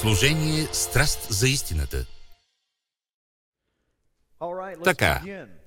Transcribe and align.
Служение 0.00 0.66
страст 0.72 1.26
за 1.30 1.48
истината. 1.48 2.06
Така, 4.84 5.22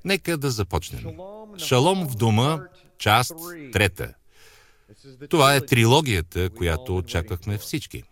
нека 0.05 0.37
да 0.37 0.51
започнем. 0.51 1.17
Шалом 1.57 2.07
в 2.07 2.15
дома, 2.15 2.59
част 2.97 3.33
трета. 3.73 4.13
Това 5.29 5.55
е 5.55 5.65
трилогията, 5.65 6.49
която 6.49 6.97
очаквахме 6.97 7.57
всички. 7.57 8.03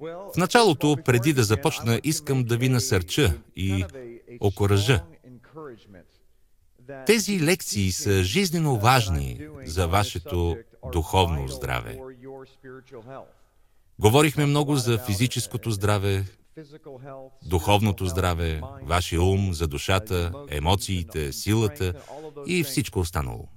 В 0.00 0.36
началото, 0.36 0.96
преди 1.04 1.32
да 1.32 1.44
започна, 1.44 2.00
искам 2.04 2.44
да 2.44 2.56
ви 2.56 2.68
насърча 2.68 3.38
и 3.56 3.84
окоръжа. 4.40 5.04
Тези 7.06 7.40
лекции 7.40 7.92
са 7.92 8.22
жизненно 8.22 8.78
важни 8.78 9.48
за 9.64 9.88
вашето 9.88 10.56
духовно 10.92 11.48
здраве. 11.48 11.98
Говорихме 13.98 14.46
много 14.46 14.76
за 14.76 14.98
физическото 14.98 15.70
здраве, 15.70 16.24
духовното 17.46 18.06
здраве, 18.06 18.60
вашия 18.82 19.22
ум, 19.22 19.54
за 19.54 19.66
душата, 19.66 20.32
емоциите, 20.50 21.32
силата 21.32 21.92
и 22.46 22.64
всичко 22.64 23.00
останало. 23.00 23.48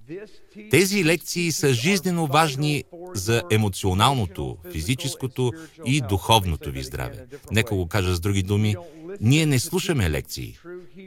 Тези 0.72 1.05
лекции 1.05 1.52
са 1.52 1.73
жизненно 1.73 2.27
важни 2.27 2.84
за 3.13 3.44
емоционалното, 3.52 4.58
физическото 4.72 5.52
и 5.86 6.02
духовното 6.02 6.72
ви 6.72 6.84
здраве. 6.84 7.26
Нека 7.52 7.76
го 7.76 7.88
кажа 7.88 8.16
с 8.16 8.20
други 8.20 8.44
думи. 8.44 8.76
Ние 9.22 9.46
не 9.46 9.60
слушаме 9.60 10.10
лекции. 10.10 10.58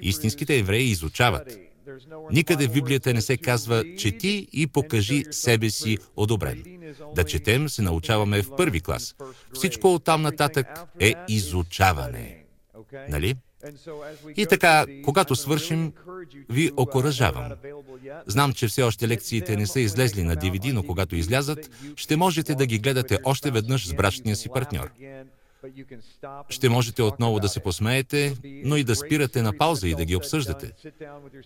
Истинските 0.02 0.58
евреи 0.58 0.90
изучават. 0.90 1.69
Никъде 2.32 2.68
в 2.68 2.72
Библията 2.72 3.14
не 3.14 3.20
се 3.20 3.36
казва 3.36 3.84
«Чети 3.98 4.48
и 4.52 4.66
покажи 4.66 5.24
себе 5.30 5.70
си 5.70 5.98
одобрен». 6.16 6.64
Да 7.14 7.24
четем 7.24 7.68
се 7.68 7.82
научаваме 7.82 8.42
в 8.42 8.56
първи 8.56 8.80
клас. 8.80 9.14
Всичко 9.52 9.94
оттам 9.94 10.22
нататък 10.22 10.66
е 11.00 11.14
изучаване. 11.28 12.44
Нали? 13.08 13.34
И 14.36 14.46
така, 14.46 14.86
когато 15.04 15.36
свършим, 15.36 15.92
ви 16.48 16.70
окоръжавам. 16.76 17.52
Знам, 18.26 18.52
че 18.52 18.68
все 18.68 18.82
още 18.82 19.08
лекциите 19.08 19.56
не 19.56 19.66
са 19.66 19.80
излезли 19.80 20.22
на 20.22 20.36
DVD, 20.36 20.72
но 20.72 20.82
когато 20.82 21.16
излязат, 21.16 21.70
ще 21.96 22.16
можете 22.16 22.54
да 22.54 22.66
ги 22.66 22.78
гледате 22.78 23.18
още 23.24 23.50
веднъж 23.50 23.86
с 23.86 23.94
брачния 23.94 24.36
си 24.36 24.48
партньор. 24.48 24.90
Ще 26.48 26.68
можете 26.68 27.02
отново 27.02 27.40
да 27.40 27.48
се 27.48 27.60
посмеете, 27.60 28.36
но 28.64 28.76
и 28.76 28.84
да 28.84 28.96
спирате 28.96 29.42
на 29.42 29.52
пауза 29.58 29.88
и 29.88 29.94
да 29.94 30.04
ги 30.04 30.16
обсъждате. 30.16 30.72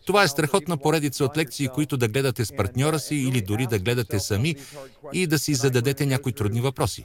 Това 0.07 0.23
е 0.23 0.29
страхотна 0.29 0.77
поредица 0.77 1.25
от 1.25 1.37
лекции, 1.37 1.69
които 1.69 1.97
да 1.97 2.09
гледате 2.09 2.45
с 2.45 2.57
партньора 2.57 2.99
си 2.99 3.17
или 3.17 3.41
дори 3.41 3.67
да 3.67 3.79
гледате 3.79 4.21
сами 4.21 4.57
и 5.13 5.27
да 5.27 5.39
си 5.39 5.55
зададете 5.55 6.07
някои 6.07 6.33
трудни 6.33 6.61
въпроси. 6.61 7.05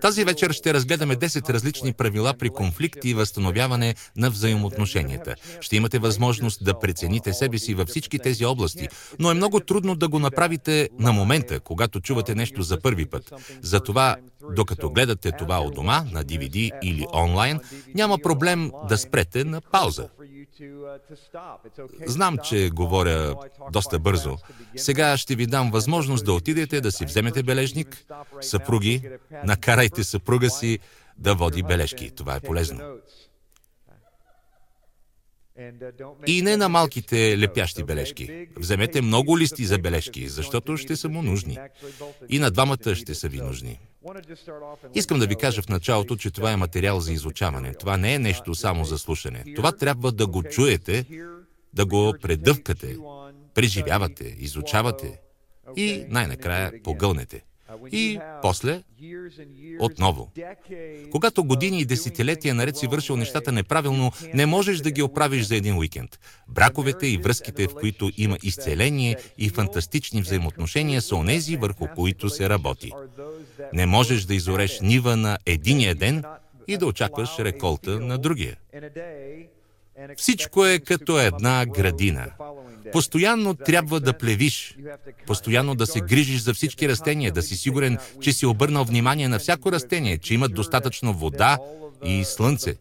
Тази 0.00 0.24
вечер 0.24 0.50
ще 0.50 0.74
разгледаме 0.74 1.16
10 1.16 1.48
различни 1.48 1.92
правила 1.92 2.34
при 2.38 2.50
конфликт 2.50 3.04
и 3.04 3.14
възстановяване 3.14 3.94
на 4.16 4.30
взаимоотношенията. 4.30 5.34
Ще 5.60 5.76
имате 5.76 5.98
възможност 5.98 6.64
да 6.64 6.78
прецените 6.78 7.32
себе 7.32 7.58
си 7.58 7.74
във 7.74 7.88
всички 7.88 8.18
тези 8.18 8.44
области, 8.44 8.88
но 9.18 9.30
е 9.30 9.34
много 9.34 9.60
трудно 9.60 9.94
да 9.94 10.08
го 10.08 10.18
направите 10.18 10.88
на 10.98 11.12
момента, 11.12 11.60
когато 11.60 12.00
чувате 12.00 12.34
нещо 12.34 12.62
за 12.62 12.80
първи 12.80 13.06
път. 13.06 13.32
Затова 13.62 14.16
докато 14.50 14.90
гледате 14.90 15.32
това 15.32 15.60
от 15.60 15.74
дома, 15.74 16.01
на 16.04 16.24
DVD 16.24 16.70
или 16.82 17.06
онлайн, 17.14 17.60
няма 17.94 18.18
проблем 18.18 18.70
да 18.88 18.98
спрете 18.98 19.44
на 19.44 19.60
пауза. 19.60 20.08
Знам, 22.06 22.38
че 22.38 22.70
говоря 22.70 23.34
доста 23.72 23.98
бързо. 23.98 24.36
Сега 24.76 25.16
ще 25.16 25.34
ви 25.34 25.46
дам 25.46 25.70
възможност 25.70 26.24
да 26.24 26.32
отидете 26.32 26.80
да 26.80 26.92
си 26.92 27.04
вземете 27.04 27.42
бележник. 27.42 28.04
Съпруги, 28.40 29.10
накарайте 29.44 30.04
съпруга 30.04 30.50
си 30.50 30.78
да 31.18 31.34
води 31.34 31.62
бележки. 31.62 32.10
Това 32.10 32.36
е 32.36 32.40
полезно. 32.40 32.80
И 36.26 36.42
не 36.42 36.56
на 36.56 36.68
малките 36.68 37.38
лепящи 37.38 37.84
бележки. 37.84 38.48
Вземете 38.56 39.02
много 39.02 39.38
листи 39.38 39.64
за 39.64 39.78
бележки, 39.78 40.28
защото 40.28 40.76
ще 40.76 40.96
са 40.96 41.08
му 41.08 41.22
нужни. 41.22 41.58
И 42.28 42.38
на 42.38 42.50
двамата 42.50 42.94
ще 42.94 43.14
са 43.14 43.28
ви 43.28 43.40
нужни. 43.40 43.78
Искам 44.94 45.18
да 45.18 45.26
ви 45.26 45.36
кажа 45.36 45.62
в 45.62 45.68
началото, 45.68 46.16
че 46.16 46.30
това 46.30 46.52
е 46.52 46.56
материал 46.56 47.00
за 47.00 47.12
изучаване. 47.12 47.74
Това 47.74 47.96
не 47.96 48.14
е 48.14 48.18
нещо 48.18 48.54
само 48.54 48.84
за 48.84 48.98
слушане. 48.98 49.44
Това 49.56 49.72
трябва 49.72 50.12
да 50.12 50.26
го 50.26 50.42
чуете, 50.42 51.06
да 51.74 51.86
го 51.86 52.14
предъвкате, 52.22 52.96
преживявате, 53.54 54.36
изучавате 54.38 55.20
и 55.76 56.04
най-накрая 56.08 56.82
погълнете. 56.82 57.44
И 57.92 58.18
после 58.42 58.82
отново. 59.80 60.30
Когато 61.10 61.44
години 61.44 61.80
и 61.80 61.84
десетилетия 61.84 62.54
наред 62.54 62.76
си 62.76 62.86
вършил 62.86 63.16
нещата 63.16 63.52
неправилно, 63.52 64.12
не 64.34 64.46
можеш 64.46 64.78
да 64.78 64.90
ги 64.90 65.02
оправиш 65.02 65.46
за 65.46 65.56
един 65.56 65.78
уикенд. 65.78 66.18
Браковете 66.48 67.06
и 67.06 67.18
връзките, 67.18 67.66
в 67.66 67.74
които 67.74 68.10
има 68.16 68.38
изцеление 68.42 69.16
и 69.38 69.48
фантастични 69.48 70.22
взаимоотношения, 70.22 71.02
са 71.02 71.16
онези, 71.16 71.56
върху 71.56 71.86
които 71.94 72.30
се 72.30 72.48
работи. 72.48 72.92
Не 73.72 73.86
можеш 73.86 74.24
да 74.24 74.34
изореш 74.34 74.80
нива 74.80 75.16
на 75.16 75.38
единия 75.46 75.94
ден 75.94 76.24
и 76.68 76.76
да 76.76 76.86
очакваш 76.86 77.38
реколта 77.38 78.00
на 78.00 78.18
другия. 78.18 78.56
Всичко 80.16 80.66
е 80.66 80.78
като 80.78 81.20
една 81.20 81.66
градина. 81.66 82.26
Постоянно 82.92 83.54
трябва 83.54 84.00
да 84.00 84.12
плевиш, 84.12 84.76
постоянно 85.26 85.74
да 85.74 85.86
се 85.86 86.00
грижиш 86.00 86.40
за 86.40 86.54
всички 86.54 86.88
растения, 86.88 87.32
да 87.32 87.42
си 87.42 87.56
сигурен, 87.56 87.98
че 88.20 88.32
си 88.32 88.46
обърнал 88.46 88.84
внимание 88.84 89.28
на 89.28 89.38
всяко 89.38 89.72
растение, 89.72 90.18
че 90.18 90.34
имат 90.34 90.54
достатъчно 90.54 91.14
вода 91.14 91.58
и 92.04 92.24
слънце. 92.24 92.76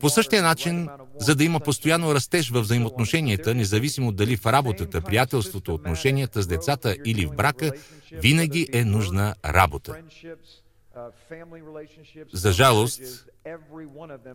По 0.00 0.08
същия 0.08 0.42
начин, 0.42 0.88
за 1.18 1.34
да 1.34 1.44
има 1.44 1.60
постоянно 1.60 2.14
растеж 2.14 2.50
във 2.50 2.62
взаимоотношенията, 2.62 3.54
независимо 3.54 4.12
дали 4.12 4.36
в 4.36 4.46
работата, 4.46 5.00
приятелството, 5.00 5.74
отношенията 5.74 6.42
с 6.42 6.46
децата 6.46 6.96
или 7.04 7.26
в 7.26 7.30
брака, 7.30 7.72
винаги 8.12 8.68
е 8.72 8.84
нужна 8.84 9.34
работа. 9.44 9.96
За 12.32 12.52
жалост, 12.52 13.26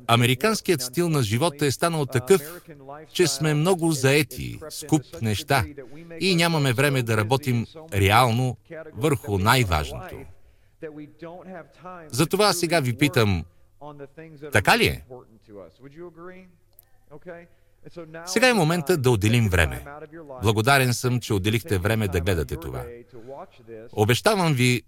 Американският 0.08 0.82
стил 0.82 1.10
на 1.10 1.24
живота 1.24 1.66
е 1.66 1.72
станал 1.72 2.06
такъв, 2.06 2.42
че 3.14 3.28
сме 3.28 3.54
много 3.54 3.92
заети, 3.92 4.60
скуп 4.70 5.04
неща 5.22 5.66
и 6.20 6.36
нямаме 6.36 6.74
време 6.74 7.04
да 7.04 7.18
работим 7.18 7.66
реално 7.94 8.58
върху 8.94 9.38
най-важното. 9.38 10.16
Затова 12.08 12.54
сега 12.54 12.80
ви 12.80 12.98
питам, 12.98 13.46
така 14.52 14.78
ли 14.78 14.86
е? 14.86 15.06
Сега 18.26 18.50
е 18.50 18.54
момента 18.54 18.98
да 18.98 19.12
отделим 19.12 19.50
време. 19.50 19.86
Благодарен 20.44 20.94
съм, 20.94 21.20
че 21.20 21.34
отделихте 21.34 21.78
време 21.78 22.08
да 22.08 22.22
гледате 22.22 22.56
това. 22.56 22.86
Обещавам 23.94 24.54
ви, 24.54 24.82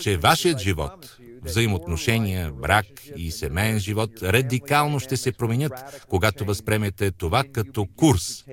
че 0.00 0.16
вашият 0.16 0.58
живот, 0.58 1.18
взаимоотношения, 1.42 2.52
брак 2.52 2.86
и 3.16 3.30
семейен 3.30 3.78
живот 3.78 4.10
радикално 4.22 5.00
ще 5.00 5.16
се 5.16 5.32
променят, 5.32 6.06
когато 6.08 6.44
възпремете 6.44 7.10
това 7.10 7.44
като 7.52 7.86
курс, 7.96 8.44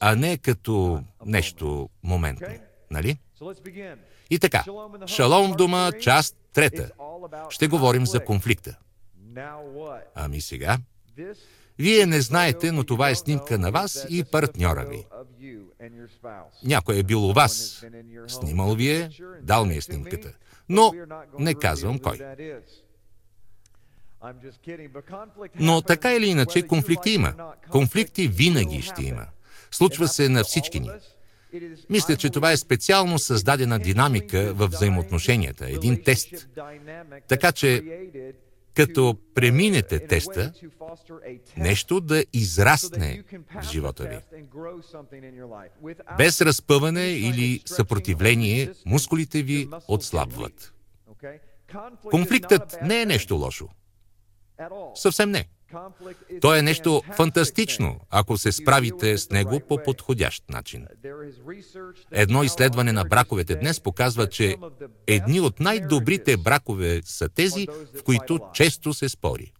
а 0.00 0.16
не 0.16 0.38
като 0.38 1.02
нещо 1.26 1.88
моментно. 2.02 2.48
Нали? 2.90 3.18
И 4.30 4.38
така, 4.38 4.64
Шалом 5.06 5.52
в 5.52 5.56
дома, 5.56 5.92
част 6.00 6.36
трета. 6.52 6.90
Ще 7.50 7.68
говорим 7.68 8.06
за 8.06 8.24
конфликта. 8.24 8.78
Ами 10.14 10.40
сега? 10.40 10.78
Вие 11.78 12.06
не 12.06 12.20
знаете, 12.20 12.72
но 12.72 12.84
това 12.84 13.10
е 13.10 13.14
снимка 13.14 13.58
на 13.58 13.70
вас 13.70 14.06
и 14.10 14.24
партньора 14.24 14.84
ви. 14.84 15.06
Някой 16.64 16.98
е 16.98 17.02
бил 17.02 17.24
у 17.24 17.32
вас, 17.32 17.84
снимал 18.26 18.74
ви 18.74 18.90
е, 18.90 19.10
дал 19.42 19.64
ми 19.64 19.76
е 19.76 19.80
снимката. 19.80 20.32
Но 20.68 20.92
не 21.38 21.54
казвам 21.54 21.98
кой. 21.98 22.18
Но 25.60 25.82
така 25.82 26.14
или 26.14 26.26
иначе 26.26 26.66
конфликти 26.66 27.10
има. 27.10 27.34
Конфликти 27.70 28.28
винаги 28.28 28.82
ще 28.82 29.02
има. 29.02 29.26
Случва 29.70 30.08
се 30.08 30.28
на 30.28 30.44
всички 30.44 30.80
ни. 30.80 30.90
Мисля, 31.90 32.16
че 32.16 32.30
това 32.30 32.52
е 32.52 32.56
специално 32.56 33.18
създадена 33.18 33.78
динамика 33.78 34.54
в 34.54 34.66
взаимоотношенията, 34.66 35.70
един 35.70 36.02
тест. 36.02 36.48
Така 37.28 37.52
че 37.52 37.82
като 38.74 39.16
преминете 39.34 40.06
теста, 40.06 40.52
нещо 41.56 42.00
да 42.00 42.24
израсне 42.32 43.24
в 43.62 43.62
живота 43.72 44.04
ви. 44.04 44.40
Без 46.18 46.40
разпъване 46.40 47.06
или 47.06 47.62
съпротивление, 47.66 48.72
мускулите 48.86 49.42
ви 49.42 49.68
отслабват. 49.88 50.74
Конфликтът 52.10 52.78
не 52.82 53.02
е 53.02 53.06
нещо 53.06 53.34
лошо. 53.34 53.68
Съвсем 54.94 55.30
не. 55.30 55.48
То 56.40 56.54
е 56.54 56.62
нещо 56.62 57.02
фантастично, 57.16 58.00
ако 58.10 58.38
се 58.38 58.52
справите 58.52 59.18
с 59.18 59.30
него 59.30 59.60
по 59.68 59.78
подходящ 59.84 60.50
начин. 60.50 60.86
Едно 62.10 62.42
изследване 62.42 62.92
на 62.92 63.04
браковете 63.04 63.54
днес 63.54 63.80
показва, 63.80 64.28
че 64.28 64.56
едни 65.06 65.40
от 65.40 65.60
най-добрите 65.60 66.36
бракове 66.36 67.00
са 67.04 67.28
тези, 67.28 67.66
в 68.00 68.02
които 68.02 68.38
често 68.54 68.94
се 68.94 69.08
спори. 69.08 69.52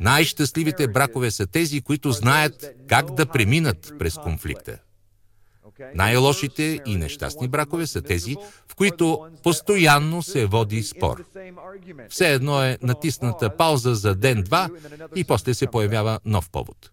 Най-щастливите 0.00 0.88
бракове 0.88 1.30
са 1.30 1.46
тези, 1.46 1.80
които 1.80 2.12
знаят 2.12 2.70
как 2.88 3.14
да 3.14 3.26
преминат 3.26 3.92
през 3.98 4.14
конфликта. 4.14 4.78
Най-лошите 5.94 6.80
и 6.86 6.96
нещастни 6.96 7.48
бракове 7.48 7.86
са 7.86 8.02
тези, 8.02 8.36
в 8.68 8.74
които 8.74 9.28
постоянно 9.42 10.22
се 10.22 10.46
води 10.46 10.82
спор. 10.82 11.24
Все 12.08 12.32
едно 12.32 12.62
е 12.62 12.78
натисната 12.82 13.56
пауза 13.56 13.94
за 13.94 14.14
ден-два 14.14 14.68
и 15.16 15.24
после 15.24 15.54
се 15.54 15.66
появява 15.66 16.20
нов 16.24 16.50
повод. 16.50 16.90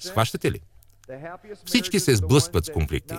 Схващате 0.00 0.52
ли? 0.52 0.60
Всички 1.64 2.00
се 2.00 2.16
сблъскват 2.16 2.64
с 2.64 2.72
конфликти. 2.72 3.14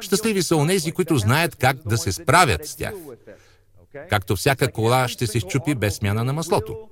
Щастливи 0.00 0.42
са 0.42 0.56
онези, 0.56 0.92
които 0.92 1.18
знаят 1.18 1.56
как 1.56 1.76
да 1.88 1.98
се 1.98 2.12
справят 2.12 2.66
с 2.66 2.76
тях. 2.76 2.94
Както 4.10 4.36
всяка 4.36 4.72
кола 4.72 5.08
ще 5.08 5.26
се 5.26 5.40
щупи 5.40 5.74
без 5.74 5.94
смяна 5.94 6.24
на 6.24 6.32
маслото. 6.32 6.88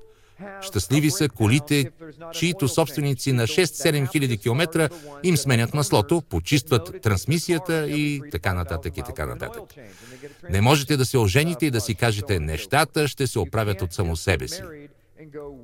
Щастливи 0.62 1.10
са 1.10 1.28
колите, 1.28 1.90
чието 2.32 2.68
собственици 2.68 3.32
на 3.32 3.46
6-7 3.46 4.12
хиляди 4.12 4.38
километра 4.38 4.88
им 5.22 5.36
сменят 5.36 5.74
маслото, 5.74 6.22
почистват 6.28 7.02
трансмисията 7.02 7.88
и 7.88 8.22
така 8.30 8.54
нататък 8.54 8.96
и 8.96 9.02
така 9.02 9.26
нататък. 9.26 9.62
Не 10.50 10.60
можете 10.60 10.96
да 10.96 11.06
се 11.06 11.18
ожените 11.18 11.66
и 11.66 11.70
да 11.70 11.80
си 11.80 11.94
кажете, 11.94 12.40
нещата 12.40 13.08
ще 13.08 13.26
се 13.26 13.38
оправят 13.38 13.82
от 13.82 13.92
само 13.92 14.16
себе 14.16 14.48
си. 14.48 14.62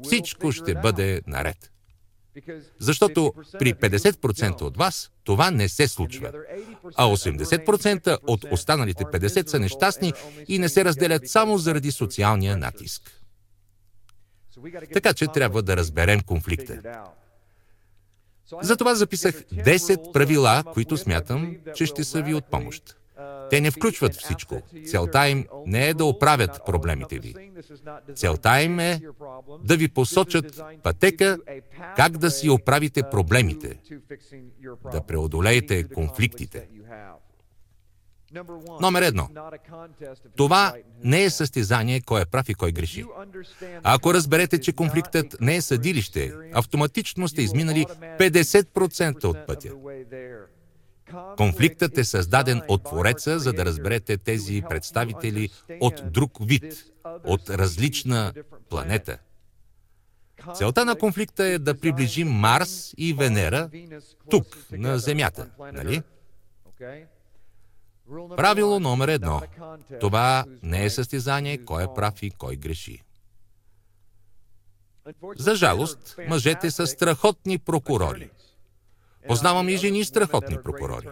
Всичко 0.03 0.53
ще 0.53 0.75
бъде 0.75 1.23
наред. 1.27 1.71
Защото 2.79 3.33
при 3.59 3.75
50% 3.75 4.63
от 4.63 4.77
вас 4.77 5.11
това 5.25 5.51
не 5.51 5.69
се 5.69 5.89
случва, 5.89 6.33
а 6.97 7.07
80% 7.07 8.19
от 8.27 8.45
останалите 8.51 9.05
50% 9.05 9.49
са 9.49 9.59
нещастни 9.59 10.13
и 10.49 10.59
не 10.59 10.69
се 10.69 10.85
разделят 10.85 11.29
само 11.29 11.59
заради 11.59 11.93
социалния 11.93 12.57
натиск. 12.57 13.20
Така 14.93 15.13
че 15.13 15.27
трябва 15.27 15.63
да 15.63 15.77
разберем 15.77 16.21
конфликта. 16.21 17.03
Затова 18.63 18.95
записах 18.95 19.35
10 19.35 20.13
правила, 20.13 20.65
които 20.73 20.97
смятам, 20.97 21.57
че 21.75 21.87
ще 21.87 22.05
са 22.05 22.23
ви 22.23 22.35
от 22.35 22.45
помощ. 22.45 22.97
Те 23.51 23.61
не 23.61 23.71
включват 23.71 24.15
всичко. 24.15 24.63
Целта 24.87 25.29
им 25.29 25.47
не 25.67 25.89
е 25.89 25.95
да 25.95 26.05
оправят 26.05 26.61
проблемите 26.67 27.19
ви. 27.19 27.35
Целта 28.15 28.63
им 28.63 28.81
е 28.81 29.01
да 29.65 29.77
ви 29.77 29.89
посочат 29.89 30.63
пътека 30.83 31.39
как 31.97 32.19
да 32.19 32.31
си 32.31 32.51
оправите 32.51 33.03
проблемите, 33.11 33.79
да 34.93 35.01
преодолеете 35.01 35.89
конфликтите. 35.89 36.69
Номер 38.81 39.03
едно. 39.03 39.29
Това 40.37 40.75
не 41.05 41.25
е 41.25 41.31
състезание 41.31 42.01
кой 42.01 42.23
е 42.23 42.27
прав 42.27 42.49
и 42.49 42.55
кой 42.55 42.73
греши. 42.73 43.05
Ако 43.83 44.15
разберете, 44.15 44.61
че 44.61 44.73
конфликтът 44.73 45.37
не 45.41 45.57
е 45.57 45.63
съдилище, 45.63 46.33
автоматично 46.53 47.29
сте 47.29 47.43
изминали 47.43 47.87
50% 48.19 49.25
от 49.25 49.47
пътя. 49.47 49.71
Конфликтът 51.37 51.99
е 51.99 52.05
създаден 52.05 52.63
от 52.69 52.85
Твореца, 52.85 53.39
за 53.39 53.53
да 53.53 53.65
разберете 53.65 54.17
тези 54.17 54.63
представители 54.69 55.51
от 55.81 56.03
друг 56.13 56.39
вид, 56.41 56.75
от 57.25 57.51
различна 57.51 58.33
планета. 58.69 59.19
Целта 60.55 60.85
на 60.85 60.97
конфликта 60.97 61.45
е 61.45 61.59
да 61.59 61.81
приближим 61.81 62.29
Марс 62.29 62.95
и 62.97 63.15
Венера 63.15 63.71
тук, 64.31 64.47
на 64.73 64.99
Земята, 64.99 65.51
нали? 65.73 66.03
Правило 68.37 68.81
номер 68.81 69.09
едно. 69.09 69.43
Това 70.01 70.45
не 70.63 70.85
е 70.85 70.91
състезание 70.91 71.65
кой 71.65 71.85
е 71.85 71.95
прав 71.95 72.23
и 72.23 72.31
кой 72.31 72.57
греши. 72.57 73.03
За 75.37 75.55
жалост, 75.55 76.17
мъжете 76.29 76.71
са 76.71 76.87
страхотни 76.87 77.59
прокурори. 77.59 78.31
Познавам 79.29 79.69
и 79.69 79.77
жени 79.77 80.05
страхотни 80.05 80.59
прокурори. 80.63 81.09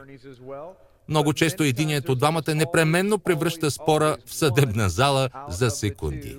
Много 1.09 1.33
често 1.33 1.63
единият 1.63 2.09
от 2.09 2.19
двамата 2.19 2.55
непременно 2.55 3.19
превръща 3.19 3.71
спора 3.71 4.17
в 4.27 4.35
съдебна 4.35 4.89
зала 4.89 5.29
за 5.49 5.71
секунди. 5.71 6.39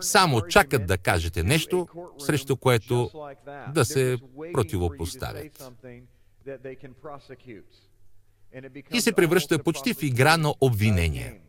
Само 0.00 0.42
чакат 0.42 0.86
да 0.86 0.98
кажете 0.98 1.42
нещо, 1.42 1.88
срещу 2.18 2.56
което 2.56 3.10
да 3.74 3.84
се 3.84 4.18
противопоставят 4.52 5.72
и 8.94 9.00
се 9.00 9.12
превръща 9.12 9.62
почти 9.62 9.94
в 9.94 10.02
игра 10.02 10.36
на 10.36 10.54
обвинение. 10.60 11.40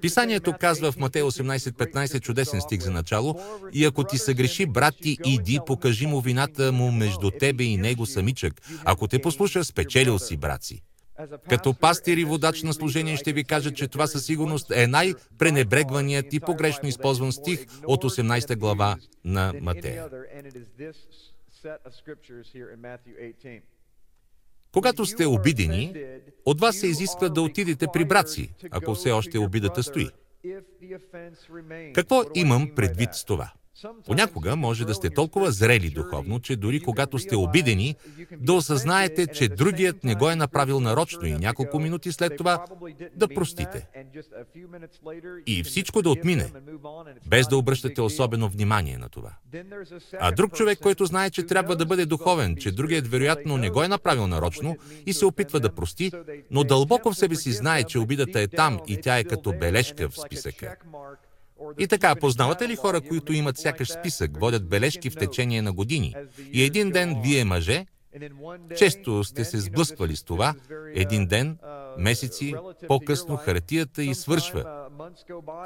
Писанието 0.00 0.54
казва 0.60 0.92
в 0.92 0.96
Матей 0.96 1.22
18.15 1.22 2.20
чудесен 2.20 2.60
стих 2.60 2.80
за 2.80 2.90
начало 2.90 3.40
и 3.72 3.84
ако 3.84 4.04
ти 4.04 4.18
съгреши 4.18 4.66
брат 4.66 4.94
ти, 5.02 5.18
иди, 5.26 5.58
покажи 5.66 6.06
му 6.06 6.20
вината 6.20 6.72
му 6.72 6.92
между 6.92 7.30
тебе 7.30 7.64
и 7.64 7.76
него 7.76 8.06
самичък. 8.06 8.60
Ако 8.84 9.08
те 9.08 9.22
послуша, 9.22 9.64
спечелил 9.64 10.18
си 10.18 10.36
брат 10.36 10.64
си. 10.64 10.82
Като 11.48 11.74
пастир 11.74 12.16
и 12.16 12.24
водач 12.24 12.62
на 12.62 12.74
служение 12.74 13.16
ще 13.16 13.32
ви 13.32 13.44
кажа, 13.44 13.70
че 13.72 13.88
това 13.88 14.06
със 14.06 14.24
сигурност 14.24 14.70
е 14.70 14.86
най-пренебрегваният 14.86 16.32
и 16.32 16.40
погрешно 16.40 16.88
използван 16.88 17.32
стих 17.32 17.66
от 17.86 18.04
18 18.04 18.56
глава 18.56 18.96
на 19.24 19.52
Матея. 19.60 20.08
Когато 24.72 25.06
сте 25.06 25.26
обидени, 25.26 25.94
от 26.44 26.60
вас 26.60 26.76
се 26.76 26.86
изисква 26.86 27.28
да 27.28 27.42
отидете 27.42 27.86
при 27.92 28.04
брат 28.04 28.30
си, 28.30 28.52
ако 28.70 28.94
все 28.94 29.10
още 29.10 29.38
обидата 29.38 29.82
стои. 29.82 30.08
Какво 31.94 32.22
имам 32.34 32.70
предвид 32.76 33.14
с 33.14 33.24
това? 33.24 33.52
Понякога 34.06 34.56
може 34.56 34.84
да 34.84 34.94
сте 34.94 35.10
толкова 35.10 35.52
зрели 35.52 35.90
духовно, 35.90 36.40
че 36.40 36.56
дори 36.56 36.80
когато 36.80 37.18
сте 37.18 37.36
обидени, 37.36 37.94
да 38.40 38.52
осъзнаете, 38.52 39.26
че 39.26 39.48
другият 39.48 40.04
не 40.04 40.14
го 40.14 40.30
е 40.30 40.36
направил 40.36 40.80
нарочно 40.80 41.26
и 41.26 41.32
няколко 41.32 41.78
минути 41.78 42.12
след 42.12 42.36
това 42.36 42.64
да 43.16 43.28
простите. 43.28 43.88
И 45.46 45.62
всичко 45.62 46.02
да 46.02 46.10
отмине, 46.10 46.52
без 47.26 47.48
да 47.48 47.56
обръщате 47.56 48.00
особено 48.00 48.48
внимание 48.48 48.98
на 48.98 49.08
това. 49.08 49.32
А 50.20 50.32
друг 50.32 50.52
човек, 50.52 50.78
който 50.78 51.06
знае, 51.06 51.30
че 51.30 51.46
трябва 51.46 51.76
да 51.76 51.86
бъде 51.86 52.06
духовен, 52.06 52.56
че 52.56 52.72
другият 52.72 53.08
вероятно 53.08 53.56
не 53.56 53.70
го 53.70 53.82
е 53.82 53.88
направил 53.88 54.26
нарочно 54.26 54.76
и 55.06 55.12
се 55.12 55.26
опитва 55.26 55.60
да 55.60 55.74
прости, 55.74 56.12
но 56.50 56.64
дълбоко 56.64 57.12
в 57.12 57.16
себе 57.16 57.34
си 57.34 57.52
знае, 57.52 57.84
че 57.84 57.98
обидата 57.98 58.40
е 58.40 58.48
там 58.48 58.80
и 58.86 59.00
тя 59.00 59.18
е 59.18 59.24
като 59.24 59.52
бележка 59.52 60.08
в 60.08 60.18
списъка. 60.18 60.76
И 61.78 61.88
така, 61.88 62.14
познавате 62.14 62.68
ли 62.68 62.76
хора, 62.76 63.00
които 63.00 63.32
имат 63.32 63.58
сякаш 63.58 63.92
списък, 63.92 64.40
водят 64.40 64.68
бележки 64.68 65.10
в 65.10 65.16
течение 65.16 65.62
на 65.62 65.72
години? 65.72 66.14
И 66.52 66.62
един 66.62 66.90
ден 66.90 67.20
вие, 67.22 67.44
мъже, 67.44 67.86
често 68.76 69.24
сте 69.24 69.44
се 69.44 69.60
сблъсквали 69.60 70.16
с 70.16 70.22
това. 70.22 70.54
Един 70.94 71.26
ден, 71.26 71.58
месеци, 71.98 72.54
по-късно 72.88 73.36
хартията 73.36 74.02
и 74.02 74.14
свършва. 74.14 74.88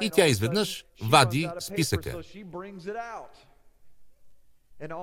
И 0.01 0.09
тя 0.09 0.27
изведнъж 0.27 0.85
вади 1.03 1.49
списъка. 1.59 2.21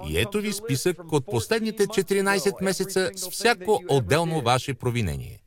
И 0.08 0.18
ето 0.18 0.40
ви 0.40 0.52
списък 0.52 1.12
от 1.12 1.26
последните 1.26 1.86
14 1.86 2.64
месеца 2.64 3.10
с 3.16 3.30
всяко 3.30 3.82
отделно 3.88 4.40
ваше 4.40 4.74
провинение. 4.74 5.41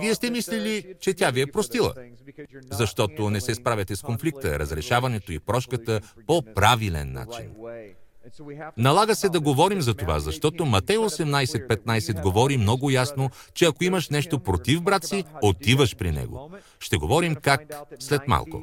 Вие 0.00 0.14
сте 0.14 0.30
мислили, 0.30 0.94
че 1.00 1.14
тя 1.14 1.30
ви 1.30 1.40
е 1.40 1.46
простила, 1.46 1.94
защото 2.70 3.30
не 3.30 3.40
се 3.40 3.54
справяте 3.54 3.96
с 3.96 4.02
конфликта, 4.02 4.58
разрешаването 4.58 5.32
и 5.32 5.38
прошката 5.38 6.00
по 6.26 6.42
правилен 6.42 7.12
начин. 7.12 7.50
Налага 8.76 9.14
се 9.14 9.28
да 9.28 9.40
говорим 9.40 9.80
за 9.80 9.94
това, 9.94 10.20
защото 10.20 10.66
Матей 10.66 10.96
18.15 10.96 12.22
говори 12.22 12.56
много 12.56 12.90
ясно, 12.90 13.30
че 13.54 13.64
ако 13.64 13.84
имаш 13.84 14.08
нещо 14.08 14.38
против 14.38 14.82
брат 14.82 15.04
си, 15.04 15.24
отиваш 15.42 15.96
при 15.96 16.10
него. 16.10 16.50
Ще 16.80 16.96
говорим 16.96 17.34
как 17.34 17.62
след 17.98 18.28
малко. 18.28 18.62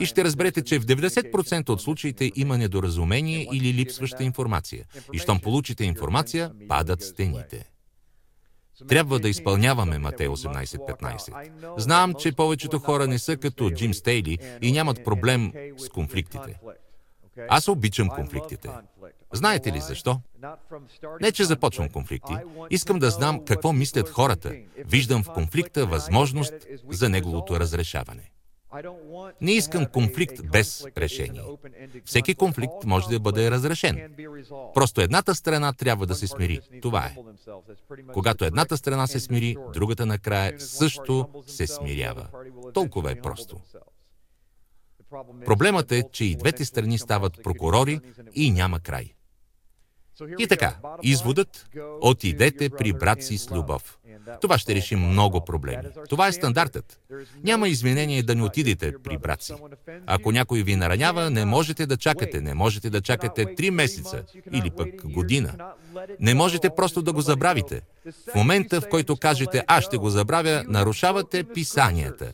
И 0.00 0.06
ще 0.06 0.24
разберете, 0.24 0.62
че 0.64 0.78
в 0.78 0.86
90% 0.86 1.68
от 1.68 1.82
случаите 1.82 2.32
има 2.36 2.58
недоразумение 2.58 3.48
или 3.52 3.74
липсваща 3.74 4.24
информация. 4.24 4.84
И 5.12 5.18
щом 5.18 5.40
получите 5.40 5.84
информация, 5.84 6.50
падат 6.68 7.02
стените. 7.02 7.70
Трябва 8.88 9.18
да 9.18 9.28
изпълняваме 9.28 9.98
Матей 9.98 10.28
18.15. 10.28 11.80
Знам, 11.80 12.14
че 12.14 12.32
повечето 12.32 12.78
хора 12.78 13.06
не 13.06 13.18
са 13.18 13.36
като 13.36 13.70
Джим 13.70 13.94
Стейли 13.94 14.38
и 14.62 14.72
нямат 14.72 15.04
проблем 15.04 15.52
с 15.76 15.88
конфликтите. 15.88 16.58
Аз 17.48 17.68
обичам 17.68 18.08
конфликтите. 18.08 18.68
Знаете 19.32 19.72
ли 19.72 19.80
защо? 19.80 20.20
Не, 21.20 21.32
че 21.32 21.44
започвам 21.44 21.88
конфликти. 21.88 22.32
Искам 22.70 22.98
да 22.98 23.10
знам 23.10 23.44
какво 23.44 23.72
мислят 23.72 24.08
хората. 24.08 24.52
Виждам 24.76 25.22
в 25.22 25.32
конфликта 25.32 25.86
възможност 25.86 26.54
за 26.90 27.08
неговото 27.08 27.60
разрешаване. 27.60 28.30
Не 29.40 29.52
искам 29.52 29.86
конфликт 29.86 30.40
без 30.52 30.84
решение. 30.98 31.42
Всеки 32.04 32.34
конфликт 32.34 32.84
може 32.84 33.08
да 33.08 33.20
бъде 33.20 33.50
разрешен. 33.50 34.14
Просто 34.74 35.00
едната 35.00 35.34
страна 35.34 35.72
трябва 35.72 36.06
да 36.06 36.14
се 36.14 36.26
смири. 36.26 36.60
Това 36.82 37.06
е. 37.06 37.16
Когато 38.12 38.44
едната 38.44 38.76
страна 38.76 39.06
се 39.06 39.20
смири, 39.20 39.56
другата 39.72 40.06
накрая 40.06 40.60
също 40.60 41.28
се 41.46 41.66
смирява. 41.66 42.28
Толкова 42.74 43.12
е 43.12 43.20
просто. 43.20 43.60
Проблемът 45.44 45.92
е, 45.92 46.04
че 46.12 46.24
и 46.24 46.36
двете 46.36 46.64
страни 46.64 46.98
стават 46.98 47.42
прокурори 47.42 48.00
и 48.34 48.50
няма 48.50 48.80
край. 48.80 49.14
И 50.38 50.46
така, 50.46 50.76
изводът– 51.02 51.66
отидете 52.00 52.70
при 52.70 52.92
брат 52.92 53.22
си 53.22 53.38
с 53.38 53.50
любов. 53.50 53.97
Това 54.40 54.58
ще 54.58 54.74
реши 54.74 54.96
много 54.96 55.44
проблеми. 55.44 55.82
Това 56.08 56.28
е 56.28 56.32
стандартът. 56.32 57.00
Няма 57.44 57.68
извинение 57.68 58.22
да 58.22 58.34
не 58.34 58.42
отидете 58.42 58.92
при 59.04 59.18
брат 59.18 59.42
си. 59.42 59.54
Ако 60.06 60.32
някой 60.32 60.62
ви 60.62 60.76
наранява, 60.76 61.30
не 61.30 61.44
можете 61.44 61.86
да 61.86 61.96
чакате. 61.96 62.40
Не 62.40 62.54
можете 62.54 62.90
да 62.90 63.00
чакате 63.00 63.54
три 63.54 63.70
месеца 63.70 64.22
или 64.52 64.70
пък 64.70 65.12
година. 65.12 65.54
Не 66.20 66.34
можете 66.34 66.70
просто 66.70 67.02
да 67.02 67.12
го 67.12 67.20
забравите. 67.20 67.80
В 68.32 68.34
момента, 68.34 68.80
в 68.80 68.88
който 68.88 69.16
кажете, 69.16 69.64
аз 69.66 69.84
ще 69.84 69.96
го 69.96 70.10
забравя, 70.10 70.64
нарушавате 70.68 71.44
писанията. 71.44 72.32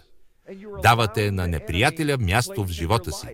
Давате 0.83 1.31
на 1.31 1.49
неприятеля 1.49 2.17
място 2.19 2.65
в 2.65 2.69
живота 2.69 3.13
си. 3.13 3.27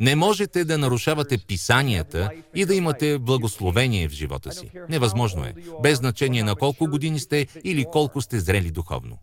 Не 0.00 0.16
можете 0.16 0.64
да 0.64 0.78
нарушавате 0.78 1.38
писанията 1.38 2.30
и 2.54 2.64
да 2.64 2.74
имате 2.74 3.18
благословение 3.18 4.08
в 4.08 4.12
живота 4.12 4.52
си. 4.52 4.70
Невъзможно 4.88 5.44
е, 5.44 5.54
без 5.82 5.98
значение 5.98 6.42
на 6.42 6.56
колко 6.56 6.86
години 6.86 7.20
сте 7.20 7.46
или 7.64 7.84
колко 7.92 8.20
сте 8.20 8.40
зрели 8.40 8.70
духовно. 8.70 9.18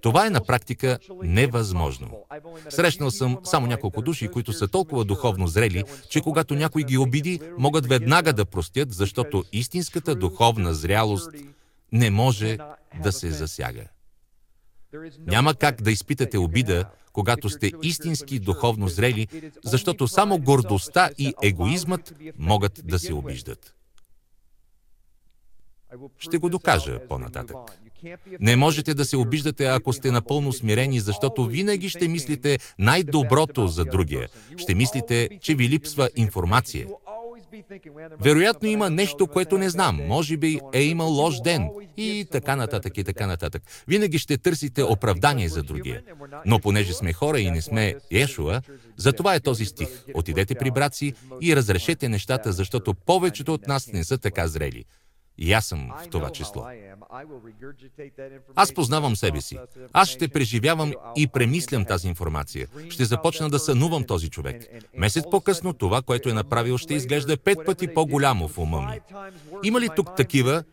Това 0.00 0.26
е 0.26 0.30
на 0.30 0.44
практика 0.44 0.98
невъзможно. 1.22 2.24
Срещнал 2.68 3.10
съм 3.10 3.38
само 3.44 3.66
няколко 3.66 4.02
души, 4.02 4.28
които 4.28 4.52
са 4.52 4.68
толкова 4.68 5.04
духовно 5.04 5.46
зрели, 5.46 5.84
че 6.10 6.20
когато 6.20 6.54
някой 6.54 6.82
ги 6.82 6.98
обиди, 6.98 7.40
могат 7.58 7.86
веднага 7.86 8.32
да 8.32 8.44
простят, 8.44 8.92
защото 8.92 9.44
истинската 9.52 10.14
духовна 10.14 10.74
зрялост 10.74 11.30
не 11.92 12.10
може 12.10 12.58
да 13.02 13.12
се 13.12 13.30
засяга. 13.30 13.84
Няма 15.18 15.54
как 15.54 15.82
да 15.82 15.90
изпитате 15.90 16.38
обида, 16.38 16.84
когато 17.12 17.50
сте 17.50 17.72
истински 17.82 18.38
духовно 18.38 18.88
зрели, 18.88 19.28
защото 19.64 20.08
само 20.08 20.38
гордостта 20.38 21.10
и 21.18 21.34
егоизмът 21.42 22.14
могат 22.38 22.80
да 22.84 22.98
се 22.98 23.14
обиждат. 23.14 23.74
Ще 26.18 26.38
го 26.38 26.48
докажа 26.48 27.00
по-нататък. 27.08 27.56
Не 28.40 28.56
можете 28.56 28.94
да 28.94 29.04
се 29.04 29.16
обиждате, 29.16 29.64
ако 29.66 29.92
сте 29.92 30.10
напълно 30.10 30.52
смирени, 30.52 31.00
защото 31.00 31.46
винаги 31.46 31.88
ще 31.88 32.08
мислите 32.08 32.58
най-доброто 32.78 33.68
за 33.68 33.84
другия. 33.84 34.28
Ще 34.56 34.74
мислите, 34.74 35.28
че 35.40 35.54
ви 35.54 35.68
липсва 35.68 36.10
информация. 36.16 36.86
Вероятно 38.20 38.68
има 38.68 38.90
нещо, 38.90 39.26
което 39.26 39.58
не 39.58 39.70
знам. 39.70 40.00
Може 40.06 40.36
би 40.36 40.60
е 40.72 40.82
имал 40.82 41.08
лош 41.08 41.40
ден. 41.40 41.68
И 41.96 42.26
така 42.30 42.56
нататък, 42.56 42.98
и 42.98 43.04
така 43.04 43.26
нататък. 43.26 43.62
Винаги 43.88 44.18
ще 44.18 44.38
търсите 44.38 44.82
оправдание 44.82 45.48
за 45.48 45.62
другия. 45.62 46.02
Но 46.46 46.58
понеже 46.58 46.92
сме 46.92 47.12
хора 47.12 47.40
и 47.40 47.50
не 47.50 47.62
сме 47.62 47.94
Ешуа, 48.10 48.62
затова 48.96 49.34
е 49.34 49.40
този 49.40 49.64
стих. 49.64 49.88
Отидете 50.14 50.54
при 50.54 50.70
брат 50.70 50.94
си 50.94 51.14
и 51.40 51.56
разрешете 51.56 52.08
нещата, 52.08 52.52
защото 52.52 52.94
повечето 52.94 53.54
от 53.54 53.66
нас 53.66 53.92
не 53.92 54.04
са 54.04 54.18
така 54.18 54.48
зрели. 54.48 54.84
И 55.38 55.52
аз 55.52 55.66
съм 55.66 55.90
в 56.04 56.08
това 56.08 56.30
число. 56.30 56.66
Аз 58.54 58.74
познавам 58.74 59.16
себе 59.16 59.40
си. 59.40 59.58
Аз 59.92 60.08
ще 60.08 60.28
преживявам 60.28 60.92
и 61.16 61.26
премислям 61.26 61.84
тази 61.84 62.08
информация. 62.08 62.66
Ще 62.90 63.04
започна 63.04 63.50
да 63.50 63.58
сънувам 63.58 64.04
този 64.04 64.30
човек. 64.30 64.62
Месец 64.94 65.24
по-късно 65.30 65.72
това, 65.72 66.02
което 66.02 66.28
е 66.28 66.32
направил, 66.32 66.78
ще 66.78 66.94
изглежда 66.94 67.36
пет 67.36 67.58
пъти 67.66 67.94
по-голямо 67.94 68.48
в 68.48 68.58
ума 68.58 68.80
ми. 68.80 69.00
Има 69.62 69.80
ли 69.80 69.88
тук 69.96 70.16
такива, 70.16 70.64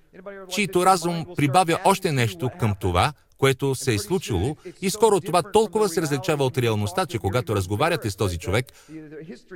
чието 0.49 0.85
разум 0.85 1.25
прибавя 1.35 1.79
още 1.85 2.11
нещо 2.11 2.49
към 2.59 2.75
това, 2.79 3.13
което 3.37 3.75
се 3.75 3.93
е 3.93 3.99
случило 3.99 4.55
и 4.81 4.89
скоро 4.89 5.21
това 5.21 5.43
толкова 5.43 5.89
се 5.89 6.01
различава 6.01 6.45
от 6.45 6.57
реалността, 6.57 7.05
че 7.05 7.19
когато 7.19 7.55
разговаряте 7.55 8.11
с 8.11 8.15
този 8.15 8.37
човек, 8.37 8.65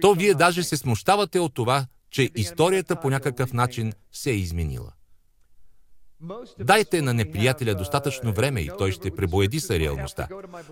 то 0.01 0.13
вие 0.13 0.33
даже 0.33 0.63
се 0.63 0.77
смущавате 0.77 1.39
от 1.39 1.53
това, 1.53 1.85
че 2.13 2.29
историята 2.35 2.95
по 2.95 3.09
някакъв 3.09 3.53
начин 3.53 3.93
се 4.11 4.31
е 4.31 4.35
изменила. 4.35 4.91
Дайте 6.59 7.01
на 7.01 7.13
неприятеля 7.13 7.75
достатъчно 7.75 8.33
време 8.33 8.61
и 8.61 8.71
той 8.77 8.91
ще 8.91 9.15
пребоеди 9.15 9.59
са 9.59 9.79
реалността. 9.79 10.27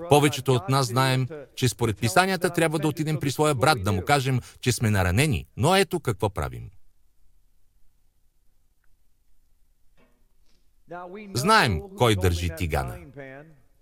Повечето 0.09 0.53
от 0.53 0.69
нас 0.69 0.87
знаем, 0.87 1.27
че 1.55 1.69
според 1.69 1.97
писанията 1.97 2.49
трябва 2.49 2.79
да 2.79 2.87
отидем 2.87 3.19
при 3.19 3.31
своя 3.31 3.55
брат, 3.55 3.83
да 3.83 3.91
му 3.91 4.01
кажем, 4.01 4.39
че 4.61 4.71
сме 4.71 4.89
наранени, 4.89 5.47
но 5.57 5.75
ето 5.75 5.99
какво 5.99 6.29
правим. 6.29 6.69
Знаем 11.33 11.81
кой 11.97 12.15
държи 12.15 12.49
тигана. 12.57 12.97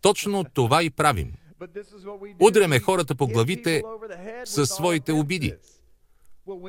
Точно 0.01 0.44
това 0.44 0.84
и 0.84 0.89
правим. 0.89 1.34
Удряме 2.39 2.80
хората 2.80 3.16
по 3.16 3.28
главите 3.28 3.84
със 4.46 4.70
своите 4.70 5.12
обиди. 5.12 5.56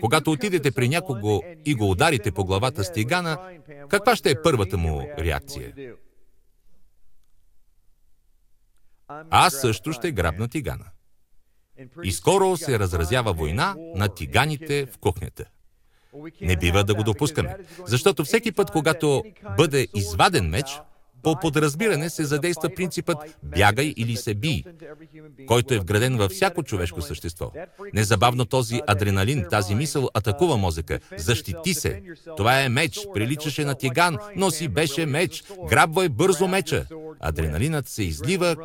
Когато 0.00 0.30
отидете 0.30 0.70
при 0.70 0.88
някого 0.88 1.42
и 1.64 1.74
го 1.74 1.90
ударите 1.90 2.30
по 2.30 2.44
главата 2.44 2.84
с 2.84 2.92
тигана, 2.92 3.38
каква 3.88 4.16
ще 4.16 4.30
е 4.30 4.42
първата 4.42 4.78
му 4.78 5.08
реакция? 5.18 5.94
Аз 9.30 9.60
също 9.60 9.92
ще 9.92 10.12
грабна 10.12 10.48
тигана. 10.48 10.84
И 12.02 12.12
скоро 12.12 12.56
се 12.56 12.78
разразява 12.78 13.32
война 13.32 13.74
на 13.94 14.08
тиганите 14.08 14.86
в 14.86 14.98
кухнята. 14.98 15.44
Не 16.40 16.56
бива 16.56 16.84
да 16.84 16.94
го 16.94 17.02
допускаме, 17.02 17.56
защото 17.86 18.24
всеки 18.24 18.52
път, 18.52 18.70
когато 18.70 19.24
бъде 19.56 19.86
изваден 19.94 20.48
меч, 20.48 20.80
по 21.22 21.36
подразбиране 21.40 22.10
се 22.10 22.24
задейства 22.24 22.70
принципът 22.76 23.18
«бягай 23.42 23.94
или 23.96 24.16
се 24.16 24.34
бий», 24.34 24.62
който 25.46 25.74
е 25.74 25.78
вграден 25.78 26.16
във 26.16 26.32
всяко 26.32 26.62
човешко 26.62 27.02
същество. 27.02 27.52
Незабавно 27.94 28.44
този 28.44 28.80
адреналин, 28.86 29.44
тази 29.50 29.74
мисъл 29.74 30.08
атакува 30.14 30.56
мозъка. 30.56 31.00
Защити 31.16 31.74
се. 31.74 32.02
Това 32.36 32.60
е 32.60 32.68
меч, 32.68 32.98
приличаше 33.14 33.64
на 33.64 33.74
тиган, 33.74 34.18
но 34.36 34.50
си 34.50 34.68
беше 34.68 35.06
меч. 35.06 35.44
Грабвай 35.68 36.08
бързо 36.08 36.48
меча. 36.48 36.86
Адреналинът 37.20 37.88
се 37.88 38.02
излива, 38.02 38.56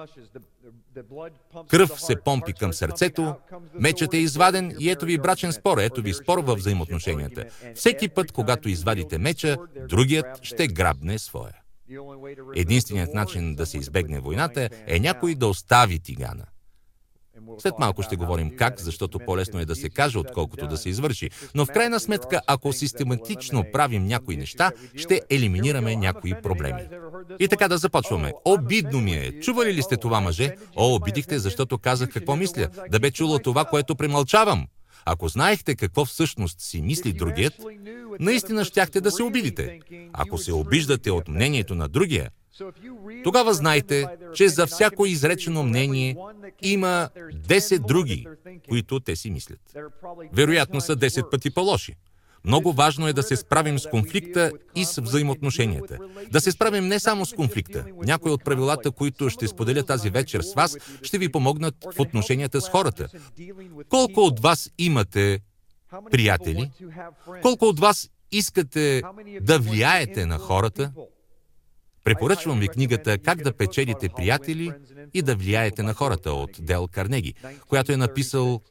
Кръв 1.67 2.01
се 2.01 2.15
помпи 2.15 2.53
към 2.53 2.73
сърцето, 2.73 3.35
мечът 3.73 4.13
е 4.13 4.17
изваден 4.17 4.75
и 4.79 4.89
ето 4.89 5.05
ви 5.05 5.17
брачен 5.17 5.53
спор, 5.53 5.77
ето 5.77 6.01
ви 6.01 6.13
спор 6.13 6.37
във 6.37 6.57
взаимоотношенията. 6.57 7.45
Всеки 7.75 8.09
път, 8.09 8.31
когато 8.31 8.69
извадите 8.69 9.17
меча, 9.17 9.57
другият 9.89 10.39
ще 10.41 10.67
грабне 10.67 11.19
своя. 11.19 11.53
Единственият 12.55 13.13
начин 13.13 13.55
да 13.55 13.65
се 13.65 13.77
избегне 13.77 14.19
войната 14.19 14.69
е 14.87 14.99
някой 14.99 15.35
да 15.35 15.47
остави 15.47 15.99
тигана. 15.99 16.45
След 17.59 17.73
малко 17.79 18.01
ще 18.01 18.15
говорим 18.15 18.55
как, 18.57 18.79
защото 18.79 19.19
по-лесно 19.19 19.59
е 19.59 19.65
да 19.65 19.75
се 19.75 19.89
каже, 19.89 20.19
отколкото 20.19 20.67
да 20.67 20.77
се 20.77 20.89
извърши. 20.89 21.29
Но 21.55 21.65
в 21.65 21.69
крайна 21.69 21.99
сметка, 21.99 22.41
ако 22.47 22.73
систематично 22.73 23.65
правим 23.73 24.05
някои 24.05 24.37
неща, 24.37 24.71
ще 24.95 25.21
елиминираме 25.29 25.95
някои 25.95 26.33
проблеми. 26.41 26.81
И 27.39 27.47
така 27.47 27.67
да 27.67 27.77
започваме. 27.77 28.33
Обидно 28.45 29.01
ми 29.01 29.13
е. 29.13 29.39
Чували 29.39 29.73
ли 29.73 29.81
сте 29.81 29.97
това, 29.97 30.21
мъже? 30.21 30.55
О, 30.75 30.95
обидихте, 30.95 31.39
защото 31.39 31.77
казах 31.77 32.09
какво 32.09 32.35
мисля. 32.35 32.67
Да 32.91 32.99
бе 32.99 33.11
чуло 33.11 33.39
това, 33.39 33.65
което 33.65 33.95
премълчавам. 33.95 34.67
Ако 35.05 35.27
знаехте 35.27 35.75
какво 35.75 36.05
всъщност 36.05 36.61
си 36.61 36.81
мисли 36.81 37.13
другият, 37.13 37.53
наистина 38.19 38.65
щяхте 38.65 39.01
да 39.01 39.11
се 39.11 39.23
обидите. 39.23 39.79
Ако 40.13 40.37
се 40.37 40.53
обиждате 40.53 41.11
от 41.11 41.27
мнението 41.27 41.75
на 41.75 41.87
другия, 41.87 42.31
тогава 43.23 43.53
знайте, 43.53 44.07
че 44.33 44.49
за 44.49 44.67
всяко 44.67 45.05
изречено 45.05 45.63
мнение 45.63 46.17
има 46.61 47.09
10 47.33 47.87
други, 47.87 48.27
които 48.69 48.99
те 48.99 49.15
си 49.15 49.31
мислят. 49.31 49.59
Вероятно 50.33 50.81
са 50.81 50.95
10 50.95 51.31
пъти 51.31 51.53
по-лоши. 51.53 51.95
Много 52.45 52.73
важно 52.73 53.07
е 53.07 53.13
да 53.13 53.23
се 53.23 53.35
справим 53.35 53.79
с 53.79 53.89
конфликта 53.89 54.51
и 54.75 54.85
с 54.85 55.01
взаимоотношенията. 55.01 55.97
Да 56.31 56.41
се 56.41 56.51
справим 56.51 56.87
не 56.87 56.99
само 56.99 57.25
с 57.25 57.33
конфликта. 57.33 57.85
Някои 58.05 58.31
от 58.31 58.43
правилата, 58.43 58.91
които 58.91 59.29
ще 59.29 59.47
споделя 59.47 59.83
тази 59.83 60.09
вечер 60.09 60.41
с 60.41 60.53
вас, 60.53 60.77
ще 61.03 61.17
ви 61.17 61.31
помогнат 61.31 61.75
в 61.95 61.99
отношенията 61.99 62.61
с 62.61 62.69
хората. 62.69 63.07
Колко 63.89 64.21
от 64.21 64.39
вас 64.39 64.69
имате 64.77 65.39
приятели? 66.11 66.71
Колко 67.41 67.65
от 67.65 67.79
вас 67.79 68.09
искате 68.31 69.01
да 69.41 69.59
влияете 69.59 70.25
на 70.25 70.37
хората? 70.37 70.91
Препоръчвам 72.03 72.59
ви 72.59 72.67
книгата 72.67 73.17
«Как 73.17 73.41
да 73.41 73.53
печелите 73.53 74.09
приятели 74.09 74.71
и 75.13 75.21
да 75.21 75.35
влияете 75.35 75.83
на 75.83 75.93
хората» 75.93 76.31
от 76.31 76.49
Дел 76.59 76.87
Карнеги, 76.87 77.33
която 77.67 77.91
е 77.91 77.97
написал 77.97 78.61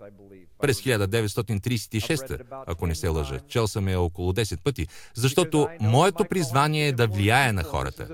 през 0.62 0.82
1936, 0.82 2.44
ако 2.66 2.87
не 2.87 2.94
се 2.94 3.08
лъжа. 3.08 3.40
Чел 3.49 3.68
съм 3.68 3.88
я 3.88 4.00
около 4.00 4.32
10 4.32 4.62
пъти, 4.62 4.87
защото 5.14 5.68
моето 5.80 6.25
призвание 6.25 6.88
е 6.88 6.92
да 6.92 7.06
влияе 7.06 7.52
на 7.52 7.62
хората. 7.62 8.08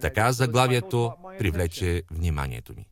Така 0.00 0.32
заглавието 0.32 1.12
привлече 1.38 2.02
вниманието 2.10 2.72
ми. 2.76 2.86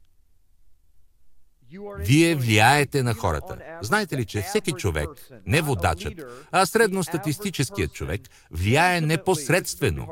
Вие 1.98 2.34
влияете 2.34 3.02
на 3.02 3.14
хората. 3.14 3.58
Знаете 3.82 4.16
ли, 4.16 4.24
че 4.24 4.42
всеки 4.42 4.72
човек, 4.72 5.08
не 5.46 5.62
водачът, 5.62 6.14
а 6.50 6.66
средностатистическият 6.66 7.92
човек, 7.92 8.20
влияе 8.50 9.00
непосредствено. 9.00 10.08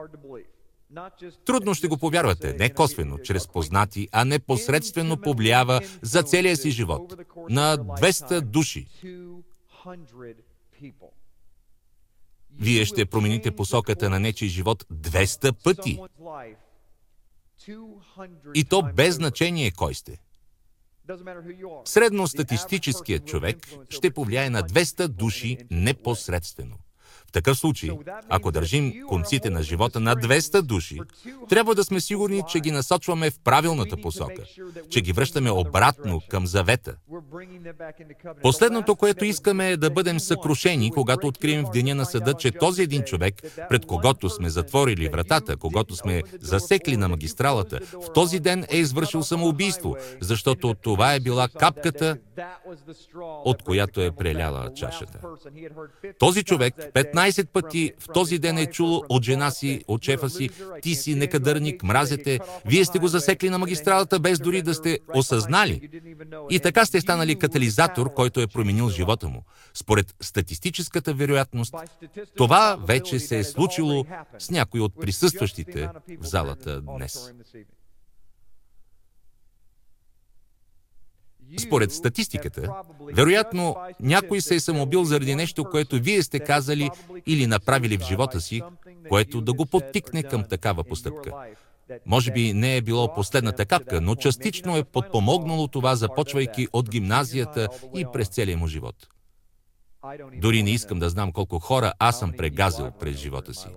Трудно 1.45 1.75
ще 1.75 1.89
го 1.89 1.99
повярвате, 1.99 2.53
не 2.53 2.75
косвено, 2.75 3.19
чрез 3.19 3.49
познати, 3.49 4.09
а 4.13 4.25
непосредствено 4.25 5.21
повлиява 5.21 5.81
за 6.03 6.23
целия 6.23 6.57
си 6.57 6.71
живот 6.71 7.15
на 7.51 7.79
200 7.79 8.41
души. 8.41 8.87
Вие 12.61 12.85
ще 12.85 13.07
промените 13.07 13.57
посоката 13.57 14.11
на 14.11 14.21
нечи 14.21 14.49
живот 14.49 14.85
200 14.93 15.53
пъти. 15.65 15.99
И 18.55 18.65
то 18.65 18.83
без 18.95 19.15
значение 19.15 19.71
кой 19.71 19.95
сте. 19.95 20.19
Средностатистическият 21.85 23.27
човек 23.27 23.69
ще 23.91 24.11
повлияе 24.11 24.51
на 24.51 24.63
200 24.63 25.09
души 25.09 25.59
непосредствено. 25.71 26.77
В 27.29 27.33
такъв 27.33 27.59
случай, 27.59 27.91
ако 28.29 28.53
държим 28.53 28.93
конците 29.09 29.51
на 29.51 29.63
живота 29.63 30.01
на 30.01 30.17
200 30.17 30.63
души, 30.63 30.99
трябва 31.49 31.75
да 31.75 31.85
сме 31.85 32.01
сигурни, 32.01 32.43
че 32.49 32.61
ги 32.61 32.71
насочваме 32.71 33.31
в 33.31 33.41
правилната 33.45 33.97
посока, 33.97 34.43
че 34.91 35.01
ги 35.01 35.13
връщаме 35.13 35.51
обратно 35.51 36.21
към 36.29 36.47
завета. 36.47 36.97
Последното, 38.43 38.97
което 38.97 39.25
искаме 39.25 39.71
е 39.71 39.77
да 39.77 39.91
бъдем 39.91 40.21
съкрушени, 40.21 40.91
когато 40.91 41.27
открием 41.27 41.65
в 41.67 41.71
деня 41.71 41.95
на 41.95 42.05
съда, 42.05 42.35
че 42.35 42.51
този 42.51 42.83
един 42.83 43.03
човек, 43.03 43.35
пред 43.69 43.87
когото 43.87 44.31
сме 44.31 44.51
затворили 44.51 45.09
вратата, 45.09 45.57
когато 45.57 45.97
сме 45.97 46.23
засекли 46.41 46.97
на 46.97 47.09
магистралата, 47.09 47.81
в 47.93 48.13
този 48.13 48.41
ден 48.41 48.65
е 48.71 48.77
извършил 48.77 49.23
самоубийство, 49.23 49.97
защото 50.21 50.75
това 50.75 51.15
е 51.15 51.21
била 51.21 51.49
капката, 51.49 52.17
от 53.21 53.63
която 53.63 54.01
е 54.01 54.11
преляла 54.11 54.75
чашата. 54.75 55.21
Този 56.19 56.43
човек 56.43 56.75
15 56.95 57.18
пъти 57.53 57.93
в 57.99 58.07
този 58.15 58.39
ден 58.39 58.59
е 58.59 58.67
чул 58.67 59.03
от 59.09 59.25
жена 59.25 59.51
си, 59.51 59.85
от 59.89 60.05
шефа 60.05 60.31
си, 60.31 60.51
ти 60.83 60.95
си 60.95 61.15
некадърник, 61.15 61.83
мразете, 61.83 62.41
вие 62.67 62.85
сте 62.85 62.99
го 62.99 63.09
засекли 63.09 63.51
на 63.51 63.59
магистралата 63.59 64.21
без 64.21 64.39
дори 64.39 64.63
да 64.63 64.75
сте 64.75 64.99
осъзнали. 65.15 65.89
И 66.51 66.61
така 66.61 66.85
сте 66.85 67.01
станали 67.01 67.39
катализатор, 67.39 68.15
който 68.15 68.41
е 68.41 68.47
променил 68.47 68.91
живота 68.91 69.29
му. 69.29 69.45
Според 69.75 70.15
статистическата 70.21 71.15
вероятност, 71.15 71.75
това 72.37 72.79
вече 72.87 73.19
се 73.19 73.39
е 73.39 73.45
случило 73.45 74.05
с 74.39 74.51
някой 74.51 74.81
от 74.81 75.01
присъстващите 75.01 75.89
в 76.21 76.27
залата 76.27 76.81
днес. 76.81 77.33
Според 81.57 81.93
статистиката, 81.93 82.73
вероятно 83.13 83.77
някой 84.01 84.41
се 84.41 84.55
е 84.55 84.61
самоубил 84.61 85.05
заради 85.05 85.35
нещо, 85.35 85.65
което 85.65 85.97
вие 85.97 86.23
сте 86.23 86.41
казали 86.41 86.91
или 87.27 87.47
направили 87.47 87.99
в 87.99 88.07
живота 88.07 88.41
си, 88.41 88.63
което 89.09 89.41
да 89.41 89.53
го 89.53 89.67
подтикне 89.67 90.23
към 90.23 90.45
такава 90.45 90.85
постъпка. 90.85 91.33
Може 92.07 92.33
би 92.33 92.53
не 92.53 92.77
е 92.77 92.83
било 92.83 93.15
последната 93.15 93.67
капка, 93.67 94.01
но 94.01 94.15
частично 94.15 94.77
е 94.77 94.85
подпомогнало 94.85 95.69
това, 95.69 95.97
започвайки 95.97 96.69
от 96.73 96.91
гимназията 96.91 97.69
и 97.97 98.07
през 98.13 98.29
целия 98.29 98.57
му 98.57 98.67
живот. 98.67 99.09
Дори 100.35 100.63
не 100.63 100.71
искам 100.71 100.99
да 100.99 101.11
знам 101.11 101.33
колко 101.33 101.59
хора 101.59 101.93
аз 101.99 102.19
съм 102.19 102.33
прегазил 102.33 102.91
през 102.91 103.17
живота 103.17 103.55
си. 103.55 103.69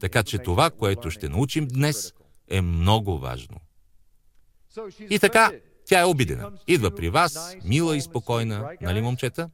Така 0.00 0.22
че 0.22 0.38
това, 0.38 0.70
което 0.70 1.10
ще 1.10 1.28
научим 1.28 1.68
днес, 1.68 2.12
е 2.48 2.60
много 2.60 3.18
важно. 3.18 3.56
И 5.10 5.18
така, 5.18 5.52
тя 5.90 6.00
е 6.00 6.04
обидена. 6.04 6.52
Идва 6.66 6.90
при 6.90 7.10
вас, 7.10 7.56
мила 7.64 7.96
и 7.96 8.00
спокойна, 8.00 8.70
нали 8.80 9.00
момчета? 9.00 9.50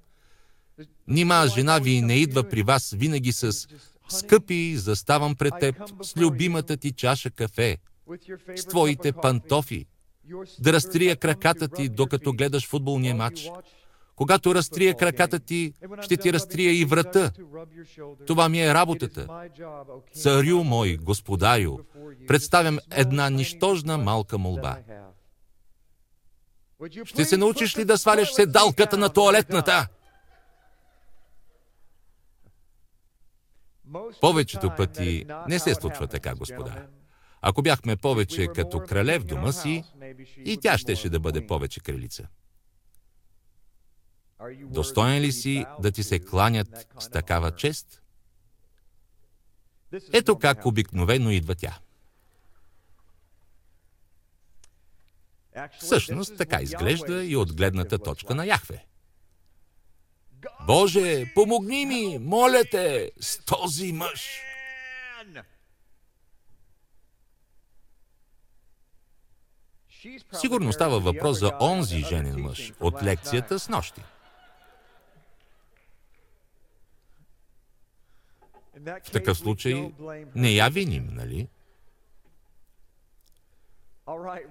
Нима 1.08 1.46
жена 1.46 1.78
ви 1.78 2.02
не 2.02 2.14
идва 2.14 2.48
при 2.48 2.62
вас 2.62 2.90
винаги 2.90 3.32
с 3.32 3.68
Скъпи, 4.08 4.76
заставам 4.76 5.36
пред 5.36 5.54
теб 5.60 5.76
с 6.02 6.16
любимата 6.16 6.76
ти 6.76 6.92
чаша 6.92 7.30
кафе, 7.30 7.78
с 8.56 8.64
твоите 8.64 9.12
пантофи, 9.12 9.86
да 10.60 10.72
разтрия 10.72 11.16
краката 11.16 11.68
ти, 11.68 11.88
докато 11.88 12.32
гледаш 12.32 12.68
футболния 12.68 13.14
матч. 13.14 13.50
Когато 14.16 14.54
разтрия 14.54 14.96
краката 14.96 15.38
ти, 15.38 15.72
ще 16.02 16.16
ти 16.16 16.32
разтрия 16.32 16.80
и 16.80 16.84
врата. 16.84 17.32
Това 18.26 18.48
ми 18.48 18.62
е 18.62 18.74
работата. 18.74 19.48
Царю 20.14 20.64
мой, 20.64 20.96
господарю, 20.96 21.78
представям 22.26 22.78
една 22.90 23.30
нищожна 23.30 23.98
малка 23.98 24.38
молба. 24.38 24.78
Ще 27.04 27.24
се 27.24 27.36
научиш 27.36 27.78
ли 27.78 27.84
да 27.84 27.98
сваляш 27.98 28.32
седалката 28.32 28.96
на 28.96 29.08
туалетната? 29.08 29.88
Повечето 34.20 34.70
пъти 34.76 35.26
не 35.48 35.58
се 35.58 35.74
случва 35.74 36.06
така, 36.06 36.34
господа. 36.34 36.86
Ако 37.40 37.62
бяхме 37.62 37.96
повече 37.96 38.46
като 38.54 38.80
крале 38.80 39.18
в 39.18 39.24
дома 39.24 39.52
си, 39.52 39.84
и 40.44 40.58
тя 40.62 40.78
щеше 40.78 41.10
да 41.10 41.20
бъде 41.20 41.46
повече 41.46 41.80
кралица. 41.80 42.28
Достоен 44.60 45.22
ли 45.22 45.32
си 45.32 45.64
да 45.80 45.90
ти 45.90 46.02
се 46.02 46.18
кланят 46.18 46.88
с 46.98 47.08
такава 47.08 47.50
чест? 47.50 48.02
Ето 50.12 50.38
как 50.38 50.66
обикновено 50.66 51.30
идва 51.30 51.54
тя. 51.54 51.78
Всъщност 55.78 56.36
така 56.36 56.62
изглежда 56.62 57.24
и 57.24 57.36
от 57.36 57.56
гледната 57.56 57.98
точка 57.98 58.34
на 58.34 58.46
Яхве. 58.46 58.84
Боже, 60.66 61.32
помогни 61.34 61.86
ми, 61.86 62.18
моля 62.18 62.64
те, 62.70 63.12
с 63.20 63.44
този 63.44 63.92
мъж. 63.92 64.40
Сигурно 70.32 70.72
става 70.72 71.00
въпрос 71.00 71.38
за 71.38 71.52
онзи 71.60 71.98
женен 71.98 72.40
мъж 72.40 72.72
от 72.80 73.02
лекцията 73.02 73.58
с 73.58 73.68
нощи. 73.68 74.02
В 79.04 79.10
такъв 79.12 79.38
случай 79.38 79.92
не 80.34 80.50
я 80.50 80.68
виним, 80.68 81.08
нали? 81.12 81.48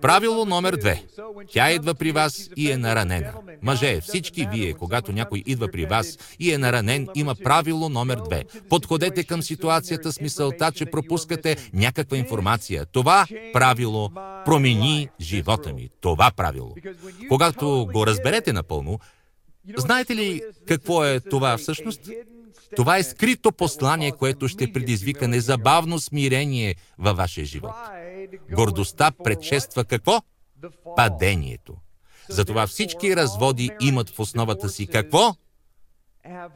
Правило 0.02 0.46
номер 0.46 0.76
две. 0.76 1.04
Тя 1.48 1.72
идва 1.72 1.96
при 1.96 2.12
вас 2.12 2.50
и 2.56 2.72
е 2.72 2.78
наранена. 2.78 3.34
Мъже, 3.62 4.02
всички 4.02 4.48
вие, 4.52 4.74
когато 4.74 5.12
някой 5.12 5.44
идва 5.46 5.68
при 5.72 5.86
вас 5.86 6.18
и 6.39 6.54
е 6.54 6.58
наранен, 6.58 7.08
има 7.15 7.36
правило 7.36 7.89
номер 7.89 8.20
две. 8.26 8.44
Подходете 8.70 9.24
към 9.24 9.41
ситуацията 9.41 10.12
с 10.12 10.22
мисълта, 10.22 10.72
че 10.72 10.86
пропускате 10.86 11.70
някаква 11.74 12.18
информация. 12.18 12.86
Това 12.86 13.26
правило 13.54 14.10
промени 14.46 15.10
живота 15.22 15.74
ми. 15.74 15.89
Това 16.02 16.32
правило. 16.36 16.76
Когато 17.30 17.88
го 17.94 18.08
разберете 18.08 18.54
напълно, 18.54 19.00
знаете 19.78 20.15
ли 20.15 20.41
какво 20.68 21.06
е 21.06 21.20
това 21.20 21.58
всъщност? 21.58 22.02
Това 22.75 22.97
е 22.97 23.04
скрито 23.04 23.51
послание, 23.51 24.12
което 24.12 24.47
ще 24.47 24.73
предизвика 24.73 25.28
незабавно 25.28 25.99
смирение 25.99 26.75
във 26.97 27.17
вашия 27.17 27.45
живот. 27.45 27.75
Гордостта 28.51 29.12
предшества 29.23 29.86
какво? 29.86 30.21
Падението. 30.95 31.75
Затова 32.30 32.67
всички 32.67 33.15
разводи 33.15 33.69
имат 33.82 34.10
в 34.10 34.19
основата 34.19 34.69
си 34.69 34.88
какво? 34.88 35.36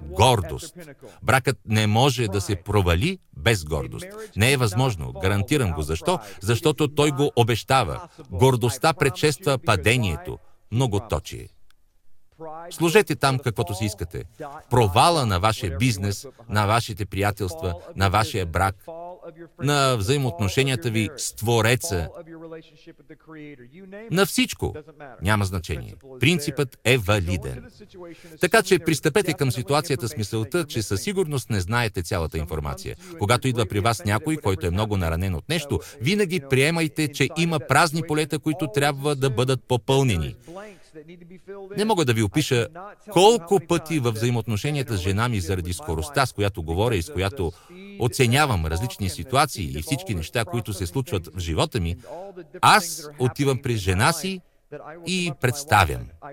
Гордост. 0.01 0.75
Бракът 1.23 1.57
не 1.65 1.87
може 1.87 2.27
да 2.27 2.41
се 2.41 2.55
провали 2.55 3.19
без 3.37 3.63
гордост. 3.63 4.05
Не 4.35 4.51
е 4.51 4.57
възможно. 4.57 5.13
Гарантирам 5.21 5.71
го. 5.71 5.81
Защо? 5.81 6.19
Защото 6.41 6.87
той 6.87 7.11
го 7.11 7.31
обещава. 7.35 8.09
Гордостта 8.29 8.93
предшества 8.93 9.57
падението. 9.57 10.37
Много 10.71 10.99
точие. 11.09 11.49
Служете 12.71 13.15
там 13.15 13.39
каквото 13.39 13.73
си 13.73 13.85
искате. 13.85 14.23
Провала 14.69 15.25
на 15.25 15.39
вашия 15.39 15.77
бизнес, 15.77 16.27
на 16.49 16.65
вашите 16.65 17.05
приятелства, 17.05 17.73
на 17.95 18.09
вашия 18.09 18.45
брак, 18.45 18.75
на 19.61 19.95
взаимоотношенията 19.97 20.89
ви 20.89 21.09
с 21.17 21.35
Твореца, 21.35 22.09
на 24.11 24.25
всичко. 24.25 24.75
Няма 25.21 25.45
значение. 25.45 25.95
Принципът 26.19 26.79
е 26.83 26.97
валиден. 26.97 27.71
Така 28.41 28.61
че 28.61 28.79
пристъпете 28.79 29.33
към 29.33 29.51
ситуацията 29.51 30.07
с 30.07 30.17
мисълта, 30.17 30.65
че 30.65 30.81
със 30.81 31.01
сигурност 31.01 31.49
не 31.49 31.59
знаете 31.59 32.01
цялата 32.01 32.37
информация. 32.37 32.95
Когато 33.19 33.47
идва 33.47 33.65
при 33.65 33.79
вас 33.79 34.05
някой, 34.05 34.37
който 34.37 34.67
е 34.67 34.71
много 34.71 34.97
наранен 34.97 35.35
от 35.35 35.49
нещо, 35.49 35.79
винаги 36.01 36.41
приемайте, 36.49 37.07
че 37.07 37.29
има 37.37 37.59
празни 37.59 38.01
полета, 38.07 38.39
които 38.39 38.67
трябва 38.67 39.15
да 39.15 39.29
бъдат 39.29 39.63
попълнени. 39.63 40.35
Не 41.77 41.85
мога 41.85 42.05
да 42.05 42.13
ви 42.13 42.23
опиша 42.23 42.67
колко 43.11 43.59
пъти 43.67 43.99
във 43.99 44.15
взаимоотношенията 44.15 44.97
с 44.97 45.01
жена 45.01 45.29
ми 45.29 45.39
заради 45.39 45.73
скоростта, 45.73 46.25
с 46.25 46.33
която 46.33 46.63
говоря 46.63 46.95
и 46.95 47.01
с 47.01 47.13
която 47.13 47.51
оценявам 47.99 48.65
различни 48.65 49.09
ситуации 49.09 49.77
и 49.77 49.81
всички 49.81 50.15
неща, 50.15 50.45
които 50.45 50.73
се 50.73 50.85
случват 50.85 51.29
в 51.35 51.39
живота 51.39 51.79
ми, 51.79 51.97
аз 52.61 53.09
отивам 53.19 53.61
при 53.61 53.75
жена 53.75 54.13
си 54.13 54.41
и 55.07 55.31
представям. 55.41 56.07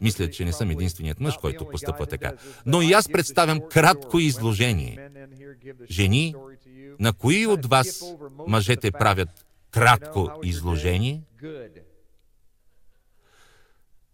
Мисля, 0.00 0.30
че 0.30 0.44
не 0.44 0.52
съм 0.52 0.70
единственият 0.70 1.20
мъж, 1.20 1.36
който 1.36 1.68
постъпва 1.68 2.06
така. 2.06 2.32
Но 2.66 2.82
и 2.82 2.92
аз 2.92 3.08
представям 3.08 3.60
кратко 3.70 4.18
изложение. 4.18 5.10
Жени, 5.90 6.34
на 6.98 7.12
кои 7.12 7.46
от 7.46 7.66
вас 7.66 8.14
мъжете 8.46 8.90
правят 8.90 9.46
кратко 9.70 10.30
изложение? 10.42 11.22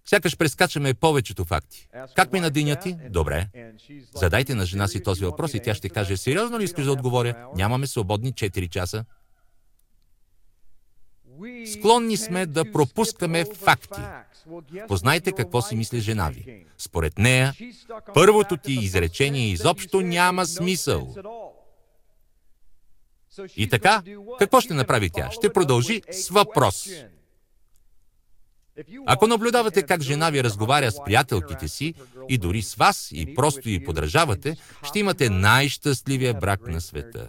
Сякаш 0.04 0.36
прескачаме 0.36 0.94
повечето 0.94 1.44
факти. 1.44 1.88
Как 2.14 2.32
ми 2.32 2.40
на 2.40 2.50
деня 2.50 2.76
ти? 2.76 2.96
Добре. 3.10 3.48
Задайте 4.14 4.54
на 4.54 4.66
жена 4.66 4.88
си 4.88 5.02
този 5.02 5.24
въпрос 5.24 5.54
и 5.54 5.60
тя 5.60 5.74
ще 5.74 5.88
каже, 5.88 6.16
сериозно 6.16 6.58
ли 6.58 6.64
искаш 6.64 6.84
да 6.84 6.92
отговоря? 6.92 7.48
Нямаме 7.56 7.86
свободни 7.86 8.32
4 8.32 8.68
часа. 8.68 9.04
Склонни 11.72 12.16
сме 12.16 12.46
да 12.46 12.72
пропускаме 12.72 13.44
факти. 13.44 14.00
Познайте 14.88 15.32
какво 15.32 15.62
си 15.62 15.76
мисли 15.76 16.00
жена 16.00 16.30
ви. 16.30 16.66
Според 16.78 17.18
нея, 17.18 17.54
първото 18.14 18.56
ти 18.56 18.72
изречение 18.72 19.48
изобщо 19.48 20.00
няма 20.00 20.46
смисъл. 20.46 21.14
И 23.56 23.68
така, 23.68 24.02
какво 24.38 24.60
ще 24.60 24.74
направи 24.74 25.10
тя? 25.10 25.30
Ще 25.30 25.52
продължи 25.52 26.02
с 26.10 26.28
въпрос. 26.28 26.88
Ако 29.06 29.26
наблюдавате 29.26 29.82
как 29.82 30.02
жена 30.02 30.30
ви 30.30 30.44
разговаря 30.44 30.90
с 30.90 31.04
приятелките 31.04 31.68
си 31.68 31.94
и 32.28 32.38
дори 32.38 32.62
с 32.62 32.74
вас 32.74 33.08
и 33.12 33.34
просто 33.34 33.68
и 33.68 33.84
подражавате, 33.84 34.56
ще 34.82 34.98
имате 34.98 35.30
най-щастливия 35.30 36.34
брак 36.34 36.66
на 36.66 36.80
света. 36.80 37.28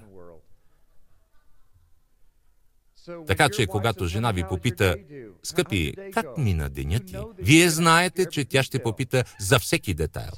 Така 3.28 3.50
че, 3.50 3.68
когато 3.68 4.06
жена 4.06 4.32
ви 4.32 4.44
попита, 4.44 4.96
скъпи, 5.44 5.94
как 6.14 6.38
мина 6.38 6.70
денят 6.70 7.06
ти? 7.06 7.16
Вие 7.40 7.70
знаете, 7.70 8.26
че 8.26 8.46
тя 8.46 8.64
ще 8.64 8.84
попита 8.84 9.24
за 9.40 9.60
всеки 9.60 9.94
детайл. 9.94 10.32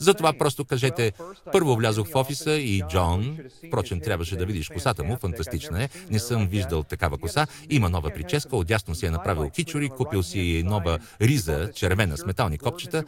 Затова 0.00 0.32
просто 0.32 0.64
кажете, 0.64 1.12
първо 1.52 1.76
влязох 1.76 2.08
в 2.08 2.16
офиса 2.16 2.52
и 2.52 2.82
Джон, 2.88 3.38
впрочем, 3.66 4.00
трябваше 4.00 4.36
да 4.36 4.46
видиш 4.46 4.68
косата 4.68 5.04
му, 5.04 5.16
фантастична 5.16 5.84
е, 5.84 5.88
не 6.10 6.18
съм 6.18 6.48
виждал 6.48 6.82
такава 6.82 7.18
коса, 7.18 7.46
има 7.70 7.90
нова 7.90 8.10
прическа, 8.10 8.56
отясно 8.56 8.94
си 8.94 9.06
е 9.06 9.10
направил 9.10 9.50
кичори, 9.50 9.88
купил 9.88 10.22
си 10.22 10.62
нова 10.66 10.98
риза, 11.20 11.70
червена 11.74 12.16
с 12.16 12.26
метални 12.26 12.58
копчета, 12.58 13.04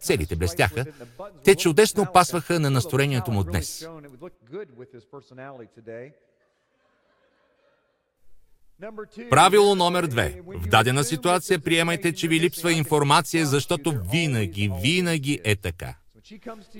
целите 0.00 0.36
блестяха. 0.36 0.84
Те 1.44 1.54
чудесно 1.54 2.06
пасваха 2.12 2.60
на 2.60 2.70
настроението 2.70 3.30
му 3.30 3.44
днес. 3.44 3.86
Правило 9.30 9.74
номер 9.74 10.06
две. 10.06 10.40
В 10.46 10.68
дадена 10.68 11.04
ситуация 11.04 11.58
приемайте, 11.58 12.12
че 12.12 12.28
ви 12.28 12.40
липсва 12.40 12.72
информация, 12.72 13.46
защото 13.46 13.94
винаги, 14.12 14.70
винаги 14.82 15.40
е 15.44 15.56
така. 15.56 15.94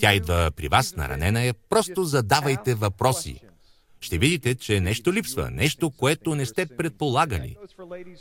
Тя 0.00 0.14
идва 0.14 0.50
при 0.56 0.68
вас, 0.68 0.96
наранена 0.96 1.42
е, 1.42 1.52
просто 1.52 2.04
задавайте 2.04 2.74
въпроси 2.74 3.40
ще 4.00 4.18
видите, 4.18 4.54
че 4.54 4.80
нещо 4.80 5.12
липсва, 5.12 5.50
нещо, 5.50 5.90
което 5.90 6.34
не 6.34 6.46
сте 6.46 6.66
предполагали. 6.66 7.56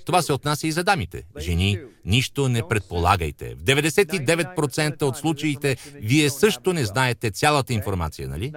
Това 0.06 0.22
се 0.22 0.34
отнася 0.34 0.68
и 0.68 0.72
за 0.72 0.84
дамите. 0.84 1.24
Жени, 1.40 1.80
нищо 2.06 2.50
не 2.50 2.68
предполагайте. 2.68 3.56
В 3.56 3.64
99% 3.64 5.02
от 5.02 5.18
случаите 5.18 5.78
вие 5.94 6.30
също 6.30 6.74
не 6.74 6.86
знаете 6.86 7.32
цялата 7.32 7.74
информация, 7.74 8.28
нали? 8.28 8.54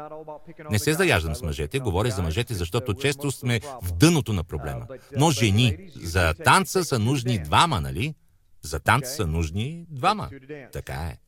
Не 0.71 0.79
се 0.79 0.93
заяждам 0.93 1.35
с 1.35 1.43
мъжете, 1.43 1.79
говоря 1.79 2.11
за 2.11 2.23
мъжете, 2.23 2.55
защото 2.55 2.95
често 2.95 3.31
сме 3.31 3.61
в 3.83 3.93
дъното 3.93 4.33
на 4.33 4.45
проблема. 4.45 4.87
Но 5.17 5.31
жени, 5.31 5.77
за 5.97 6.35
танца 6.35 6.85
са 6.85 6.99
нужни 6.99 7.39
двама, 7.39 7.81
нали? 7.81 8.15
За 8.63 8.81
танца 8.81 9.11
са 9.11 9.27
нужни 9.27 9.87
двама. 9.91 10.31
Така 10.73 10.95
е. 10.95 11.19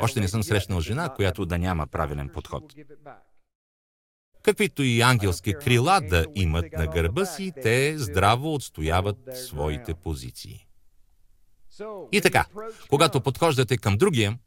Още 0.00 0.20
не 0.20 0.28
съм 0.28 0.42
срещнал 0.42 0.80
жена, 0.80 1.08
която 1.08 1.46
да 1.46 1.58
няма 1.58 1.86
правилен 1.86 2.28
подход. 2.28 2.74
Каквито 4.46 4.82
и 4.82 5.00
ангелски 5.00 5.54
крила 5.54 6.00
да 6.00 6.26
имат 6.34 6.66
на 6.72 6.86
гърба 6.86 7.24
си, 7.24 7.52
те 7.62 7.98
здраво 7.98 8.54
отстояват 8.54 9.16
своите 9.34 9.94
позиции. 9.94 10.66
И 12.12 12.20
така, 12.20 12.46
когато 12.88 13.20
подхождате 13.20 13.76
към 13.76 13.96
другия, 13.96 14.38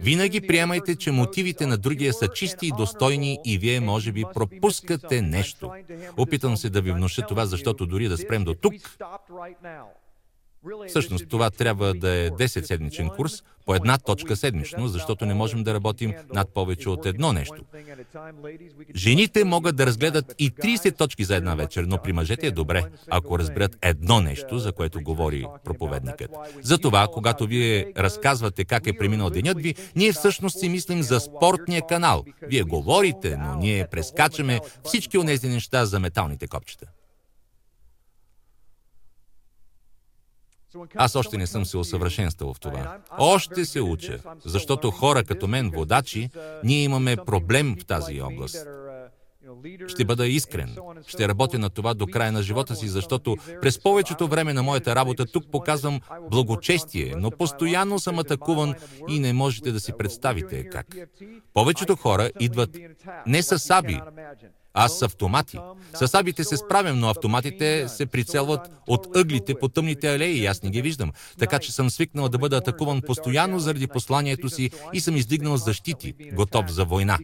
винаги 0.00 0.40
приемайте, 0.40 0.96
че 0.96 1.10
мотивите 1.10 1.66
на 1.66 1.78
другия 1.78 2.12
са 2.12 2.28
чисти 2.28 2.66
и 2.66 2.72
достойни 2.76 3.38
и 3.44 3.58
вие 3.58 3.80
може 3.80 4.12
би 4.12 4.24
пропускате 4.34 5.22
нещо. 5.22 5.72
Опитам 6.16 6.56
се 6.56 6.70
да 6.70 6.82
ви 6.82 6.92
внуша 6.92 7.26
това, 7.26 7.46
защото 7.46 7.86
дори 7.86 8.08
да 8.08 8.18
спрем 8.18 8.44
до 8.44 8.54
тук, 8.54 8.74
Всъщност 10.88 11.28
това 11.28 11.50
трябва 11.50 11.94
да 11.94 12.10
е 12.10 12.30
10-седмичен 12.30 13.16
курс 13.16 13.42
по 13.66 13.74
една 13.74 13.98
точка 13.98 14.36
седмично, 14.36 14.88
защото 14.88 15.26
не 15.26 15.34
можем 15.34 15.62
да 15.62 15.74
работим 15.74 16.14
над 16.34 16.54
повече 16.54 16.88
от 16.88 17.06
едно 17.06 17.32
нещо. 17.32 17.64
Жените 18.94 19.44
могат 19.44 19.76
да 19.76 19.86
разгледат 19.86 20.34
и 20.38 20.50
30 20.50 20.96
точки 20.96 21.24
за 21.24 21.36
една 21.36 21.54
вечер, 21.54 21.84
но 21.84 21.98
при 21.98 22.12
мъжете 22.12 22.46
е 22.46 22.50
добре, 22.50 22.84
ако 23.10 23.38
разберат 23.38 23.76
едно 23.82 24.20
нещо, 24.20 24.58
за 24.58 24.72
което 24.72 25.00
говори 25.00 25.46
проповедникът. 25.64 26.30
Затова, 26.62 27.08
когато 27.12 27.46
вие 27.46 27.92
разказвате 27.96 28.64
как 28.64 28.86
е 28.86 28.98
преминал 28.98 29.30
денят 29.30 29.60
ви, 29.60 29.74
ние 29.96 30.12
всъщност 30.12 30.60
си 30.60 30.68
мислим 30.68 31.02
за 31.02 31.20
спортния 31.20 31.86
канал. 31.86 32.24
Вие 32.42 32.62
говорите, 32.62 33.36
но 33.36 33.54
ние 33.54 33.86
прескачаме 33.90 34.60
всички 34.84 35.18
от 35.18 35.26
тези 35.26 35.48
неща 35.48 35.86
за 35.86 36.00
металните 36.00 36.46
копчета. 36.46 36.86
Аз 40.94 41.16
още 41.16 41.36
не 41.36 41.46
съм 41.46 41.64
се 41.64 41.76
усъвършенствал 41.76 42.54
в 42.54 42.60
това. 42.60 42.98
Още 43.18 43.64
се 43.64 43.80
уча, 43.80 44.18
защото 44.44 44.90
хора 44.90 45.24
като 45.24 45.48
мен, 45.48 45.70
водачи, 45.70 46.30
ние 46.64 46.82
имаме 46.82 47.16
проблем 47.16 47.76
в 47.80 47.86
тази 47.86 48.22
област. 48.22 48.66
Ще 49.88 50.04
бъда 50.04 50.26
искрен. 50.26 50.76
Ще 51.06 51.28
работя 51.28 51.58
на 51.58 51.70
това 51.70 51.94
до 51.94 52.06
края 52.06 52.32
на 52.32 52.42
живота 52.42 52.76
си, 52.76 52.88
защото 52.88 53.36
през 53.60 53.82
повечето 53.82 54.28
време 54.28 54.52
на 54.52 54.62
моята 54.62 54.94
работа 54.94 55.26
тук 55.26 55.50
показвам 55.50 56.00
благочестие, 56.30 57.14
но 57.18 57.30
постоянно 57.30 57.98
съм 57.98 58.18
атакуван 58.18 58.74
и 59.08 59.20
не 59.20 59.32
можете 59.32 59.72
да 59.72 59.80
си 59.80 59.92
представите 59.98 60.68
как. 60.68 60.96
Повечето 61.54 61.96
хора 61.96 62.30
идват 62.40 62.76
не 63.26 63.42
с 63.42 63.58
саби, 63.58 64.00
аз 64.74 64.98
с 64.98 65.02
автомати. 65.02 65.58
С 65.94 66.08
сабите 66.08 66.44
се 66.44 66.56
справям, 66.56 67.00
но 67.00 67.08
автоматите 67.08 67.88
се 67.88 68.06
прицелват 68.06 68.70
от 68.86 69.16
ъглите 69.16 69.54
по 69.54 69.68
тъмните 69.68 70.14
алеи 70.14 70.38
и 70.38 70.46
аз 70.46 70.62
не 70.62 70.70
ги 70.70 70.82
виждам. 70.82 71.12
Така 71.38 71.58
че 71.58 71.72
съм 71.72 71.90
свикнал 71.90 72.28
да 72.28 72.38
бъда 72.38 72.56
атакуван 72.56 73.02
постоянно 73.06 73.58
заради 73.58 73.86
посланието 73.86 74.48
си 74.48 74.70
и 74.92 75.00
съм 75.00 75.16
издигнал 75.16 75.56
защити, 75.56 76.14
готов 76.32 76.70
за 76.70 76.84
война. 76.84 77.18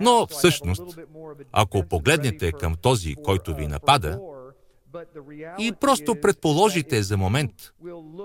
Но 0.00 0.26
всъщност, 0.26 0.82
ако 1.52 1.82
погледнете 1.88 2.52
към 2.52 2.74
този, 2.82 3.14
който 3.14 3.54
ви 3.54 3.66
напада, 3.66 4.20
и 5.58 5.72
просто 5.80 6.14
предположите 6.22 7.02
за 7.02 7.16
момент, 7.16 7.52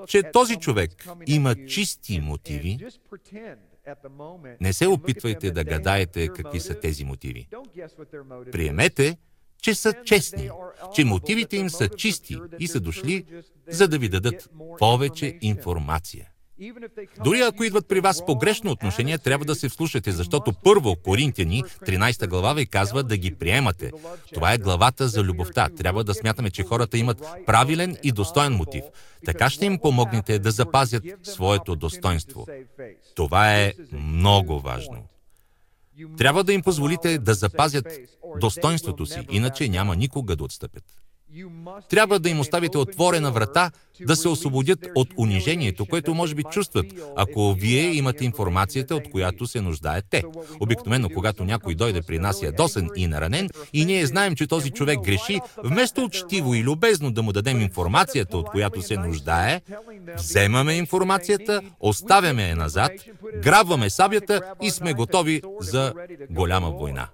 че 0.07 0.23
този 0.33 0.55
човек 0.55 1.05
има 1.27 1.55
чисти 1.67 2.19
мотиви, 2.19 2.79
не 4.61 4.73
се 4.73 4.87
опитвайте 4.87 5.51
да 5.51 5.63
гадаете 5.63 6.27
какви 6.27 6.59
са 6.59 6.79
тези 6.79 7.05
мотиви. 7.05 7.47
Приемете, 8.51 9.17
че 9.61 9.75
са 9.75 9.93
честни, 10.05 10.49
че 10.95 11.05
мотивите 11.05 11.57
им 11.57 11.69
са 11.69 11.89
чисти 11.89 12.37
и 12.59 12.67
са 12.67 12.79
дошли, 12.79 13.25
за 13.67 13.87
да 13.87 13.97
ви 13.97 14.09
дадат 14.09 14.49
повече 14.79 15.37
информация. 15.41 16.29
Дори 17.23 17.41
ако 17.41 17.63
идват 17.63 17.87
при 17.87 17.99
вас 17.99 18.25
погрешно 18.25 18.71
отношение, 18.71 19.17
трябва 19.17 19.45
да 19.45 19.55
се 19.55 19.69
вслушате, 19.69 20.11
защото 20.11 20.53
първо 20.53 20.95
Коринтияни, 20.95 21.63
13 21.63 22.27
глава 22.27 22.53
ви 22.53 22.65
казва 22.65 23.03
да 23.03 23.17
ги 23.17 23.35
приемате. 23.35 23.91
Това 24.33 24.53
е 24.53 24.57
главата 24.57 25.07
за 25.07 25.23
любовта. 25.23 25.69
Трябва 25.77 26.03
да 26.03 26.13
смятаме, 26.13 26.49
че 26.49 26.63
хората 26.63 26.97
имат 26.97 27.23
правилен 27.45 27.97
и 28.03 28.11
достоен 28.11 28.53
мотив. 28.53 28.83
Така 29.25 29.49
ще 29.49 29.65
им 29.65 29.79
помогнете 29.79 30.39
да 30.39 30.51
запазят 30.51 31.03
своето 31.23 31.75
достоинство. 31.75 32.47
Това 33.15 33.55
е 33.55 33.73
много 33.91 34.59
важно. 34.59 35.03
Трябва 36.17 36.43
да 36.43 36.53
им 36.53 36.61
позволите 36.61 37.17
да 37.17 37.33
запазят 37.33 37.87
достоинството 38.39 39.05
си, 39.05 39.25
иначе 39.29 39.69
няма 39.69 39.95
никога 39.95 40.35
да 40.35 40.43
отстъпят. 40.43 40.83
Трябва 41.89 42.19
да 42.19 42.29
им 42.29 42.39
оставите 42.39 42.77
отворена 42.77 43.31
врата 43.31 43.71
да 44.01 44.15
се 44.15 44.29
освободят 44.29 44.79
от 44.95 45.07
унижението, 45.17 45.85
което 45.85 46.13
може 46.13 46.35
би 46.35 46.43
чувстват, 46.43 46.85
ако 47.15 47.53
вие 47.53 47.93
имате 47.93 48.25
информацията, 48.25 48.95
от 48.95 49.09
която 49.11 49.47
се 49.47 49.61
нуждаят 49.61 50.05
те. 50.09 50.23
Обикновено, 50.59 51.09
когато 51.09 51.43
някой 51.43 51.75
дойде 51.75 52.01
при 52.01 52.19
нас 52.19 52.43
ядосен 52.43 52.89
и 52.95 53.07
наранен 53.07 53.49
и 53.73 53.85
ние 53.85 54.05
знаем, 54.05 54.35
че 54.35 54.47
този 54.47 54.71
човек 54.71 54.99
греши, 54.99 55.39
вместо 55.63 56.03
учтиво 56.03 56.53
и 56.53 56.63
любезно 56.63 57.11
да 57.11 57.21
му 57.21 57.31
дадем 57.31 57.61
информацията, 57.61 58.37
от 58.37 58.49
която 58.49 58.81
се 58.81 58.97
нуждае, 58.97 59.61
вземаме 60.17 60.73
информацията, 60.73 61.61
оставяме 61.79 62.49
я 62.49 62.55
назад, 62.55 62.91
грабваме 63.43 63.89
сабята 63.89 64.41
и 64.61 64.69
сме 64.69 64.93
готови 64.93 65.41
за 65.59 65.93
голяма 66.29 66.69
война. 66.71 67.07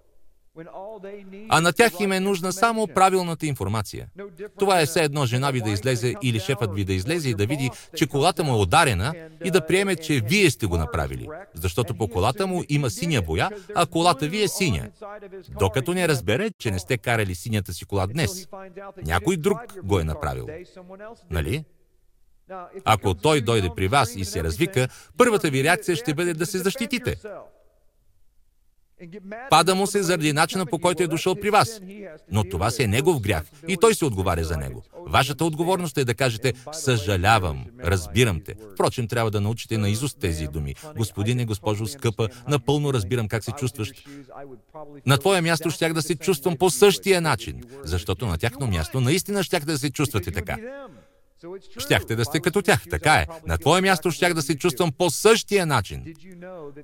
А 1.49 1.61
на 1.61 1.73
тях 1.73 1.99
им 1.99 2.11
е 2.11 2.19
нужна 2.19 2.53
само 2.53 2.87
правилната 2.87 3.45
информация. 3.45 4.07
Това 4.59 4.81
е 4.81 4.85
все 4.85 5.03
едно 5.03 5.25
жена 5.25 5.51
ви 5.51 5.61
да 5.61 5.69
излезе 5.69 6.15
или 6.23 6.39
шефът 6.39 6.75
ви 6.75 6.85
да 6.85 6.93
излезе 6.93 7.29
и 7.29 7.33
да 7.33 7.45
види, 7.45 7.69
че 7.95 8.07
колата 8.07 8.43
му 8.43 8.53
е 8.53 8.61
ударена 8.61 9.13
и 9.45 9.51
да 9.51 9.65
приеме, 9.65 9.95
че 9.95 10.21
вие 10.25 10.51
сте 10.51 10.65
го 10.65 10.77
направили. 10.77 11.27
Защото 11.53 11.95
по 11.95 12.07
колата 12.07 12.47
му 12.47 12.63
има 12.69 12.89
синя 12.89 13.21
боя, 13.21 13.49
а 13.75 13.85
колата 13.85 14.27
ви 14.27 14.43
е 14.43 14.47
синя. 14.47 14.89
Докато 15.59 15.93
не 15.93 16.07
разбере, 16.07 16.49
че 16.59 16.71
не 16.71 16.79
сте 16.79 16.97
карали 16.97 17.35
синята 17.35 17.73
си 17.73 17.85
кола 17.85 18.07
днес. 18.07 18.47
Някой 19.05 19.37
друг 19.37 19.59
го 19.83 19.99
е 19.99 20.03
направил. 20.03 20.47
Нали? 21.29 21.63
Ако 22.85 23.13
той 23.13 23.41
дойде 23.41 23.69
при 23.75 23.87
вас 23.87 24.15
и 24.15 24.25
се 24.25 24.43
развика, 24.43 24.87
първата 25.17 25.49
ви 25.49 25.63
реакция 25.63 25.95
ще 25.95 26.13
бъде 26.13 26.33
да 26.33 26.45
се 26.45 26.57
защитите. 26.57 27.15
Пада 29.49 29.75
му 29.75 29.87
се 29.87 30.03
заради 30.03 30.33
начина 30.33 30.65
по 30.65 30.79
който 30.79 31.03
е 31.03 31.07
дошъл 31.07 31.35
при 31.35 31.49
вас. 31.49 31.81
Но 32.31 32.43
това 32.43 32.71
си 32.71 32.83
е 32.83 32.87
негов 32.87 33.21
грях 33.21 33.43
и 33.67 33.77
той 33.77 33.95
се 33.95 34.05
отговаря 34.05 34.43
за 34.43 34.57
него. 34.57 34.83
Вашата 35.07 35.45
отговорност 35.45 35.97
е 35.97 36.05
да 36.05 36.13
кажете 36.13 36.53
«Съжалявам, 36.71 37.65
разбирам 37.83 38.41
те». 38.45 38.55
Впрочем, 38.73 39.07
трябва 39.07 39.31
да 39.31 39.41
научите 39.41 39.77
на 39.77 39.89
изуст 39.89 40.17
тези 40.19 40.47
думи. 40.47 40.75
Господине, 40.97 41.45
госпожо 41.45 41.87
скъпа, 41.87 42.29
напълно 42.47 42.93
разбирам 42.93 43.27
как 43.27 43.43
се 43.43 43.51
чувстваш. 43.51 43.91
На 45.05 45.17
твое 45.17 45.41
място 45.41 45.71
щях 45.71 45.93
да 45.93 46.01
се 46.01 46.15
чувствам 46.15 46.57
по 46.57 46.69
същия 46.69 47.21
начин, 47.21 47.63
защото 47.83 48.25
на 48.25 48.37
тяхно 48.37 48.67
място 48.67 49.01
наистина 49.01 49.43
щях 49.43 49.65
да 49.65 49.77
се 49.77 49.89
чувствате 49.89 50.31
така. 50.31 50.57
Щяхте 51.79 52.15
да 52.15 52.25
сте 52.25 52.39
като 52.39 52.61
тях, 52.61 52.81
така 52.89 53.13
е. 53.13 53.27
На 53.47 53.57
твое 53.57 53.81
място 53.81 54.11
щях 54.11 54.33
да 54.33 54.41
се 54.41 54.57
чувствам 54.57 54.91
по 54.97 55.09
същия 55.09 55.65
начин. 55.65 56.13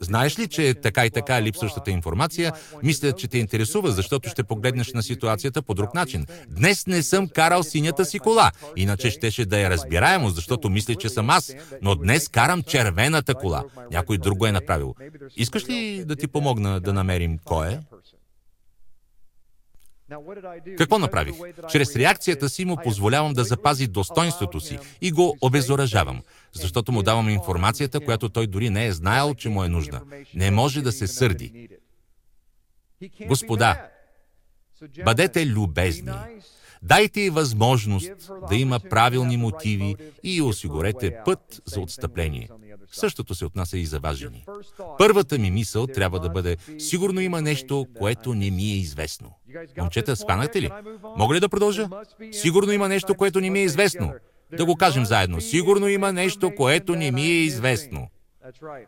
Знаеш 0.02 0.40
ли, 0.40 0.48
че 0.48 0.74
така 0.74 1.06
и 1.06 1.10
така 1.10 1.42
липсващата 1.42 1.92
информация, 1.92 2.54
мисля, 2.84 3.12
че 3.12 3.28
те 3.28 3.38
интересува, 3.38 3.92
защото 3.92 4.30
ще 4.30 4.44
погледнеш 4.44 4.94
на 4.94 5.04
ситуацията 5.04 5.62
по 5.62 5.74
друг 5.74 5.94
начин. 5.94 6.26
Днес 6.48 6.88
не 6.88 7.04
съм 7.04 7.28
карал 7.28 7.64
синята 7.64 8.06
си 8.06 8.20
кола, 8.20 8.52
иначе 8.76 9.10
щеше 9.10 9.46
да 9.46 9.60
е 9.60 9.70
разбираемо, 9.70 10.30
защото 10.30 10.70
мисля, 10.70 10.96
че 10.96 11.10
съм 11.10 11.30
аз, 11.30 11.56
но 11.82 11.96
днес 11.96 12.28
карам 12.28 12.64
червената 12.64 13.36
кола. 13.36 13.64
Някой 13.92 14.18
друг 14.18 14.38
го 14.38 14.46
е 14.46 14.52
направил. 14.52 14.96
Искаш 15.38 15.70
ли 15.70 16.04
да 16.06 16.16
ти 16.16 16.28
помогна 16.28 16.80
да 16.80 16.94
намерим 16.94 17.38
кой 17.46 17.68
е? 17.68 17.80
Какво 20.78 21.00
направих? 21.00 21.36
Чрез 21.70 21.96
реакцията 21.96 22.50
си 22.50 22.66
му 22.66 22.78
позволявам 22.84 23.34
да 23.34 23.44
запази 23.44 23.88
достоинството 23.88 24.60
си 24.60 24.80
и 25.02 25.12
го 25.12 25.38
обезоръжавам, 25.42 26.22
защото 26.54 26.92
му 26.92 27.04
давам 27.04 27.30
информацията, 27.30 28.00
която 28.00 28.30
той 28.30 28.48
дори 28.48 28.70
не 28.70 28.86
е 28.86 28.94
знаел, 28.94 29.34
че 29.34 29.50
му 29.50 29.64
е 29.64 29.70
нужна. 29.70 30.02
Не 30.34 30.52
може 30.52 30.82
да 30.82 30.92
се 30.92 31.08
сърди. 31.08 31.68
Господа, 33.28 33.88
бъдете 35.06 35.46
любезни. 35.46 36.12
Дайте 36.84 37.30
възможност 37.30 38.32
да 38.50 38.56
има 38.56 38.80
правилни 38.80 39.38
мотиви 39.38 39.96
и 40.24 40.42
осигурете 40.42 41.18
път 41.26 41.62
за 41.66 41.80
отстъпление. 41.80 42.50
Същото 42.92 43.36
се 43.36 43.46
отнася 43.46 43.78
и 43.78 43.86
за 43.86 44.00
важени. 44.00 44.46
Първата 44.98 45.38
ми 45.38 45.52
мисъл 45.52 45.88
трябва 45.88 46.20
да 46.20 46.30
бъде 46.30 46.58
сигурно 46.80 47.22
има 47.22 47.42
нещо, 47.42 47.88
което 47.98 48.34
не 48.34 48.52
ми 48.52 48.64
е 48.64 48.76
известно. 48.76 49.32
Момчета, 49.78 50.16
спанахте 50.16 50.62
ли? 50.62 50.70
Мога 51.18 51.36
ли 51.36 51.40
да 51.40 51.50
продължа? 51.50 51.90
Сигурно 52.32 52.72
има 52.72 52.88
нещо, 52.88 53.16
което 53.16 53.42
не 53.42 53.50
ми 53.50 53.60
е 53.60 53.64
известно. 53.64 54.14
Да 54.58 54.66
го 54.66 54.76
кажем 54.76 55.06
заедно. 55.06 55.42
Сигурно 55.42 55.88
има 55.88 56.14
нещо, 56.14 56.56
което 56.56 56.96
не 56.96 57.12
ми 57.12 57.22
е 57.22 57.44
известно. 57.44 58.08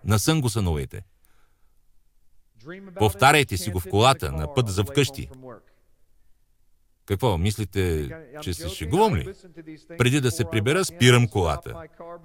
Насън 0.06 0.42
го 0.42 0.50
сънувайте. 0.50 1.02
Повтаряйте 2.96 3.58
си 3.58 3.70
го 3.70 3.80
в 3.80 3.90
колата, 3.90 4.32
на 4.32 4.54
път 4.54 4.68
за 4.70 4.84
вкъщи. 4.84 5.30
Какво, 7.06 7.38
мислите, 7.38 8.10
че 8.42 8.54
се 8.54 8.70
шегувам 8.70 9.16
ли? 9.16 9.28
Преди 9.98 10.22
да 10.22 10.32
се 10.32 10.46
прибера, 10.52 10.86
спирам 10.86 11.28
колата. 11.28 11.74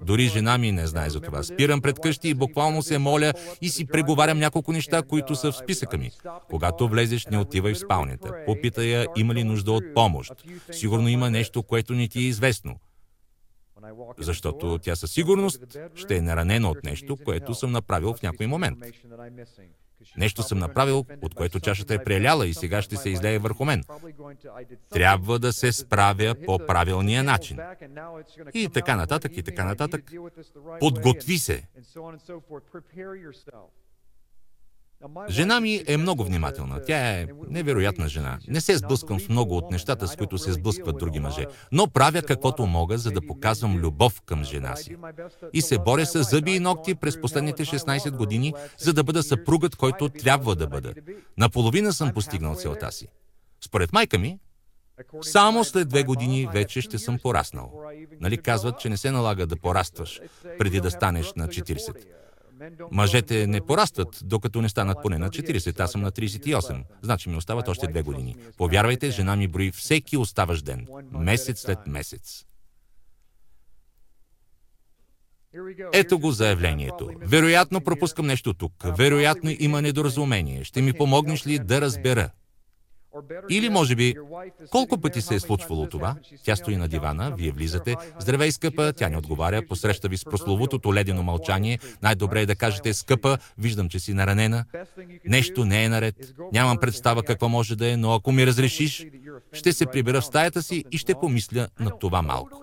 Дори 0.05 0.27
жена 0.27 0.57
ми 0.57 0.71
не 0.71 0.87
знае 0.87 1.09
за 1.09 1.19
това. 1.19 1.43
Спирам 1.43 1.81
пред 1.81 1.99
къщи 1.99 2.29
и 2.29 2.33
буквално 2.33 2.81
се 2.81 2.97
моля 2.97 3.33
и 3.61 3.69
си 3.69 3.85
преговарям 3.85 4.39
няколко 4.39 4.71
неща, 4.71 5.01
които 5.01 5.35
са 5.35 5.51
в 5.51 5.55
списъка 5.55 5.97
ми. 5.97 6.11
Когато 6.49 6.87
влезеш, 6.87 7.25
не 7.25 7.37
отивай 7.37 7.73
в 7.73 7.79
спалнята. 7.79 8.33
Попитай 8.45 8.85
я, 8.85 9.07
има 9.17 9.33
ли 9.33 9.43
нужда 9.43 9.71
от 9.71 9.83
помощ. 9.95 10.31
Сигурно 10.71 11.07
има 11.07 11.29
нещо, 11.29 11.63
което 11.63 11.93
не 11.93 12.07
ти 12.07 12.19
е 12.19 12.27
известно. 12.27 12.75
Защото 14.17 14.79
тя 14.81 14.95
със 14.95 15.11
сигурност 15.11 15.77
ще 15.95 16.15
е 16.15 16.21
наранена 16.21 16.69
от 16.69 16.83
нещо, 16.83 17.17
което 17.25 17.53
съм 17.53 17.71
направил 17.71 18.13
в 18.13 18.21
някой 18.21 18.47
момент. 18.47 18.77
Нещо 20.17 20.43
съм 20.43 20.59
направил, 20.59 21.05
от 21.21 21.35
което 21.35 21.59
чашата 21.59 21.93
е 21.93 22.03
преляла 22.03 22.47
и 22.47 22.53
сега 22.53 22.81
ще 22.81 22.95
се 22.95 23.09
излее 23.09 23.39
върху 23.39 23.65
мен. 23.65 23.83
Трябва 24.89 25.39
да 25.39 25.53
се 25.53 25.71
справя 25.71 26.35
по 26.45 26.59
правилния 26.59 27.23
начин. 27.23 27.59
И 28.53 28.69
така 28.69 28.95
нататък, 28.95 29.37
и 29.37 29.43
така 29.43 29.65
нататък. 29.65 30.11
Подготви 30.79 31.37
се. 31.37 31.67
Жена 35.29 35.59
ми 35.59 35.83
е 35.87 35.97
много 35.97 36.23
внимателна. 36.23 36.81
Тя 36.87 36.97
е 36.97 37.27
невероятна 37.49 38.07
жена. 38.07 38.39
Не 38.47 38.61
се 38.61 38.77
сблъсквам 38.77 39.19
с 39.19 39.29
много 39.29 39.57
от 39.57 39.71
нещата, 39.71 40.07
с 40.07 40.15
които 40.15 40.37
се 40.37 40.53
сблъскват 40.53 40.97
други 40.97 41.19
мъже, 41.19 41.45
но 41.71 41.87
правя 41.87 42.21
каквото 42.21 42.65
мога, 42.65 42.97
за 42.97 43.11
да 43.11 43.21
показвам 43.27 43.77
любов 43.77 44.21
към 44.21 44.43
жена 44.43 44.75
си. 44.75 44.95
И 45.53 45.61
се 45.61 45.77
боря 45.77 46.05
с 46.05 46.23
зъби 46.23 46.51
и 46.51 46.59
ногти 46.59 46.95
през 46.95 47.21
последните 47.21 47.65
16 47.65 48.17
години, 48.17 48.53
за 48.77 48.93
да 48.93 49.03
бъда 49.03 49.23
съпругът, 49.23 49.75
който 49.75 50.09
трябва 50.09 50.55
да 50.55 50.67
бъда. 50.67 50.93
Наполовина 51.37 51.93
съм 51.93 52.13
постигнал 52.13 52.55
целта 52.55 52.91
си. 52.91 53.07
Според 53.61 53.93
майка 53.93 54.19
ми, 54.19 54.39
само 55.21 55.63
след 55.63 55.89
две 55.89 56.03
години 56.03 56.47
вече 56.53 56.81
ще 56.81 56.97
съм 56.97 57.19
пораснал. 57.19 57.81
Нали 58.21 58.37
казват, 58.37 58.79
че 58.79 58.89
не 58.89 58.97
се 58.97 59.11
налага 59.11 59.47
да 59.47 59.55
порастваш 59.55 60.21
преди 60.57 60.81
да 60.81 60.91
станеш 60.91 61.33
на 61.35 61.47
40. 61.47 62.18
Мъжете 62.91 63.47
не 63.47 63.61
порастват, 63.61 64.19
докато 64.23 64.61
не 64.61 64.69
станат 64.69 64.97
поне 65.03 65.17
на 65.17 65.29
40. 65.29 65.79
Аз 65.79 65.91
съм 65.91 66.01
на 66.01 66.11
38. 66.11 66.83
Значи 67.01 67.29
ми 67.29 67.35
остават 67.35 67.67
още 67.67 67.87
две 67.87 68.01
години. 68.01 68.35
Повярвайте, 68.57 69.11
жена 69.11 69.35
ми 69.35 69.47
брои 69.47 69.71
всеки 69.71 70.17
оставащ 70.17 70.65
ден. 70.65 70.87
Месец 71.11 71.61
след 71.61 71.79
месец. 71.87 72.45
Ето 75.93 76.19
го 76.19 76.31
заявлението. 76.31 77.11
Вероятно 77.21 77.81
пропускам 77.81 78.25
нещо 78.25 78.53
тук. 78.53 78.73
Вероятно 78.97 79.51
има 79.59 79.81
недоразумение. 79.81 80.63
Ще 80.63 80.81
ми 80.81 80.93
помогнеш 80.93 81.47
ли 81.47 81.59
да 81.59 81.81
разбера? 81.81 82.29
Или, 83.49 83.69
може 83.69 83.95
би, 83.95 84.15
колко 84.69 85.01
пъти 85.01 85.21
се 85.21 85.35
е 85.35 85.39
случвало 85.39 85.87
това? 85.87 86.15
Тя 86.43 86.55
стои 86.55 86.77
на 86.77 86.87
дивана, 86.87 87.33
вие 87.37 87.51
влизате. 87.51 87.95
Здравей, 88.19 88.51
скъпа, 88.51 88.93
тя 88.93 89.09
не 89.09 89.17
отговаря, 89.17 89.61
посреща 89.67 90.07
ви 90.07 90.17
с 90.17 90.25
прословутото 90.25 90.93
ледено 90.93 91.23
мълчание. 91.23 91.79
Най-добре 92.01 92.41
е 92.41 92.45
да 92.45 92.55
кажете, 92.55 92.93
скъпа, 92.93 93.37
виждам, 93.57 93.89
че 93.89 93.99
си 93.99 94.13
наранена. 94.13 94.65
Нещо 95.25 95.65
не 95.65 95.83
е 95.83 95.89
наред. 95.89 96.15
Нямам 96.53 96.77
представа 96.77 97.23
какво 97.23 97.49
може 97.49 97.75
да 97.75 97.91
е, 97.91 97.97
но 97.97 98.13
ако 98.13 98.31
ми 98.31 98.47
разрешиш, 98.47 99.05
ще 99.53 99.73
се 99.73 99.85
прибера 99.85 100.21
в 100.21 100.25
стаята 100.25 100.63
си 100.63 100.83
и 100.91 100.97
ще 100.97 101.15
помисля 101.15 101.67
на 101.79 101.99
това 101.99 102.21
малко. 102.21 102.61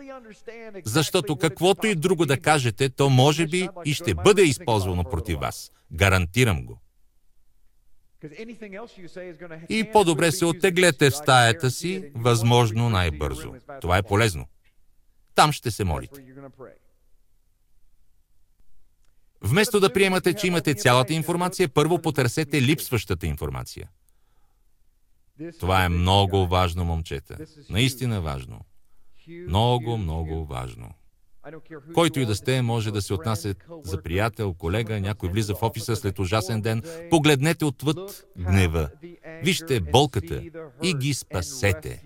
Защото 0.85 1.37
каквото 1.37 1.87
и 1.87 1.94
друго 1.94 2.26
да 2.26 2.40
кажете, 2.40 2.88
то 2.88 3.11
може 3.11 3.46
би 3.46 3.68
и 3.85 3.94
ще 3.94 4.14
бъде 4.14 4.42
използвано 4.42 5.04
против 5.04 5.38
вас. 5.38 5.70
Гарантирам 5.92 6.66
го. 6.66 6.80
И 9.68 9.90
по-добре 9.92 10.32
се 10.32 10.44
оттеглете 10.44 11.10
в 11.10 11.16
стаята 11.16 11.70
си, 11.70 12.10
възможно 12.14 12.90
най-бързо. 12.90 13.54
Това 13.80 13.98
е 13.98 14.02
полезно. 14.02 14.46
Там 15.34 15.52
ще 15.52 15.70
се 15.70 15.84
молите. 15.84 16.24
Вместо 19.40 19.80
да 19.80 19.92
приемате, 19.92 20.34
че 20.34 20.46
имате 20.46 20.74
цялата 20.74 21.12
информация, 21.12 21.68
първо 21.68 22.02
потърсете 22.02 22.62
липсващата 22.62 23.26
информация. 23.26 23.90
Това 25.60 25.84
е 25.84 25.88
много 25.88 26.46
важно, 26.46 26.84
момчета. 26.84 27.36
Наистина 27.70 28.20
важно. 28.20 28.60
Много, 29.28 29.96
много 29.96 30.46
важно. 30.46 30.90
Който 31.94 32.20
и 32.20 32.26
да 32.26 32.35
сте, 32.37 32.62
може 32.62 32.90
да 32.90 33.02
се 33.02 33.14
отнася 33.14 33.54
за 33.85 34.02
приятел, 34.02 34.54
колега, 34.54 35.00
някой 35.00 35.28
влиза 35.28 35.54
в 35.54 35.62
офиса 35.62 35.96
след 35.96 36.18
ужасен 36.18 36.61
ден. 36.61 36.82
Погледнете 37.11 37.64
отвъд 37.64 38.26
гнева. 38.38 38.88
Вижте 39.42 39.80
болката 39.80 40.42
и 40.82 40.94
ги 40.94 41.14
спасете. 41.14 42.02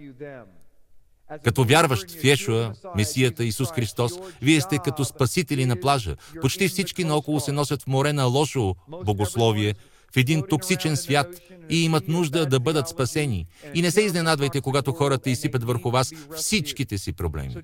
Като 1.44 1.64
вярващ 1.64 2.10
в 2.10 2.24
Йешуа, 2.24 2.72
Месията 2.96 3.44
Исус 3.44 3.70
Христос, 3.70 4.12
вие 4.42 4.60
сте 4.60 4.78
като 4.78 5.04
спасители 5.04 5.66
на 5.66 5.80
плажа. 5.80 6.16
Почти 6.40 6.68
всички 6.68 7.04
наоколо 7.04 7.40
се 7.40 7.52
носят 7.52 7.82
в 7.82 7.86
море 7.86 8.12
на 8.12 8.24
лошо 8.24 8.74
богословие, 9.04 9.74
в 10.12 10.16
един 10.16 10.42
токсичен 10.48 10.96
свят 10.96 11.26
и 11.70 11.84
имат 11.84 12.08
нужда 12.08 12.46
да 12.46 12.60
бъдат 12.60 12.88
спасени. 12.88 13.46
И 13.74 13.82
не 13.82 13.90
се 13.90 14.02
изненадвайте, 14.02 14.60
когато 14.60 14.92
хората 14.92 15.30
изсипят 15.30 15.64
върху 15.64 15.90
вас 15.90 16.12
всичките 16.36 16.98
си 16.98 17.12
проблеми. 17.12 17.56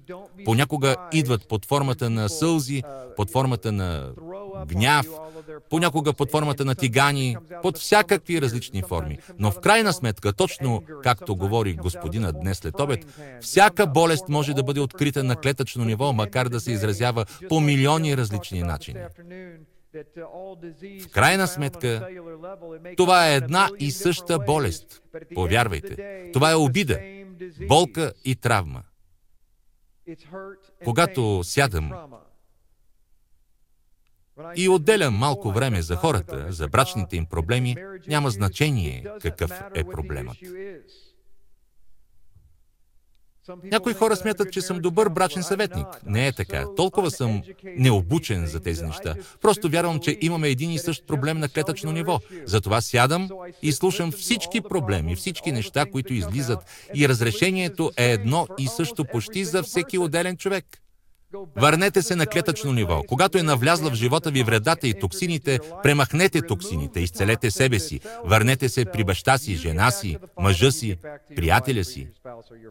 Понякога 0.44 0.96
идват 1.12 1.48
под 1.48 1.66
формата 1.66 2.10
на 2.10 2.28
сълзи, 2.28 2.82
под 3.16 3.30
формата 3.30 3.72
на 3.72 4.10
гняв, 4.68 5.06
понякога 5.70 6.12
под 6.12 6.30
формата 6.30 6.64
на 6.64 6.74
тигани, 6.74 7.36
под 7.62 7.78
всякакви 7.78 8.42
различни 8.42 8.82
форми. 8.82 9.18
Но 9.38 9.50
в 9.50 9.60
крайна 9.60 9.92
сметка, 9.92 10.32
точно 10.32 10.82
както 11.02 11.36
говори 11.36 11.74
господина 11.74 12.32
днес 12.32 12.58
след 12.58 12.80
обед, 12.80 13.06
всяка 13.40 13.86
болест 13.86 14.28
може 14.28 14.54
да 14.54 14.62
бъде 14.62 14.80
открита 14.80 15.24
на 15.24 15.36
клетъчно 15.36 15.84
ниво, 15.84 16.12
макар 16.12 16.48
да 16.48 16.60
се 16.60 16.72
изразява 16.72 17.24
по 17.48 17.60
милиони 17.60 18.16
различни 18.16 18.62
начини. 18.62 19.00
В 21.00 21.10
крайна 21.10 21.46
сметка, 21.46 22.08
това 22.96 23.28
е 23.28 23.36
една 23.36 23.68
и 23.78 23.90
съща 23.90 24.38
болест. 24.38 25.02
Повярвайте, 25.34 26.22
това 26.32 26.50
е 26.50 26.54
обида, 26.54 27.00
болка 27.68 28.12
и 28.24 28.36
травма. 28.36 28.82
Когато 30.84 31.44
сядам 31.44 31.92
и 34.56 34.68
отделям 34.68 35.14
малко 35.14 35.50
време 35.52 35.82
за 35.82 35.96
хората, 35.96 36.46
за 36.52 36.68
брачните 36.68 37.16
им 37.16 37.26
проблеми, 37.26 37.76
няма 38.06 38.30
значение 38.30 39.04
какъв 39.22 39.62
е 39.74 39.84
проблемът. 39.84 40.36
Някои 43.64 43.94
хора 43.94 44.16
смятат, 44.16 44.52
че 44.52 44.60
съм 44.60 44.78
добър 44.78 45.08
брачен 45.08 45.42
съветник. 45.42 45.86
Не 46.06 46.26
е 46.26 46.32
така. 46.32 46.64
Толкова 46.76 47.10
съм 47.10 47.42
необучен 47.64 48.46
за 48.46 48.60
тези 48.60 48.84
неща. 48.84 49.14
Просто 49.40 49.68
вярвам, 49.68 50.00
че 50.00 50.18
имаме 50.20 50.48
един 50.48 50.70
и 50.70 50.78
същ 50.78 51.06
проблем 51.06 51.38
на 51.38 51.48
клетъчно 51.48 51.92
ниво. 51.92 52.20
Затова 52.44 52.80
сядам 52.80 53.28
и 53.62 53.72
слушам 53.72 54.12
всички 54.12 54.60
проблеми, 54.60 55.16
всички 55.16 55.52
неща, 55.52 55.86
които 55.92 56.14
излизат. 56.14 56.58
И 56.94 57.08
разрешението 57.08 57.90
е 57.96 58.12
едно 58.12 58.46
и 58.58 58.66
също 58.66 59.04
почти 59.04 59.44
за 59.44 59.62
всеки 59.62 59.98
отделен 59.98 60.36
човек. 60.36 60.64
Върнете 61.56 62.02
се 62.02 62.16
на 62.16 62.26
клетъчно 62.26 62.72
ниво. 62.72 63.02
Когато 63.08 63.38
е 63.38 63.42
навлязла 63.42 63.90
в 63.90 63.94
живота 63.94 64.30
ви 64.30 64.42
вредата 64.42 64.88
и 64.88 64.94
токсините, 65.00 65.58
премахнете 65.82 66.42
токсините, 66.42 67.00
изцелете 67.00 67.50
себе 67.50 67.78
си. 67.78 68.00
Върнете 68.24 68.68
се 68.68 68.84
при 68.84 69.04
баща 69.04 69.38
си, 69.38 69.56
жена 69.56 69.90
си, 69.90 70.16
мъжа 70.38 70.72
си, 70.72 70.96
приятеля 71.36 71.84
си. 71.84 72.08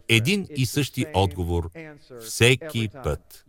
Един 0.08 0.46
и 0.56 0.66
същи 0.66 1.06
отговор 1.14 1.70
всеки 2.20 2.88
път. 3.04 3.44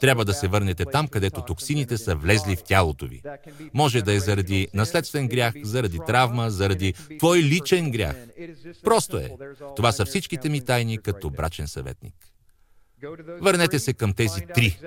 Трябва 0.00 0.24
да 0.24 0.34
се 0.34 0.48
върнете 0.48 0.84
там, 0.84 1.08
където 1.08 1.42
токсините 1.42 1.98
са 1.98 2.14
влезли 2.14 2.56
в 2.56 2.62
тялото 2.62 3.06
ви. 3.06 3.22
Може 3.74 4.02
да 4.02 4.12
е 4.12 4.20
заради 4.20 4.68
наследствен 4.74 5.28
грях, 5.28 5.54
заради 5.62 5.98
травма, 6.06 6.50
заради 6.50 6.94
твой 7.18 7.38
личен 7.38 7.90
грях. 7.90 8.16
Просто 8.84 9.16
е. 9.16 9.30
Това 9.76 9.92
са 9.92 10.04
всичките 10.04 10.48
ми 10.48 10.64
тайни 10.64 10.98
като 10.98 11.30
брачен 11.30 11.68
съветник. 11.68 12.14
Върнете 13.40 13.78
се 13.78 13.92
към 13.92 14.12
тези 14.12 14.40
три. 14.54 14.78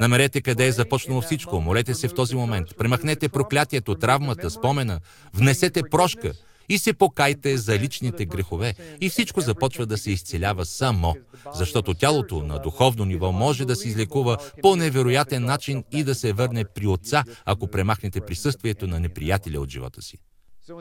Намерете 0.00 0.40
къде 0.40 0.66
е 0.66 0.72
започнало 0.72 1.20
всичко. 1.20 1.60
Молете 1.60 1.94
се 1.94 2.08
в 2.08 2.14
този 2.14 2.36
момент. 2.36 2.68
Премахнете 2.78 3.28
проклятието, 3.28 3.94
травмата, 3.94 4.50
спомена. 4.50 5.00
Внесете 5.34 5.82
прошка 5.90 6.32
и 6.68 6.78
се 6.78 6.92
покайте 6.92 7.56
за 7.56 7.78
личните 7.78 8.24
грехове. 8.24 8.74
И 9.00 9.08
всичко 9.08 9.40
започва 9.40 9.86
да 9.86 9.98
се 9.98 10.10
изцелява 10.10 10.64
само, 10.64 11.16
защото 11.54 11.94
тялото 11.94 12.42
на 12.42 12.58
духовно 12.58 13.04
ниво 13.04 13.32
може 13.32 13.64
да 13.64 13.76
се 13.76 13.88
излекува 13.88 14.38
по 14.62 14.76
невероятен 14.76 15.44
начин 15.44 15.84
и 15.92 16.04
да 16.04 16.14
се 16.14 16.32
върне 16.32 16.64
при 16.64 16.86
Отца, 16.86 17.24
ако 17.44 17.66
премахнете 17.66 18.20
присъствието 18.20 18.86
на 18.86 19.00
неприятеля 19.00 19.60
от 19.60 19.70
живота 19.70 20.02
си. 20.02 20.18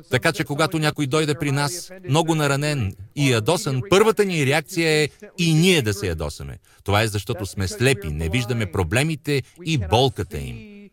Така 0.10 0.32
че 0.32 0.43
когато 0.43 0.80
някой 0.80 1.08
дойде 1.08 1.34
при 1.36 1.52
нас, 1.52 1.91
много 2.10 2.36
наранен 2.36 2.96
и 3.15 3.32
ядосан, 3.32 3.82
първата 3.89 4.26
ни 4.26 4.46
реакция 4.46 4.89
е 4.89 5.10
и 5.38 5.54
ние 5.54 5.82
да 5.82 5.93
се 5.93 6.08
ядосаме. 6.08 6.58
Това 6.84 7.02
е 7.02 7.08
защото 7.08 7.46
сме 7.46 7.67
слепи, 7.67 8.08
не 8.08 8.30
виждаме 8.30 8.72
проблемите 8.72 9.43
и 9.65 9.78
болката 9.78 10.39
им. 10.39 10.89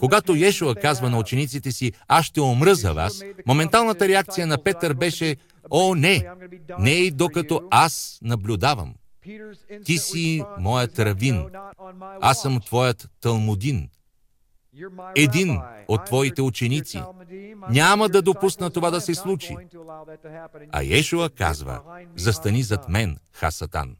Когато 0.00 0.34
Йешуа 0.34 0.74
казва 0.74 1.10
на 1.10 1.18
учениците 1.18 1.72
си, 1.72 1.92
аз 2.08 2.26
ще 2.26 2.40
умра 2.40 2.74
за 2.74 2.92
вас, 2.92 3.22
моменталната 3.46 4.08
реакция 4.08 4.46
на 4.46 4.62
Петър 4.62 4.94
беше, 4.94 5.36
о, 5.70 5.94
не, 5.94 6.28
не 6.78 6.90
и 6.90 7.10
докато 7.10 7.60
аз 7.70 8.18
наблюдавам. 8.22 8.94
Ти 9.84 9.98
си 9.98 10.42
моят 10.58 10.98
равин, 10.98 11.44
аз 12.20 12.42
съм 12.42 12.60
твоят 12.60 13.08
талмудин 13.20 13.88
един 15.16 15.58
от 15.88 16.04
твоите 16.04 16.42
ученици. 16.42 17.02
Няма 17.70 18.08
да 18.08 18.22
допусна 18.22 18.70
това 18.70 18.90
да 18.90 19.00
се 19.00 19.14
случи. 19.14 19.56
А 20.72 20.82
Ешуа 20.82 21.30
казва, 21.30 21.80
застани 22.16 22.62
зад 22.62 22.88
мен, 22.88 23.16
Хасатан. 23.32 23.96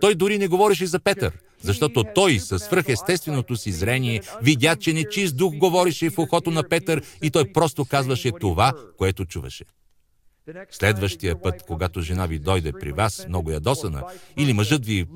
Той 0.00 0.14
дори 0.14 0.38
не 0.38 0.48
говореше 0.48 0.86
за 0.86 0.98
Петър, 1.00 1.32
защото 1.60 2.04
той 2.14 2.38
със 2.38 2.62
свръхестественото 2.62 3.56
си 3.56 3.72
зрение 3.72 4.20
видя, 4.42 4.76
че 4.76 4.92
нечист 4.92 5.36
дух 5.36 5.56
говореше 5.56 6.10
в 6.10 6.18
ухото 6.18 6.50
на 6.50 6.68
Петър 6.68 7.02
и 7.22 7.30
той 7.30 7.52
просто 7.52 7.84
казваше 7.84 8.32
това, 8.40 8.72
което 8.98 9.24
чуваше. 9.24 9.64
Следващия 10.70 11.42
път, 11.42 11.62
когато 11.66 12.00
жена 12.00 12.26
ви 12.26 12.38
дойде 12.38 12.72
при 12.72 12.92
вас, 12.92 13.26
много 13.28 13.50
ядосана, 13.50 14.02
или 14.36 14.52
мъжът 14.52 14.86
ви, 14.86 15.06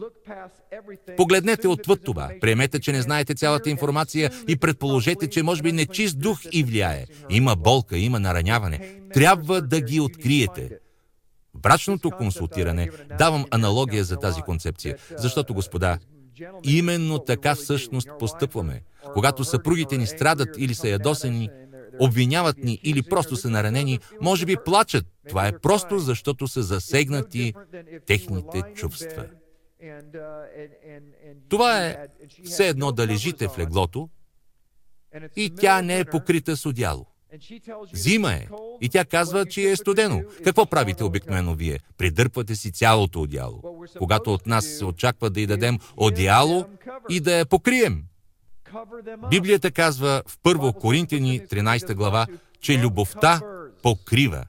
погледнете 1.17 1.69
отвъд 1.69 2.05
това, 2.05 2.31
приемете, 2.41 2.81
че 2.81 2.93
не 2.93 3.03
знаете 3.03 3.35
цялата 3.35 3.71
информация 3.71 4.31
и 4.49 4.57
предположете, 4.57 5.31
че 5.31 5.43
може 5.43 5.63
би 5.63 5.73
нечист 5.73 6.19
дух 6.19 6.41
и 6.53 6.65
влияе. 6.65 7.07
Има 7.31 7.57
болка, 7.57 7.99
има 7.99 8.21
нараняване. 8.21 9.01
Трябва 9.15 9.63
да 9.63 9.81
ги 9.81 10.01
откриете. 10.01 10.71
В 11.55 11.61
брачното 11.61 12.11
консултиране 12.11 12.91
давам 13.19 13.45
аналогия 13.51 14.05
за 14.05 14.17
тази 14.17 14.43
концепция, 14.43 14.97
защото, 15.19 15.55
господа, 15.55 15.99
именно 16.65 17.19
така 17.19 17.55
всъщност 17.55 18.09
постъпваме. 18.19 18.83
Когато 19.15 19.45
съпругите 19.45 19.99
ни 19.99 20.07
страдат 20.07 20.49
или 20.59 20.75
са 20.75 20.89
ядосени, 20.89 21.51
обвиняват 22.01 22.59
ни 22.59 22.81
или 22.83 23.03
просто 23.03 23.37
са 23.37 23.51
наранени, 23.51 23.99
може 24.21 24.47
би 24.47 24.57
плачат. 24.65 25.07
Това 25.29 25.47
е 25.47 25.59
просто 25.59 25.99
защото 25.99 26.49
са 26.49 26.63
засегнати 26.63 27.55
техните 28.07 28.63
чувства. 28.75 29.27
Това 31.49 31.87
е 31.87 31.97
все 32.45 32.69
едно 32.69 32.93
да 32.93 33.07
лежите 33.07 33.49
в 33.49 33.59
леглото 33.59 34.09
и 35.37 35.51
тя 35.51 35.83
не 35.83 35.99
е 35.99 36.05
покрита 36.05 36.57
с 36.57 36.67
одяло. 36.67 37.07
Зима 37.93 38.33
е. 38.33 38.47
И 38.81 38.89
тя 38.89 39.05
казва, 39.05 39.47
че 39.47 39.71
е 39.71 39.77
студено. 39.77 40.23
Какво 40.45 40.67
правите 40.67 41.05
обикновено 41.05 41.55
вие? 41.55 41.81
Придърпвате 41.99 42.57
си 42.57 42.73
цялото 42.73 43.23
одяло. 43.23 43.87
Когато 43.99 44.35
от 44.35 44.47
нас 44.47 44.67
се 44.67 44.85
очаква 44.85 45.31
да 45.31 45.41
й 45.41 45.47
дадем 45.47 45.79
одяло 45.97 46.65
и 47.11 47.21
да 47.21 47.39
я 47.39 47.47
покрием. 47.47 48.05
Библията 49.31 49.71
казва 49.71 50.23
в 50.27 50.39
1 50.39 50.75
Коринтияни 50.75 51.41
13 51.41 51.95
глава, 51.95 52.27
че 52.61 52.79
любовта 52.79 53.41
покрива. 53.83 54.45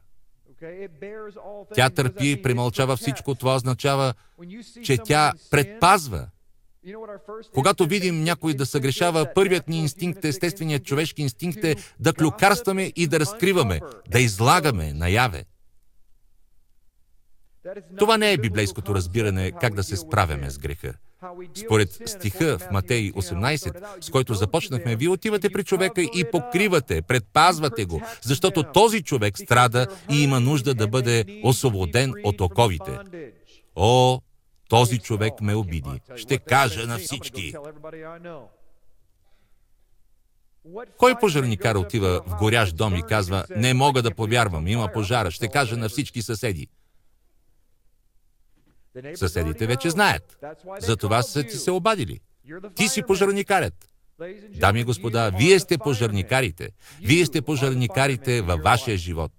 Тя 1.76 1.90
търпи 1.90 2.32
и 2.32 2.42
премълчава 2.42 2.98
всичко. 2.98 3.36
Това 3.36 3.56
означава, 3.56 4.14
че 4.84 4.98
тя 4.98 5.34
предпазва. 5.52 6.28
Когато 7.54 7.86
видим 7.86 8.24
някой 8.24 8.54
да 8.54 8.66
съгрешава, 8.66 9.28
първият 9.36 9.68
ни 9.68 9.80
инстинкт, 9.80 10.26
естественият 10.26 10.86
човешки 10.86 11.22
инстинкт 11.22 11.64
е 11.64 11.76
да 12.00 12.14
клюкарстваме 12.14 12.94
и 12.96 13.08
да 13.08 13.20
разкриваме, 13.20 13.80
да 14.10 14.20
излагаме 14.20 14.94
наяве. 14.94 15.46
Това 17.98 18.18
не 18.18 18.32
е 18.32 18.38
библейското 18.38 18.96
разбиране 18.96 19.52
как 19.52 19.74
да 19.74 19.84
се 19.84 19.98
справяме 19.98 20.50
с 20.50 20.58
греха. 20.58 20.94
Според 21.56 22.02
стиха 22.06 22.58
в 22.58 22.72
Матей 22.72 23.12
18, 23.12 24.02
с 24.02 24.10
който 24.10 24.34
започнахме, 24.34 24.96
вие 24.96 25.10
отивате 25.10 25.50
при 25.50 25.64
човека 25.64 26.02
и 26.02 26.26
покривате, 26.32 27.02
предпазвате 27.02 27.86
го, 27.86 28.02
защото 28.22 28.64
този 28.64 29.02
човек 29.02 29.38
страда 29.38 29.88
и 30.12 30.24
има 30.24 30.40
нужда 30.40 30.74
да 30.74 30.88
бъде 30.88 31.42
освободен 31.44 32.14
от 32.24 32.42
оковите. 32.42 33.00
О, 33.76 34.20
този 34.70 35.00
човек 35.00 35.34
ме 35.42 35.56
обиди. 35.56 36.02
Ще 36.16 36.38
кажа 36.38 36.88
на 36.88 36.98
всички. 36.98 37.54
Кой 40.98 41.16
пожарникар 41.20 41.76
отива 41.76 42.22
в 42.28 42.36
горящ 42.36 42.76
дом 42.76 42.96
и 42.96 43.04
казва, 43.04 43.46
не 43.56 43.74
мога 43.74 44.02
да 44.02 44.16
повярвам, 44.16 44.68
има 44.68 44.90
пожара, 44.94 45.32
ще 45.32 45.48
кажа 45.48 45.78
на 45.78 45.90
всички 45.90 46.22
съседи. 46.22 46.68
Съседите 49.16 49.68
вече 49.68 49.90
знаят. 49.90 50.38
Затова 50.80 51.22
са 51.22 51.44
ти 51.44 51.58
се 51.58 51.72
обадили. 51.72 52.20
Ти 52.76 52.88
си 52.88 53.04
пожарникарят. 53.08 53.74
Дами 54.56 54.80
и 54.80 54.84
господа, 54.84 55.32
вие 55.38 55.60
сте 55.60 55.78
пожарникарите. 55.78 56.70
Вие 57.02 57.26
сте 57.26 57.42
пожарникарите 57.42 58.42
във 58.42 58.62
вашия 58.62 58.98
живот. 58.98 59.32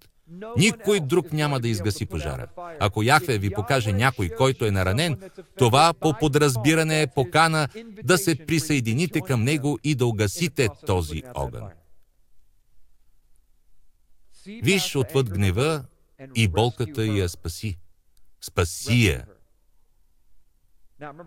Никой 0.57 0.99
друг 0.99 1.33
няма 1.33 1.59
да 1.59 1.67
изгаси 1.67 2.05
пожара. 2.05 2.47
Ако 2.79 3.03
Яхве 3.03 3.37
ви 3.37 3.49
покаже 3.49 3.93
някой, 3.93 4.29
който 4.29 4.65
е 4.65 4.71
наранен, 4.71 5.17
това 5.57 5.93
по 5.93 6.13
подразбиране 6.19 7.01
е 7.01 7.07
покана 7.07 7.67
да 8.03 8.17
се 8.17 8.35
присъедините 8.35 9.21
към 9.21 9.43
него 9.43 9.79
и 9.83 9.95
да 9.95 10.05
угасите 10.05 10.69
този 10.85 11.23
огън. 11.33 11.63
Виж 14.45 14.95
отвъд 14.95 15.29
гнева 15.29 15.83
и 16.35 16.47
болката 16.47 17.05
я 17.05 17.29
спаси. 17.29 17.77
Спаси 18.41 19.07
я. 19.07 19.25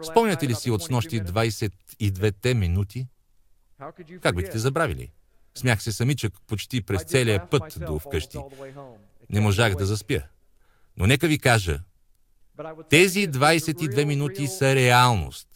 Спомняте 0.02 0.48
ли 0.48 0.54
си 0.54 0.70
от 0.70 0.82
снощи 0.82 1.22
22-те 1.22 2.54
минути? 2.54 3.06
Как 4.20 4.36
бихте 4.36 4.58
забравили? 4.58 5.12
Смях 5.54 5.82
се 5.82 5.92
самичък 5.92 6.32
почти 6.46 6.82
през 6.82 7.04
целия 7.04 7.50
път 7.50 7.78
до 7.86 7.98
вкъщи. 7.98 8.38
Не 9.30 9.40
можах 9.40 9.74
да 9.74 9.86
заспя. 9.86 10.22
Но 10.96 11.06
нека 11.06 11.28
ви 11.28 11.38
кажа, 11.38 11.80
тези 12.90 13.28
22 13.28 14.04
минути 14.04 14.46
са 14.46 14.74
реалност. 14.74 15.48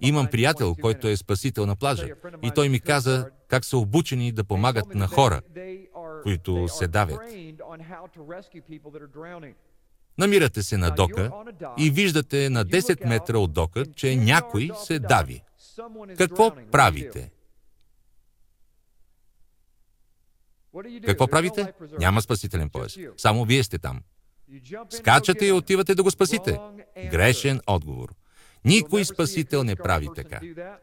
Имам 0.00 0.26
приятел, 0.26 0.74
който 0.80 1.08
е 1.08 1.16
спасител 1.16 1.66
на 1.66 1.76
плажа 1.76 2.08
и 2.42 2.50
той 2.54 2.68
ми 2.68 2.80
каза 2.80 3.30
как 3.48 3.64
са 3.64 3.78
обучени 3.78 4.32
да 4.32 4.44
помагат 4.44 4.94
на 4.94 5.06
хора, 5.06 5.40
които 6.22 6.68
се 6.68 6.88
давят. 6.88 7.20
Намирате 10.18 10.62
се 10.62 10.76
на 10.76 10.90
дока 10.90 11.30
и 11.78 11.90
виждате 11.90 12.50
на 12.50 12.64
10 12.64 13.08
метра 13.08 13.38
от 13.38 13.52
дока, 13.52 13.84
че 13.96 14.16
някой 14.16 14.70
се 14.84 14.98
дави. 14.98 15.42
Какво 16.18 16.52
правите? 16.72 17.30
Какво 21.06 21.28
правите? 21.28 21.72
Няма 21.98 22.22
спасителен 22.22 22.70
пояс. 22.70 22.98
Само 23.16 23.44
вие 23.44 23.62
сте 23.62 23.78
там. 23.78 24.00
Скачате 24.90 25.46
и 25.46 25.52
отивате 25.52 25.94
да 25.94 26.02
го 26.02 26.10
спасите. 26.10 26.58
Грешен 27.10 27.60
отговор. 27.66 28.14
Никой 28.64 29.04
спасител 29.04 29.64
не 29.64 29.76
прави 29.76 30.08
така. 30.14 30.40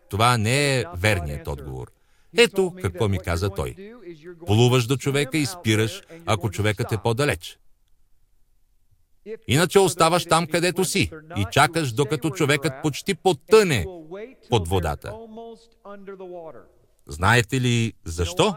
Това 0.10 0.38
не 0.38 0.80
е 0.80 0.86
верният 0.96 1.48
отговор. 1.48 1.92
Ето 2.38 2.76
какво 2.82 3.08
ми 3.08 3.20
каза 3.20 3.50
той. 3.50 3.76
Плуваш 4.46 4.86
до 4.86 4.98
човека 4.98 5.38
и 5.38 5.46
спираш, 5.46 6.02
ако 6.26 6.50
човекът 6.50 6.92
е 6.92 6.98
по-далеч. 6.98 7.60
Иначе 9.48 9.80
оставаш 9.80 10.26
там, 10.26 10.48
където 10.48 10.86
си 10.86 11.12
и 11.38 11.46
чакаш, 11.52 11.92
докато 11.92 12.30
човекът 12.30 12.74
почти 12.82 13.16
потъне 13.16 13.86
под 14.50 14.68
водата. 14.68 15.14
Знаете 17.08 17.62
ли 17.62 17.94
защо? 18.06 18.56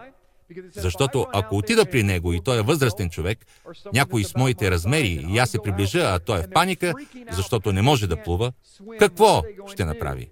Защото 0.75 1.27
ако 1.33 1.57
отида 1.57 1.87
при 1.91 2.03
него 2.03 2.33
и 2.33 2.41
той 2.41 2.59
е 2.59 2.62
възрастен 2.62 3.11
човек, 3.11 3.47
някой 3.93 4.25
с 4.25 4.37
моите 4.37 4.71
размери 4.71 5.27
и 5.31 5.39
аз 5.39 5.51
се 5.51 5.59
приближа, 5.59 6.01
а 6.01 6.19
той 6.19 6.39
е 6.39 6.43
в 6.43 6.51
паника, 6.51 6.95
защото 7.33 7.73
не 7.73 7.83
може 7.83 8.07
да 8.07 8.23
плува, 8.23 8.53
какво 8.99 9.43
ще 9.73 9.85
направи? 9.85 10.31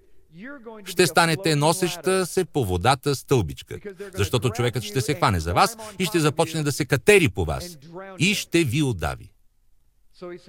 Ще 0.84 1.07
станете 1.07 1.57
носеща 1.57 2.26
се 2.26 2.45
по 2.45 2.64
водата 2.64 3.14
стълбичка, 3.14 3.78
защото 4.14 4.51
човекът 4.51 4.82
ще 4.82 5.01
се 5.01 5.14
хване 5.14 5.41
за 5.41 5.55
вас 5.55 5.76
и 5.99 6.05
ще 6.05 6.20
започне 6.20 6.62
да 6.62 6.72
се 6.72 6.84
катери 6.84 7.28
по 7.28 7.45
вас 7.45 7.78
и 8.18 8.34
ще 8.34 8.64
ви 8.64 8.82
удави. 8.82 9.30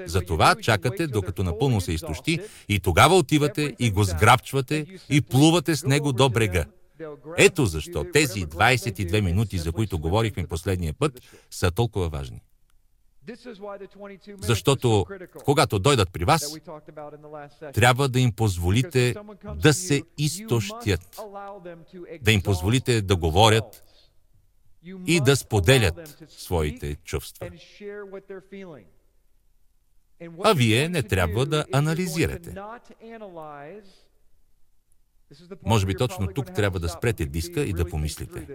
Затова 0.06 0.56
чакате, 0.56 1.08
докато 1.08 1.44
напълно 1.44 1.82
се 1.82 1.92
изтощи 1.92 2.40
и 2.70 2.80
тогава 2.80 3.16
отивате 3.16 3.76
и 3.80 3.92
го 3.92 4.04
сграбчвате 4.04 4.86
и 5.10 5.22
плувате 5.22 5.76
с 5.76 5.86
него 5.86 6.14
до 6.14 6.30
брега. 6.30 6.66
Ето 7.38 7.66
защо 7.66 8.06
тези 8.14 8.46
22 8.46 9.22
минути, 9.22 9.58
за 9.58 9.72
които 9.72 10.00
говорихме 10.00 10.48
последния 10.48 10.94
път, 10.94 11.22
са 11.52 11.72
толкова 11.72 12.10
важни. 12.10 12.42
Защото, 14.42 15.06
когато 15.46 15.80
дойдат 15.80 16.10
при 16.14 16.26
вас, 16.26 16.56
трябва 17.74 18.10
да 18.10 18.20
им 18.20 18.32
позволите 18.32 19.16
да 19.56 19.74
се 19.74 20.04
изтощят, 20.18 21.22
да 22.22 22.32
им 22.32 22.42
позволите 22.42 23.02
да 23.02 23.16
говорят 23.16 23.84
и 25.08 25.20
да 25.20 25.36
споделят 25.36 26.24
своите 26.30 26.96
чувства. 26.96 27.50
А 30.44 30.54
вие 30.54 30.90
не 30.90 31.04
трябва 31.04 31.46
да 31.46 31.66
анализирате. 31.74 32.56
Може 35.66 35.86
би 35.86 35.96
точно 35.96 36.28
тук 36.28 36.54
трябва 36.54 36.80
да 36.80 36.90
спрете 36.90 37.26
диска 37.26 37.62
и 37.62 37.74
да 37.74 37.86
помислите. 37.86 38.48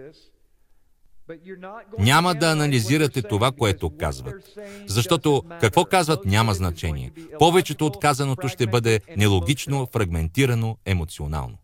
Няма 1.99 2.35
да 2.35 2.51
анализирате 2.51 3.21
това, 3.21 3.51
което 3.51 3.97
казват. 3.97 4.57
Защото 4.85 5.43
какво 5.61 5.85
казват 5.85 6.25
няма 6.25 6.53
значение. 6.53 7.11
Повечето 7.39 7.85
от 7.85 7.99
казаното 7.99 8.47
ще 8.47 8.67
бъде 8.67 8.99
нелогично, 9.17 9.87
фрагментирано, 9.93 10.77
емоционално. 10.85 11.57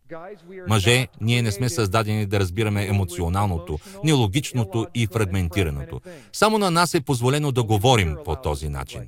Мъже, 0.67 1.07
ние 1.21 1.41
не 1.41 1.51
сме 1.51 1.69
създадени 1.69 2.25
да 2.25 2.39
разбираме 2.39 2.87
емоционалното, 2.87 3.79
нелогичното 4.03 4.87
и 4.95 5.07
фрагментираното. 5.07 6.01
Само 6.33 6.57
на 6.57 6.71
нас 6.71 6.93
е 6.93 7.01
позволено 7.01 7.51
да 7.51 7.63
говорим 7.63 8.17
по 8.25 8.35
този 8.35 8.69
начин. 8.69 9.01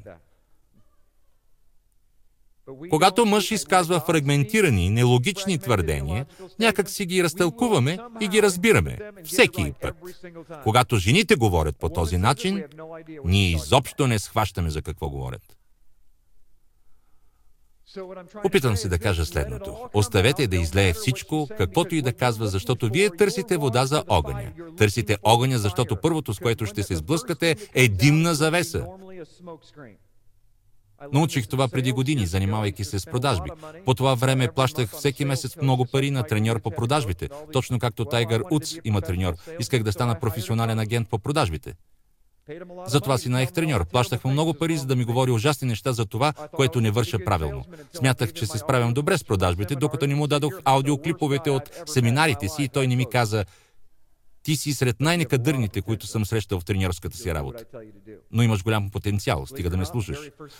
Когато 2.90 3.26
мъж 3.26 3.52
изказва 3.52 4.00
фрагментирани, 4.00 4.90
нелогични 4.90 5.58
твърдения, 5.58 6.26
някак 6.60 6.90
си 6.90 7.06
ги 7.06 7.24
разтълкуваме 7.24 7.98
и 8.22 8.28
ги 8.28 8.42
разбираме. 8.42 8.98
Всеки 9.24 9.74
път. 9.82 9.96
Когато 10.64 10.98
жените 10.98 11.36
говорят 11.36 11.76
по 11.80 11.90
този 11.90 12.18
начин, 12.18 12.64
ние 13.26 13.50
изобщо 13.50 14.08
не 14.08 14.20
схващаме 14.20 14.70
за 14.70 14.82
какво 14.82 15.10
говорят. 15.10 15.58
Опитвам 18.46 18.78
се 18.78 18.90
да 18.90 19.00
кажа 19.00 19.26
следното. 19.26 19.90
Оставете 19.94 20.48
да 20.48 20.56
излее 20.56 20.94
всичко, 20.94 21.48
каквото 21.58 21.96
и 21.96 22.02
да 22.02 22.14
казва, 22.14 22.48
защото 22.48 22.90
вие 22.90 23.10
търсите 23.10 23.58
вода 23.58 23.86
за 23.86 24.04
огъня. 24.08 24.52
Търсите 24.78 25.18
огъня, 25.24 25.60
защото 25.60 25.96
първото, 25.96 26.34
с 26.34 26.40
което 26.40 26.66
ще 26.66 26.84
се 26.84 26.96
сблъскате, 26.96 27.56
е 27.74 27.88
димна 27.88 28.36
завеса. 28.36 28.86
Научих 31.14 31.48
това 31.48 31.68
преди 31.68 31.92
години, 31.92 32.26
занимавайки 32.26 32.84
се 32.84 33.00
с 33.00 33.06
продажби. 33.06 33.50
По 33.86 33.94
това 33.94 34.16
време 34.16 34.48
плащах 34.48 34.90
всеки 34.90 35.26
месец 35.26 35.58
много 35.62 35.86
пари 35.86 36.12
на 36.12 36.24
треньор 36.24 36.62
по 36.62 36.72
продажбите, 36.72 37.30
точно 37.54 37.80
както 37.80 38.06
Тайгър 38.06 38.44
Уц 38.52 38.76
има 38.84 39.02
треньор. 39.02 39.34
Исках 39.60 39.84
да 39.84 39.92
стана 39.92 40.20
професионален 40.20 40.80
агент 40.80 41.10
по 41.10 41.20
продажбите. 41.20 41.74
Затова 42.88 43.18
си 43.18 43.30
наех 43.30 43.52
треньор. 43.52 43.86
Плащах 43.86 44.24
му 44.24 44.32
много 44.32 44.54
пари, 44.54 44.78
за 44.78 44.86
да 44.86 44.96
ми 44.96 45.06
говори 45.06 45.32
ужасни 45.32 45.68
неща 45.68 45.94
за 45.94 46.06
това, 46.06 46.34
което 46.52 46.82
не 46.82 46.92
върша 46.92 47.26
правилно. 47.26 47.64
Смятах, 47.94 48.34
че 48.34 48.46
се 48.46 48.58
справям 48.58 48.94
добре 48.94 49.18
с 49.18 49.24
продажбите, 49.24 49.76
докато 49.76 50.06
ни 50.06 50.16
му 50.16 50.28
дадох 50.28 50.54
аудиоклиповете 50.66 51.50
от 51.50 51.70
семинарите 51.86 52.50
си 52.50 52.64
и 52.64 52.70
той 52.70 52.88
не 52.88 52.96
ми 52.96 53.06
каза, 53.10 53.46
ти 54.44 54.56
си 54.56 54.74
сред 54.74 55.02
най-некадърните, 55.02 55.82
които 55.82 56.08
съм 56.08 56.26
срещал 56.26 56.60
в 56.60 56.66
тренерската 56.66 57.18
си 57.18 57.34
работа. 57.34 57.66
Но 58.32 58.44
имаш 58.44 58.64
голям 58.64 58.90
потенциал, 58.90 59.46
стига 59.46 59.70
да 59.70 59.78
ме 59.78 59.86
слушаш. 59.86 60.18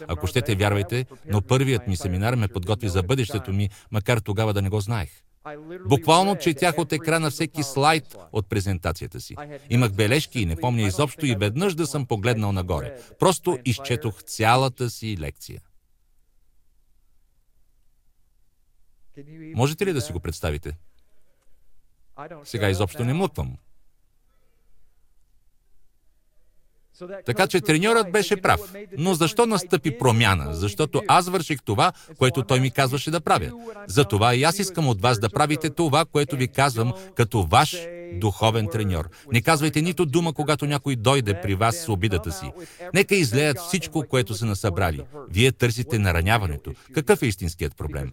Ако 0.08 0.28
ще 0.28 0.42
те 0.42 0.56
вярвайте, 0.56 1.06
но 1.26 1.42
първият 1.42 1.88
ми 1.88 1.98
семинар 1.98 2.36
ме 2.36 2.48
подготви 2.48 2.90
за 2.90 3.04
бъдещето 3.04 3.54
ми, 3.54 3.70
макар 3.92 4.18
тогава 4.18 4.54
да 4.54 4.62
не 4.62 4.70
го 4.70 4.80
знаех. 4.80 5.10
Буквално 5.86 6.36
четях 6.36 6.78
от 6.78 6.94
екрана 6.94 7.32
всеки 7.32 7.64
слайд 7.64 8.16
от 8.32 8.50
презентацията 8.50 9.22
си. 9.22 9.36
Имах 9.70 9.94
бележки 9.94 10.42
и 10.42 10.46
не 10.46 10.56
помня 10.56 10.82
изобщо 10.82 11.26
и 11.26 11.36
веднъж 11.36 11.76
да 11.76 11.88
съм 11.88 12.06
погледнал 12.06 12.52
нагоре. 12.52 12.98
Просто 13.20 13.58
изчетох 13.66 14.24
цялата 14.24 14.90
си 14.90 15.18
лекция. 15.18 15.62
Можете 19.56 19.86
ли 19.86 19.94
да 19.94 20.02
си 20.02 20.14
го 20.14 20.20
представите? 20.20 20.78
Сега 22.44 22.70
изобщо 22.70 23.04
не 23.04 23.14
млъквам. 23.14 23.58
Така 27.26 27.48
че 27.48 27.62
треньорът 27.62 28.12
беше 28.12 28.42
прав. 28.42 28.62
Но 28.98 29.14
защо 29.14 29.46
настъпи 29.46 29.98
промяна? 29.98 30.56
Защото 30.56 31.02
аз 31.08 31.30
върших 31.30 31.64
това, 31.64 31.92
което 32.18 32.44
той 32.44 32.60
ми 32.60 32.72
казваше 32.72 33.12
да 33.12 33.22
правя. 33.22 33.52
Затова 33.88 34.36
и 34.36 34.44
аз 34.44 34.60
искам 34.60 34.88
от 34.88 35.02
вас 35.02 35.20
да 35.20 35.30
правите 35.30 35.70
това, 35.70 36.06
което 36.06 36.36
ви 36.36 36.48
казвам 36.48 36.94
като 37.16 37.44
ваш 37.44 37.78
духовен 38.14 38.68
треньор. 38.68 39.10
Не 39.32 39.42
казвайте 39.42 39.82
нито 39.82 40.06
дума, 40.06 40.34
когато 40.34 40.66
някой 40.66 40.96
дойде 40.96 41.42
при 41.42 41.56
вас 41.56 41.78
с 41.78 41.90
обидата 41.90 42.32
си. 42.32 42.52
Нека 42.94 43.16
излеят 43.16 43.60
всичко, 43.60 44.06
което 44.10 44.34
са 44.34 44.46
насъбрали. 44.46 45.04
Вие 45.30 45.52
търсите 45.52 46.00
нараняването. 46.00 46.74
Какъв 46.94 47.22
е 47.22 47.28
истинският 47.28 47.78
проблем? 47.78 48.12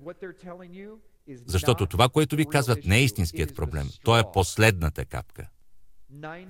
Защото 1.47 1.87
това, 1.87 2.09
което 2.09 2.37
ви 2.37 2.47
казват, 2.47 2.85
не 2.85 2.97
е 2.97 3.05
истинският 3.05 3.55
проблем. 3.55 3.89
То 4.05 4.19
е 4.19 4.23
последната 4.33 5.05
капка. 5.05 5.47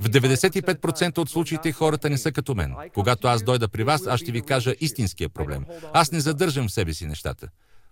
В 0.01 0.11
95% 0.11 1.19
от 1.19 1.31
случаите 1.31 1.73
хората 1.73 2.11
не 2.11 2.19
са 2.19 2.33
като 2.33 2.55
мен. 2.55 2.75
Когато 2.95 3.29
аз 3.29 3.43
дойда 3.43 3.69
при 3.69 3.85
вас, 3.85 4.07
аз 4.07 4.21
ще 4.21 4.33
ви 4.33 4.43
кажа 4.43 4.75
истинския 4.81 5.29
проблем. 5.29 5.65
Аз 5.93 6.13
не 6.13 6.21
задържам 6.21 6.69
в 6.69 6.73
себе 6.73 6.95
си 6.95 7.07
нещата. 7.07 7.49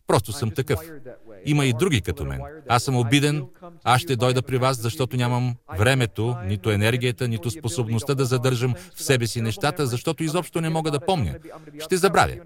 Просто 0.07 0.33
съм 0.33 0.51
такъв. 0.51 0.81
Има 1.45 1.67
и 1.67 1.73
други 1.73 2.01
като 2.01 2.25
мен. 2.25 2.41
Аз 2.69 2.83
съм 2.83 2.97
обиден, 2.97 3.45
аз 3.85 4.01
ще 4.01 4.17
дойда 4.17 4.43
при 4.43 4.59
вас, 4.59 4.81
защото 4.81 5.17
нямам 5.17 5.55
времето, 5.79 6.37
нито 6.45 6.71
енергията, 6.71 7.29
нито 7.29 7.51
способността 7.51 8.15
да 8.15 8.25
задържам 8.25 8.75
в 8.95 9.03
себе 9.03 9.27
си 9.27 9.41
нещата, 9.41 9.87
защото 9.87 10.25
изобщо 10.25 10.61
не 10.61 10.69
мога 10.69 10.91
да 10.91 11.01
помня. 11.01 11.35
Ще 11.81 11.97
забравя. 11.97 12.37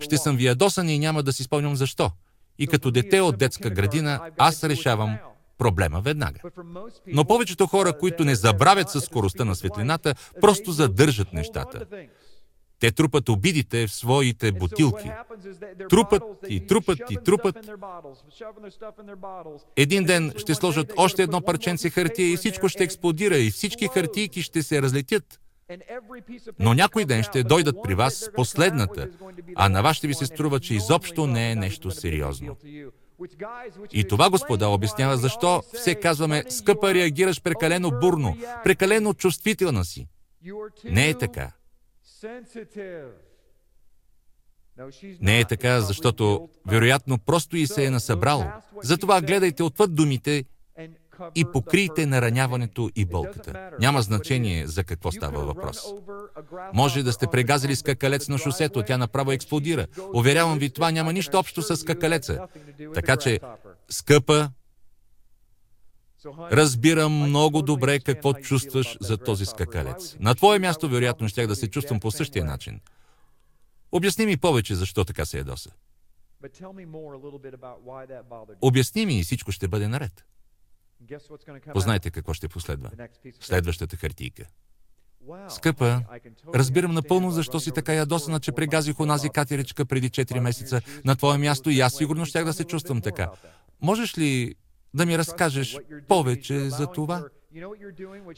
Ще 0.00 0.16
съм 0.16 0.36
ви 0.36 0.46
ядосан 0.46 0.88
и 0.88 0.98
няма 0.98 1.22
да 1.22 1.32
си 1.32 1.42
спомням 1.42 1.76
защо. 1.76 2.10
И 2.58 2.66
като 2.66 2.90
дете 2.90 3.20
от 3.20 3.38
детска 3.38 3.70
градина, 3.70 4.20
аз 4.38 4.64
решавам 4.64 5.18
проблема 5.60 6.00
веднага. 6.00 6.40
Но 7.06 7.24
повечето 7.24 7.66
хора, 7.66 7.98
които 7.98 8.24
не 8.24 8.34
забравят 8.34 8.90
със 8.90 9.04
скоростта 9.04 9.44
на 9.44 9.54
светлината, 9.54 10.14
просто 10.40 10.72
задържат 10.72 11.32
нещата. 11.32 11.86
Те 12.80 12.90
трупат 12.90 13.28
обидите 13.28 13.86
в 13.86 13.92
своите 13.92 14.52
бутилки. 14.52 15.10
Трупат 15.88 16.22
и 16.48 16.66
трупат 16.66 16.98
и 17.10 17.18
трупат. 17.24 17.56
Един 19.76 20.04
ден 20.04 20.32
ще 20.36 20.54
сложат 20.54 20.92
още 20.96 21.22
едно 21.22 21.40
парченце 21.40 21.90
хартия 21.90 22.32
и 22.32 22.36
всичко 22.36 22.68
ще 22.68 22.84
експлодира 22.84 23.36
и 23.38 23.50
всички 23.50 23.88
хартийки 23.88 24.42
ще 24.42 24.62
се 24.62 24.82
разлетят. 24.82 25.40
Но 26.58 26.74
някой 26.74 27.04
ден 27.04 27.22
ще 27.22 27.42
дойдат 27.42 27.76
при 27.82 27.94
вас 27.94 28.14
с 28.14 28.32
последната, 28.32 29.08
а 29.56 29.68
на 29.68 29.82
вас 29.82 29.96
ще 29.96 30.06
ви 30.06 30.14
се 30.14 30.26
струва, 30.26 30.60
че 30.60 30.74
изобщо 30.74 31.26
не 31.26 31.52
е 31.52 31.56
нещо 31.56 31.90
сериозно. 31.90 32.56
И 33.92 34.08
това, 34.08 34.30
господа, 34.30 34.68
обяснява 34.68 35.16
защо 35.16 35.62
все 35.74 35.94
казваме, 35.94 36.44
скъпа, 36.48 36.94
реагираш 36.94 37.42
прекалено 37.42 37.90
бурно, 38.00 38.36
прекалено 38.64 39.14
чувствителна 39.14 39.84
си. 39.84 40.08
Не 40.84 41.08
е 41.08 41.18
така. 41.18 41.52
Не 45.20 45.40
е 45.40 45.44
така, 45.44 45.80
защото 45.80 46.48
вероятно 46.66 47.18
просто 47.18 47.56
и 47.56 47.66
се 47.66 47.84
е 47.84 47.90
насъбрало. 47.90 48.44
Затова 48.82 49.20
гледайте 49.20 49.62
отвъд 49.62 49.94
думите 49.94 50.44
и 51.34 51.44
покрийте 51.44 52.06
нараняването 52.06 52.90
и 52.96 53.04
болката. 53.04 53.70
Няма 53.80 54.02
значение 54.02 54.66
за 54.66 54.84
какво 54.84 55.12
става 55.12 55.44
въпрос. 55.44 55.78
Може 56.74 57.02
да 57.02 57.12
сте 57.12 57.26
прегазили 57.26 57.76
скакалец 57.76 58.28
на 58.28 58.38
шосето, 58.38 58.82
тя 58.82 58.98
направо 58.98 59.32
експлодира. 59.32 59.86
Уверявам 60.14 60.58
ви, 60.58 60.70
това 60.70 60.90
няма 60.90 61.12
нищо 61.12 61.38
общо 61.38 61.62
с 61.62 61.76
скакалеца. 61.76 62.46
Така 62.94 63.16
че, 63.16 63.40
скъпа, 63.90 64.50
Разбирам 66.52 67.12
много 67.12 67.62
добре 67.62 68.00
какво 68.00 68.32
чувстваш 68.32 68.96
за 69.00 69.16
този 69.16 69.46
скакалец. 69.46 70.16
На 70.20 70.34
твое 70.34 70.58
място, 70.58 70.88
вероятно, 70.88 71.28
щях 71.28 71.46
да 71.46 71.56
се 71.56 71.70
чувствам 71.70 72.00
по 72.00 72.10
същия 72.10 72.44
начин. 72.44 72.80
Обясни 73.92 74.26
ми 74.26 74.36
повече, 74.36 74.74
защо 74.74 75.04
така 75.04 75.24
се 75.24 75.38
ядоса. 75.38 75.70
Обясни 78.60 79.06
ми 79.06 79.18
и 79.18 79.22
всичко 79.22 79.52
ще 79.52 79.68
бъде 79.68 79.88
наред. 79.88 80.24
Познайте 81.72 82.10
какво 82.10 82.34
ще 82.34 82.48
последва. 82.48 82.90
Следващата 83.40 83.96
хартийка. 83.96 84.44
Скъпа, 85.48 86.02
разбирам 86.54 86.94
напълно 86.94 87.30
защо 87.30 87.60
си 87.60 87.70
така 87.70 87.94
ядосана, 87.94 88.40
че 88.40 88.52
прегазих 88.52 89.00
онази 89.00 89.28
катеричка 89.28 89.84
преди 89.84 90.10
4 90.10 90.40
месеца 90.40 90.80
на 91.04 91.16
твое 91.16 91.38
място 91.38 91.70
и 91.70 91.80
аз 91.80 91.94
сигурно 91.94 92.26
щях 92.26 92.44
да 92.44 92.52
се 92.52 92.64
чувствам 92.64 93.00
така. 93.00 93.30
Можеш 93.82 94.18
ли 94.18 94.54
да 94.94 95.06
ми 95.06 95.18
разкажеш 95.18 95.78
повече 96.08 96.70
за 96.70 96.86
това? 96.86 97.24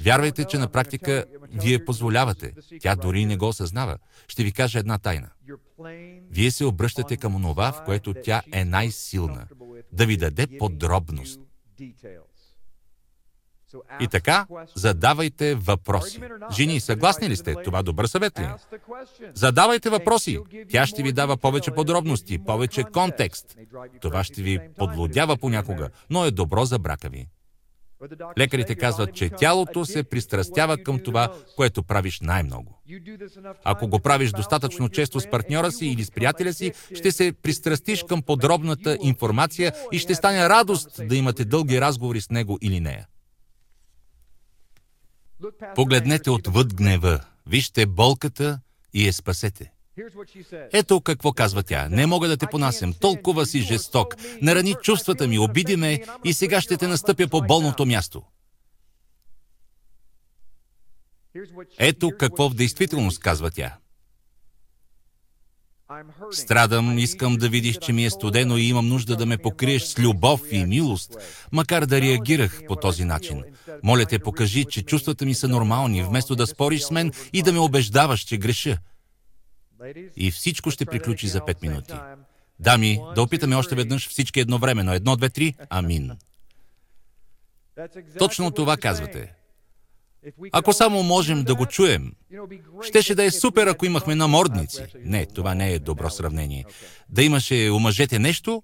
Вярвайте, 0.01 0.45
че 0.45 0.59
на 0.59 0.69
практика 0.69 1.25
вие 1.53 1.85
позволявате. 1.85 2.53
Тя 2.81 2.97
дори 2.97 3.25
не 3.25 3.37
го 3.37 3.49
осъзнава. 3.49 3.99
Ще 4.29 4.45
ви 4.45 4.53
кажа 4.53 4.79
една 4.79 4.99
тайна. 4.99 5.31
Вие 6.31 6.51
се 6.51 6.65
обръщате 6.65 7.17
към 7.17 7.35
онова, 7.35 7.73
в 7.73 7.85
което 7.85 8.15
тя 8.15 8.43
е 8.53 8.65
най-силна. 8.65 9.47
Да 9.93 10.07
ви 10.07 10.17
даде 10.17 10.59
подробност. 10.59 11.41
И 14.01 14.09
така, 14.09 14.47
задавайте 14.75 15.55
въпроси. 15.55 16.21
Жени, 16.53 16.81
съгласни 16.81 17.31
ли 17.31 17.37
сте? 17.37 17.55
Това 17.65 17.83
добър 17.83 18.07
съвет 18.07 18.39
ли? 18.39 18.43
Е? 18.43 18.55
Задавайте 19.35 19.91
въпроси. 19.91 20.39
Тя 20.71 20.87
ще 20.87 21.03
ви 21.03 21.13
дава 21.13 21.37
повече 21.37 21.71
подробности, 21.71 22.45
повече 22.45 22.85
контекст. 22.85 23.57
Това 24.01 24.25
ще 24.25 24.43
ви 24.43 24.59
подлодява 24.79 25.37
понякога, 25.37 25.89
но 26.11 26.25
е 26.25 26.31
добро 26.31 26.65
за 26.65 26.79
брака 26.79 27.09
ви. 27.09 27.29
Лекарите 28.39 28.75
казват, 28.75 29.15
че 29.15 29.31
тялото 29.31 29.85
се 29.85 30.03
пристрастява 30.03 30.79
към 30.79 30.99
това, 30.99 31.35
което 31.57 31.83
правиш 31.83 32.21
най-много. 32.21 32.83
Ако 33.65 33.89
го 33.89 34.01
правиш 34.01 34.31
достатъчно 34.31 34.89
често 34.89 35.21
с 35.21 35.31
партньора 35.31 35.73
си 35.73 35.87
или 35.87 36.05
с 36.05 36.11
приятеля 36.11 36.53
си, 36.53 36.73
ще 36.95 37.13
се 37.13 37.33
пристрастиш 37.43 38.05
към 38.09 38.23
подробната 38.23 38.99
информация 39.03 39.73
и 39.93 39.99
ще 39.99 40.15
стане 40.15 40.49
радост 40.49 41.01
да 41.09 41.17
имате 41.17 41.45
дълги 41.45 41.81
разговори 41.81 42.21
с 42.21 42.31
него 42.31 42.59
или 42.63 42.81
нея. 42.81 43.07
Погледнете 45.75 46.31
отвъд 46.31 46.75
гнева, 46.75 47.21
вижте 47.47 47.87
болката 47.87 48.61
и 48.95 49.07
я 49.07 49.13
спасете. 49.13 49.73
Ето 50.73 51.01
какво 51.01 51.33
казва 51.33 51.63
тя. 51.63 51.89
Не 51.89 52.07
мога 52.07 52.29
да 52.29 52.37
те 52.37 52.47
понасям. 52.47 52.95
Толкова 53.01 53.47
си 53.47 53.61
жесток. 53.61 54.17
Нарани 54.43 54.75
чувствата 54.83 55.27
ми, 55.27 55.39
обиди 55.39 55.77
ме 55.77 56.03
и 56.25 56.33
сега 56.33 56.61
ще 56.61 56.77
те 56.77 56.87
настъпя 56.87 57.29
по 57.29 57.41
болното 57.41 57.87
място. 57.87 58.23
Ето 61.79 62.11
какво 62.19 62.49
в 62.49 62.55
действителност 62.55 63.21
казва 63.21 63.51
тя. 63.51 63.77
Страдам, 66.33 66.99
искам 66.99 67.37
да 67.37 67.49
видиш, 67.49 67.79
че 67.79 67.93
ми 67.93 68.05
е 68.05 68.11
студено 68.11 68.57
и 68.57 68.63
имам 68.63 68.89
нужда 68.89 69.17
да 69.17 69.27
ме 69.27 69.39
покриеш 69.39 69.83
с 69.83 69.99
любов 69.99 70.41
и 70.51 70.65
милост, 70.65 71.17
макар 71.53 71.87
да 71.87 72.01
реагирах 72.01 72.61
по 72.69 72.77
този 72.77 73.05
начин. 73.05 73.43
Моля 73.83 74.07
те, 74.07 74.19
покажи, 74.19 74.65
че 74.65 74.83
чувствата 74.83 75.25
ми 75.25 75.35
са 75.35 75.49
нормални, 75.49 76.03
вместо 76.03 76.37
да 76.37 76.47
спориш 76.47 76.83
с 76.83 76.91
мен 76.91 77.13
и 77.33 77.43
да 77.43 77.53
ме 77.53 77.59
убеждаваш, 77.59 78.21
че 78.21 78.37
греша. 78.37 78.79
И 80.17 80.31
всичко 80.31 80.71
ще 80.71 80.87
приключи 80.87 81.29
за 81.29 81.45
пет 81.45 81.63
минути. 81.63 81.95
Дами, 82.61 83.01
да 83.15 83.23
опитаме 83.23 83.57
още 83.57 83.75
веднъж 83.75 84.09
всички 84.09 84.41
едновременно. 84.41 84.93
Едно, 84.93 85.17
две, 85.17 85.29
три. 85.29 85.55
Амин. 85.71 86.11
Точно 88.19 88.51
това 88.51 88.77
казвате. 88.77 89.35
Ако 90.53 90.73
само 90.73 91.03
можем 91.03 91.45
да 91.45 91.55
го 91.55 91.67
чуем, 91.67 92.13
щеше 92.83 93.15
да 93.15 93.25
е 93.25 93.31
супер, 93.31 93.67
ако 93.67 93.87
имахме 93.87 94.15
намордници. 94.15 94.85
Не, 95.05 95.27
това 95.27 95.55
не 95.55 95.73
е 95.73 95.79
добро 95.79 96.11
сравнение. 96.11 96.65
Да 97.09 97.23
имаше 97.23 97.71
у 97.71 97.79
мъжете 97.79 98.19
нещо, 98.19 98.63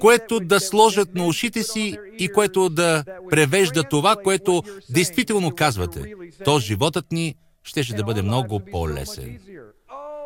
което 0.00 0.40
да 0.40 0.60
сложат 0.60 1.14
на 1.14 1.26
ушите 1.26 1.62
си 1.62 1.98
и 2.18 2.28
което 2.28 2.68
да 2.68 3.04
превежда 3.30 3.84
това, 3.84 4.16
което 4.16 4.62
действително 4.90 5.54
казвате. 5.54 6.14
То 6.44 6.58
животът 6.58 7.12
ни 7.12 7.34
щеше 7.62 7.94
да 7.94 8.04
бъде 8.04 8.22
много 8.22 8.60
по-лесен. 8.72 9.38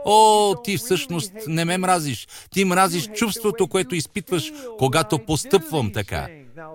О, 0.05 0.55
ти 0.65 0.77
всъщност 0.77 1.33
не 1.47 1.65
ме 1.65 1.79
мразиш. 1.79 2.29
Ти 2.51 2.65
мразиш 2.65 3.09
чувството, 3.15 3.69
което 3.69 3.95
изпитваш, 3.95 4.53
когато 4.79 5.19
постъпвам 5.19 5.93
така. 5.93 6.29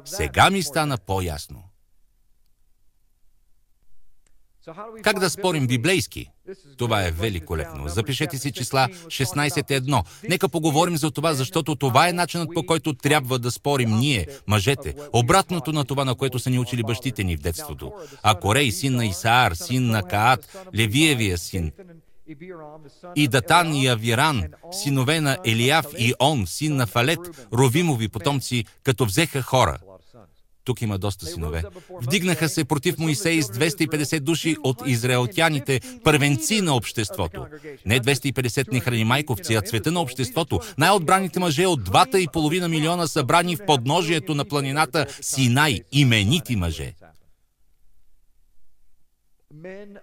Сега 0.05 0.49
ми 0.49 0.63
стана 0.63 0.97
по-ясно. 0.97 1.68
Как 5.03 5.19
да 5.19 5.29
спорим 5.29 5.67
библейски? 5.67 6.27
Това 6.77 7.03
е 7.03 7.11
великолепно. 7.11 7.87
Запишете 7.87 8.37
си 8.37 8.51
числа 8.51 8.87
16.1. 9.07 10.03
Нека 10.29 10.49
поговорим 10.49 10.97
за 10.97 11.11
това, 11.11 11.33
защото 11.33 11.75
това 11.75 12.07
е 12.07 12.13
начинът 12.13 12.49
по 12.53 12.65
който 12.65 12.93
трябва 12.93 13.39
да 13.39 13.51
спорим 13.51 13.89
ние, 13.89 14.27
мъжете. 14.47 14.95
Обратното 15.13 15.71
на 15.71 15.85
това, 15.85 16.05
на 16.05 16.15
което 16.15 16.39
са 16.39 16.49
ни 16.49 16.59
учили 16.59 16.83
бащите 16.83 17.23
ни 17.23 17.37
в 17.37 17.41
детството. 17.41 17.91
А 18.23 18.35
Корей, 18.35 18.71
син 18.71 18.95
на 18.95 19.05
Исаар, 19.05 19.55
син 19.55 19.89
на 19.89 20.03
Каат, 20.03 20.57
Левиевия 20.75 21.37
син, 21.37 21.71
и 23.15 23.27
Датан 23.27 23.75
и 23.75 23.87
Авиран, 23.87 24.43
синове 24.71 25.21
на 25.21 25.37
Елияв 25.45 25.85
и 25.97 26.13
Он, 26.19 26.47
син 26.47 26.75
на 26.75 26.87
Фалет, 26.87 27.19
Ровимови 27.53 28.07
потомци, 28.07 28.65
като 28.83 29.05
взеха 29.05 29.41
хора. 29.41 29.77
Тук 30.63 30.81
има 30.81 30.97
доста 30.97 31.25
синове. 31.25 31.63
Вдигнаха 32.01 32.49
се 32.49 32.65
против 32.65 32.97
Моисей 32.97 33.41
с 33.41 33.47
250 33.47 34.19
души 34.19 34.55
от 34.63 34.81
израелтяните, 34.85 35.81
първенци 36.03 36.61
на 36.61 36.75
обществото. 36.75 37.45
Не 37.85 37.99
250 37.99 38.71
нехрани 38.73 39.03
майковци, 39.03 39.53
а 39.53 39.61
цвета 39.61 39.91
на 39.91 40.01
обществото. 40.01 40.59
Най-отбраните 40.77 41.39
мъже 41.39 41.65
от 41.65 41.83
двата 41.83 42.19
и 42.19 42.27
половина 42.33 42.67
милиона 42.67 43.07
събрани 43.07 43.55
в 43.55 43.65
подножието 43.65 44.35
на 44.35 44.45
планината 44.45 45.05
Синай, 45.21 45.81
именити 45.91 46.55
мъже. 46.55 46.93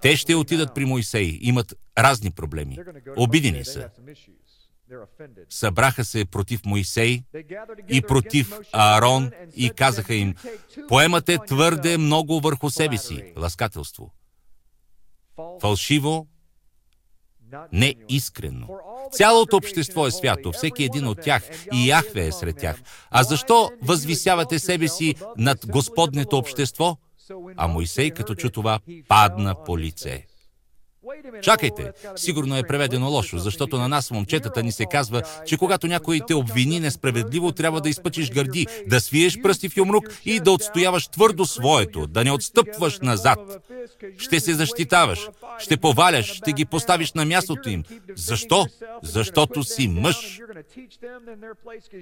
Те 0.03 0.17
ще 0.17 0.35
отидат 0.35 0.75
при 0.75 0.85
Моисей, 0.85 1.39
имат 1.41 1.75
разни 1.99 2.31
проблеми. 2.31 2.79
Обидени 3.17 3.65
са. 3.65 3.89
Събраха 5.51 6.05
се 6.05 6.25
против 6.25 6.65
Моисей 6.65 7.23
и 7.89 8.03
против 8.03 8.53
Аарон 8.73 9.31
и 9.57 9.71
казаха 9.71 10.15
им, 10.15 10.35
поемате 10.89 11.39
твърде 11.47 11.99
много 11.99 12.41
върху 12.41 12.71
себе 12.71 12.99
си, 12.99 13.33
ласкателство. 13.37 14.15
Фалшиво, 15.61 16.27
неискрено. 17.73 18.69
Цялото 19.13 19.57
общество 19.57 20.07
е 20.07 20.11
свято, 20.11 20.53
всеки 20.53 20.85
един 20.85 21.07
от 21.07 21.21
тях 21.21 21.43
и 21.73 21.89
Яхве 21.89 22.27
е 22.27 22.33
сред 22.33 22.57
тях. 22.57 22.83
А 23.11 23.23
защо 23.23 23.71
възвисявате 23.83 24.59
себе 24.59 24.89
си 24.89 25.15
над 25.37 25.67
Господнето 25.67 26.39
общество? 26.39 26.97
А 27.57 27.69
Моисей, 27.69 28.11
като 28.11 28.35
чу 28.35 28.51
това, 28.51 28.81
падна 29.09 29.65
по 29.65 29.79
лице. 29.79 30.27
Чакайте, 31.43 31.93
сигурно 32.17 32.57
е 32.57 32.63
преведено 32.63 33.11
лошо, 33.11 33.39
защото 33.39 33.79
на 33.79 33.89
нас, 33.89 34.11
момчетата, 34.11 34.63
ни 34.63 34.73
се 34.73 34.87
казва, 34.87 35.23
че 35.47 35.57
когато 35.57 35.87
някой 35.87 36.21
те 36.27 36.35
обвини 36.35 36.81
несправедливо, 36.81 37.53
трябва 37.53 37.81
да 37.81 37.89
изпъчиш 37.89 38.31
гърди, 38.31 38.67
да 38.87 39.01
свиеш 39.01 39.43
пръсти 39.43 39.69
в 39.69 39.77
юмрук 39.77 40.05
и 40.25 40.41
да 40.41 40.51
отстояваш 40.51 41.09
твърдо 41.09 41.45
своето, 41.45 42.07
да 42.07 42.25
не 42.25 42.33
отстъпваш 42.33 43.01
назад. 43.01 43.39
Ще 44.19 44.41
се 44.41 44.55
защитаваш, 44.55 45.29
ще 45.59 45.77
поваляш, 45.77 46.35
ще 46.35 46.53
ги 46.53 46.65
поставиш 46.65 47.13
на 47.13 47.25
мястото 47.25 47.69
им. 47.69 47.85
Защо? 48.17 48.67
Защото 49.03 49.65
си 49.65 49.89
мъж. 49.89 50.41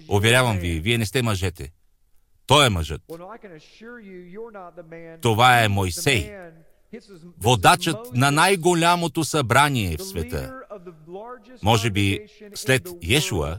Уверявам 0.08 0.58
ви, 0.58 0.80
вие 0.80 0.98
не 0.98 1.06
сте 1.06 1.22
мъжете. 1.22 1.70
Той 2.46 2.66
е 2.66 2.68
мъжът. 2.68 3.02
Това 5.20 5.64
е 5.64 5.68
Мойсей, 5.68 6.32
водачът 7.38 7.98
на 8.14 8.30
най-голямото 8.30 9.24
събрание 9.24 9.96
в 9.96 10.02
света. 10.04 10.54
Може 11.62 11.90
би 11.90 12.26
след 12.54 12.88
Йешуа, 13.02 13.58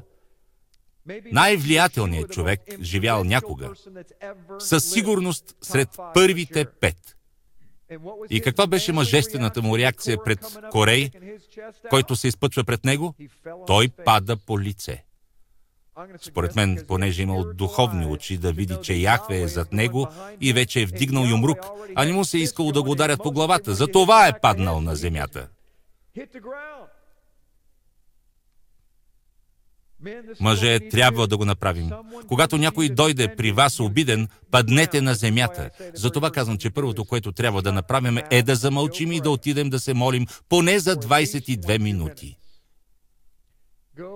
най-влиятелният 1.31 2.31
човек, 2.31 2.61
живял 2.81 3.23
някога. 3.23 3.69
Със 4.59 4.91
сигурност 4.91 5.55
сред 5.61 5.89
първите 6.13 6.65
пет. 6.65 7.15
И 8.29 8.41
каква 8.41 8.67
беше 8.67 8.93
мъжествената 8.93 9.61
му 9.61 9.77
реакция 9.77 10.17
пред 10.23 10.39
Корей, 10.71 11.09
който 11.89 12.15
се 12.15 12.27
изпъчва 12.27 12.63
пред 12.63 12.86
него? 12.86 13.13
Той 13.67 13.89
пада 13.89 14.38
по 14.38 14.59
лице. 14.59 15.05
Според 16.22 16.56
мен, 16.56 16.84
понеже 16.88 17.22
имал 17.22 17.54
духовни 17.54 18.06
очи 18.06 18.38
да 18.38 18.52
види, 18.52 18.76
че 18.84 18.93
Яхве 18.93 19.41
е 19.41 19.48
зад 19.48 19.74
него 19.74 20.08
и 20.41 20.54
вече 20.54 20.82
е 20.82 20.86
вдигнал 20.86 21.24
юмрук, 21.24 21.58
а 21.96 22.06
не 22.06 22.14
му 22.14 22.26
се 22.26 22.38
е 22.38 22.41
искало 22.41 22.72
да 22.72 22.84
го 22.84 22.91
ударят 22.91 23.24
по 23.24 23.32
главата. 23.32 23.74
За 23.74 23.88
е 24.28 24.39
паднал 24.41 24.82
на 24.82 24.96
земята. 24.96 25.48
Мъже, 30.39 30.80
трябва 30.89 31.28
да 31.28 31.38
го 31.38 31.46
направим. 31.46 31.89
Когато 32.28 32.58
някой 32.58 32.89
дойде 32.89 33.36
при 33.36 33.52
вас 33.52 33.80
обиден, 33.80 34.28
паднете 34.52 35.02
на 35.02 35.16
земята. 35.16 35.70
Затова 35.93 36.32
казвам, 36.32 36.58
че 36.58 36.70
първото, 36.70 37.06
което 37.06 37.32
трябва 37.32 37.62
да 37.62 37.72
направим 37.72 38.20
е 38.32 38.41
да 38.41 38.56
замълчим 38.56 39.12
и 39.12 39.22
да 39.22 39.30
отидем 39.30 39.70
да 39.70 39.80
се 39.80 39.93
молим 39.93 40.28
поне 40.50 40.80
за 40.80 40.96
22 40.96 41.80
минути. 41.80 42.38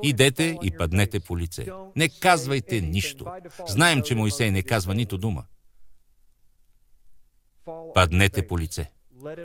Идете 0.04 0.58
и 0.64 0.72
паднете 0.78 1.20
по 1.20 1.38
лице. 1.38 1.68
Не 1.96 2.10
казвайте 2.10 2.82
нищо. 2.82 3.26
Знаем, 3.68 4.02
че 4.02 4.16
Моисей 4.16 4.52
не 4.52 4.62
казва 4.62 4.96
нито 4.96 5.18
дума. 5.18 5.44
Паднете 7.94 8.48
по 8.48 8.60
лице. 8.60 8.92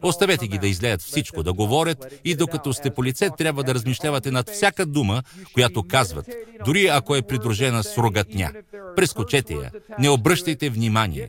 Оставете 0.03 0.49
ги 0.49 0.59
да 0.59 0.68
излеят 0.68 1.03
всичко, 1.03 1.43
да 1.43 1.53
говорят 1.53 2.20
и 2.24 2.37
докато 2.37 2.72
сте 2.72 2.91
по 2.91 3.05
лице, 3.05 3.30
трябва 3.39 3.64
да 3.64 3.74
размишлявате 3.74 4.30
над 4.30 4.51
всяка 4.51 4.87
дума, 4.87 5.22
която 5.55 5.82
казват, 5.82 6.30
дори 6.64 6.87
ако 6.87 7.16
е 7.16 7.22
придружена 7.22 7.82
с 7.82 7.99
рогатня. 7.99 8.53
Прескочете 8.97 9.55
я, 9.55 9.70
не 9.99 10.11
обръщайте 10.11 10.70
внимание. 10.70 11.28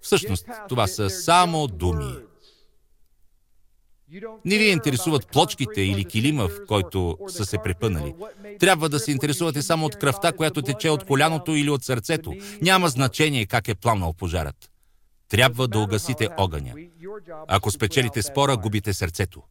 Всъщност, 0.00 0.46
това 0.68 0.86
са 0.86 1.10
само 1.10 1.66
думи. 1.66 2.14
Не 4.44 4.58
ви 4.58 4.64
интересуват 4.64 5.28
плочките 5.32 5.82
или 5.82 6.04
килима, 6.04 6.48
в 6.48 6.66
който 6.68 7.18
са 7.28 7.44
се 7.44 7.58
препънали. 7.58 8.14
Трябва 8.60 8.88
да 8.88 8.98
се 8.98 9.10
интересувате 9.10 9.62
само 9.62 9.86
от 9.86 9.96
кръвта, 9.96 10.32
която 10.32 10.62
тече 10.62 10.90
от 10.90 11.04
коляното 11.04 11.54
или 11.54 11.70
от 11.70 11.84
сърцето. 11.84 12.34
Няма 12.62 12.88
значение 12.88 13.46
как 13.46 13.68
е 13.68 13.74
пламнал 13.74 14.12
пожарът. 14.12 14.70
Трябва 15.28 15.68
да 15.68 15.78
угасите 15.78 16.28
огъня. 16.36 16.74
Ако 17.48 17.70
спечелите 17.70 18.22
спора, 18.22 18.56
губите 18.56 18.92
сърцето. 18.92 19.42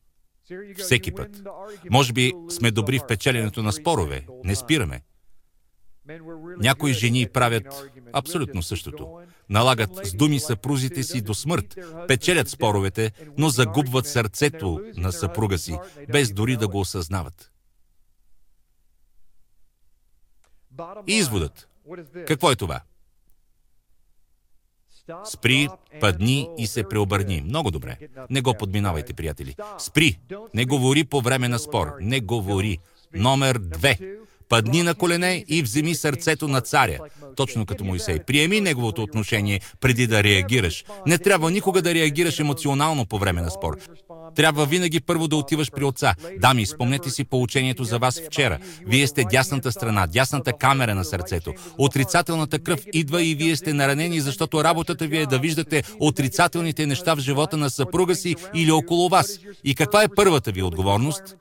Всеки 0.78 1.12
път. 1.12 1.44
Може 1.90 2.14
би 2.14 2.34
сме 2.50 2.72
добри 2.72 3.00
в 3.00 3.08
печеленето 3.08 3.64
на 3.64 3.72
спорове. 3.72 4.26
Не 4.44 4.56
спираме. 4.56 5.02
Някои 6.58 6.94
жени 6.94 7.28
правят 7.34 7.90
абсолютно 8.14 8.64
същото. 8.64 9.20
Налагат 9.50 9.90
с 10.04 10.14
думи 10.14 10.40
съпрузите 10.40 11.04
си 11.04 11.22
до 11.22 11.34
смърт, 11.34 11.76
печелят 12.08 12.50
споровете, 12.50 13.12
но 13.38 13.50
загубват 13.50 14.08
сърцето 14.08 14.82
на 14.96 15.12
съпруга 15.12 15.58
си, 15.58 15.78
без 16.12 16.34
дори 16.34 16.58
да 16.58 16.68
го 16.68 16.80
осъзнават. 16.80 17.52
изводът. 21.08 21.68
Какво 22.28 22.52
е 22.52 22.56
това? 22.56 22.82
Спри, 25.26 25.68
падни 26.02 26.50
и 26.58 26.68
се 26.68 26.84
преобърни. 26.84 27.42
Много 27.42 27.72
добре. 27.72 27.98
Не 28.30 28.42
го 28.42 28.54
подминавайте, 28.54 29.14
приятели. 29.14 29.56
Спри. 29.78 30.20
Не 30.54 30.66
говори 30.66 31.04
по 31.04 31.22
време 31.22 31.48
на 31.48 31.60
спор. 31.60 31.92
Не 32.02 32.20
говори. 32.20 32.78
Номер 33.14 33.58
две. 33.58 34.00
Падни 34.50 34.84
на 34.84 34.96
колене 34.96 35.46
и 35.48 35.64
вземи 35.64 35.96
сърцето 35.96 36.48
на 36.48 36.62
царя, 36.62 37.00
точно 37.36 37.66
като 37.66 37.84
Моисей. 37.84 38.20
Приеми 38.20 38.62
неговото 38.62 39.04
отношение 39.04 39.62
преди 39.82 40.08
да 40.08 40.24
реагираш. 40.24 40.84
Не 41.08 41.18
трябва 41.18 41.52
никога 41.52 41.82
да 41.82 41.94
реагираш 41.94 42.40
емоционално 42.40 43.06
по 43.06 43.18
време 43.20 43.42
на 43.42 43.52
спор. 43.52 43.78
Трябва 44.36 44.66
винаги 44.66 45.00
първо 45.00 45.28
да 45.28 45.36
отиваш 45.36 45.72
при 45.72 45.84
отца. 45.84 46.16
Дами, 46.38 46.66
спомнете 46.66 47.10
си 47.10 47.24
поучението 47.24 47.84
за 47.84 48.00
вас 48.00 48.22
вчера. 48.22 48.60
Вие 48.88 49.08
сте 49.08 49.24
дясната 49.24 49.72
страна, 49.72 50.08
дясната 50.08 50.54
камера 50.54 50.96
на 50.96 51.04
сърцето. 51.04 51.54
Отрицателната 51.78 52.60
кръв 52.60 52.80
идва 52.94 53.24
и 53.24 53.36
вие 53.36 53.56
сте 53.56 53.74
наранени, 53.74 54.22
защото 54.22 54.64
работата 54.64 55.08
ви 55.08 55.18
е 55.18 55.26
да 55.26 55.40
виждате 55.40 55.84
отрицателните 56.00 56.86
неща 56.86 57.16
в 57.16 57.20
живота 57.20 57.58
на 57.58 57.70
съпруга 57.70 58.16
си 58.16 58.36
или 58.56 58.72
около 58.72 59.10
вас. 59.10 59.40
И 59.64 59.76
каква 59.76 60.04
е 60.04 60.08
първата 60.16 60.52
ви 60.52 60.64
отговорност? 60.64 61.36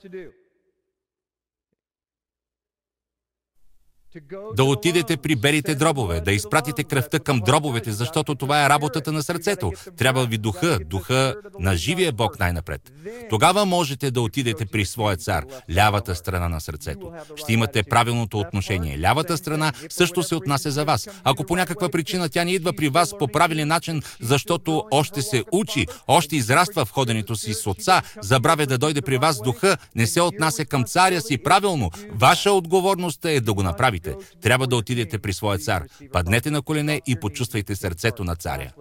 Да 4.56 4.64
отидете 4.64 5.16
при 5.16 5.36
белите 5.36 5.74
дробове, 5.74 6.20
да 6.20 6.32
изпратите 6.32 6.84
кръвта 6.84 7.18
към 7.18 7.40
дробовете, 7.40 7.92
защото 7.92 8.34
това 8.34 8.64
е 8.64 8.68
работата 8.68 9.12
на 9.12 9.22
сърцето. 9.22 9.72
Трябва 9.96 10.26
ви 10.26 10.38
духа, 10.38 10.78
духа 10.86 11.34
на 11.58 11.76
живия 11.76 12.12
Бог 12.12 12.38
най-напред. 12.38 12.92
Тогава 13.30 13.64
можете 13.64 14.10
да 14.10 14.20
отидете 14.20 14.66
при 14.66 14.84
своя 14.84 15.16
цар, 15.16 15.44
лявата 15.74 16.14
страна 16.14 16.48
на 16.48 16.60
сърцето. 16.60 17.12
Ще 17.36 17.52
имате 17.52 17.82
правилното 17.82 18.38
отношение. 18.38 19.00
Лявата 19.00 19.36
страна 19.36 19.72
също 19.88 20.22
се 20.22 20.34
отнася 20.34 20.70
за 20.70 20.84
вас. 20.84 21.08
Ако 21.24 21.44
по 21.44 21.56
някаква 21.56 21.88
причина 21.88 22.28
тя 22.28 22.44
не 22.44 22.52
идва 22.52 22.72
при 22.72 22.88
вас 22.88 23.18
по 23.18 23.28
правилен 23.28 23.68
начин, 23.68 24.02
защото 24.20 24.84
още 24.90 25.22
се 25.22 25.44
учи, 25.52 25.86
още 26.06 26.36
израства 26.36 26.84
в 26.84 26.90
ходенето 26.90 27.36
си 27.36 27.54
с 27.54 27.66
отца, 27.66 28.02
забравя 28.22 28.66
да 28.66 28.78
дойде 28.78 29.02
при 29.02 29.18
вас 29.18 29.42
духа, 29.42 29.76
не 29.94 30.06
се 30.06 30.20
отнася 30.20 30.64
към 30.64 30.84
царя 30.84 31.20
си 31.20 31.38
правилно, 31.38 31.90
ваша 32.14 32.52
отговорност 32.52 33.24
е 33.24 33.40
да 33.40 33.54
го 33.54 33.62
направите 33.62 34.03
отидете. 34.10 34.38
Трябва 34.40 34.66
да 34.66 34.76
отидете 34.76 35.18
при 35.18 35.32
своя 35.32 35.58
цар. 35.58 35.84
Паднете 36.12 36.50
на 36.50 36.62
колене 36.62 37.00
и 37.06 37.16
почувствайте 37.16 37.76
сърцето 37.76 38.24
на 38.24 38.36
царя. 38.36 38.72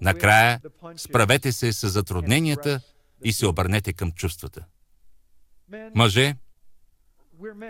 Накрая, 0.00 0.60
справете 0.96 1.52
се 1.52 1.72
с 1.72 1.88
затрудненията 1.88 2.80
и 3.24 3.32
се 3.32 3.46
обърнете 3.46 3.92
към 3.92 4.12
чувствата. 4.12 4.64
Мъже, 5.94 6.34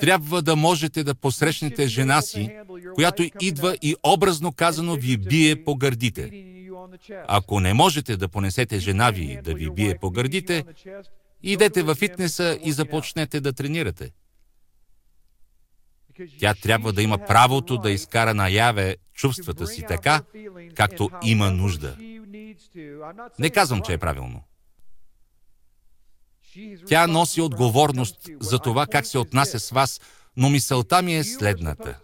трябва 0.01 0.43
да 0.43 0.57
можете 0.57 1.05
да 1.05 1.15
посрещнете 1.15 1.87
жена 1.87 2.23
си, 2.23 2.59
която 2.95 3.29
идва 3.41 3.77
и 3.83 3.97
образно 4.07 4.53
казано 4.53 4.95
ви 4.95 5.17
бие 5.17 5.65
по 5.65 5.77
гърдите. 5.77 6.31
Ако 7.29 7.61
не 7.61 7.75
можете 7.75 8.17
да 8.17 8.29
понесете 8.29 8.79
жена 8.79 9.11
ви 9.11 9.41
да 9.45 9.55
ви 9.55 9.71
бие 9.71 9.99
по 9.99 10.11
гърдите, 10.11 10.65
идете 11.43 11.83
във 11.83 11.99
фитнеса 11.99 12.59
и 12.65 12.73
започнете 12.73 13.41
да 13.41 13.53
тренирате. 13.53 14.11
Тя 16.39 16.55
трябва 16.55 16.93
да 16.93 17.03
има 17.03 17.19
правото 17.19 17.79
да 17.79 17.91
изкара 17.91 18.35
наяве 18.35 18.97
чувствата 19.15 19.67
си 19.67 19.85
така, 19.89 20.23
както 20.75 21.11
има 21.25 21.51
нужда. 21.51 21.97
Не 23.39 23.51
казвам, 23.51 23.83
че 23.83 23.93
е 23.93 23.99
правилно. 23.99 24.43
Тя 26.89 27.07
носи 27.07 27.41
отговорност 27.41 28.31
за 28.41 28.59
това 28.59 28.87
как 28.87 29.07
се 29.07 29.19
отнася 29.19 29.61
с 29.61 29.71
вас, 29.71 30.01
но 30.37 30.51
мисълта 30.51 31.03
ми 31.03 31.17
е 31.17 31.25
следната. 31.25 31.99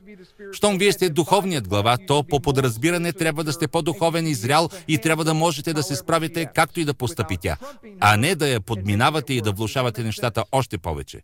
Щом 0.52 0.78
вие 0.78 0.92
сте 0.92 1.10
духовният 1.10 1.68
глава, 1.68 1.98
то 2.06 2.22
по 2.22 2.40
подразбиране 2.40 3.12
трябва 3.12 3.44
да 3.44 3.52
сте 3.52 3.68
по-духовен 3.68 4.26
и 4.26 4.34
зрял 4.34 4.68
и 4.88 4.98
трябва 4.98 5.24
да 5.24 5.34
можете 5.34 5.72
да 5.72 5.82
се 5.82 5.96
справите 5.96 6.50
както 6.54 6.80
и 6.80 6.84
да 6.84 6.94
постъпи 6.94 7.36
тя, 7.36 7.56
а 8.00 8.16
не 8.16 8.34
да 8.34 8.48
я 8.48 8.60
подминавате 8.60 9.34
и 9.34 9.40
да 9.40 9.52
влушавате 9.52 10.02
нещата 10.02 10.44
още 10.52 10.78
повече. 10.78 11.20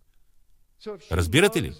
Разбирате 1.12 1.62
ли? 1.62 1.72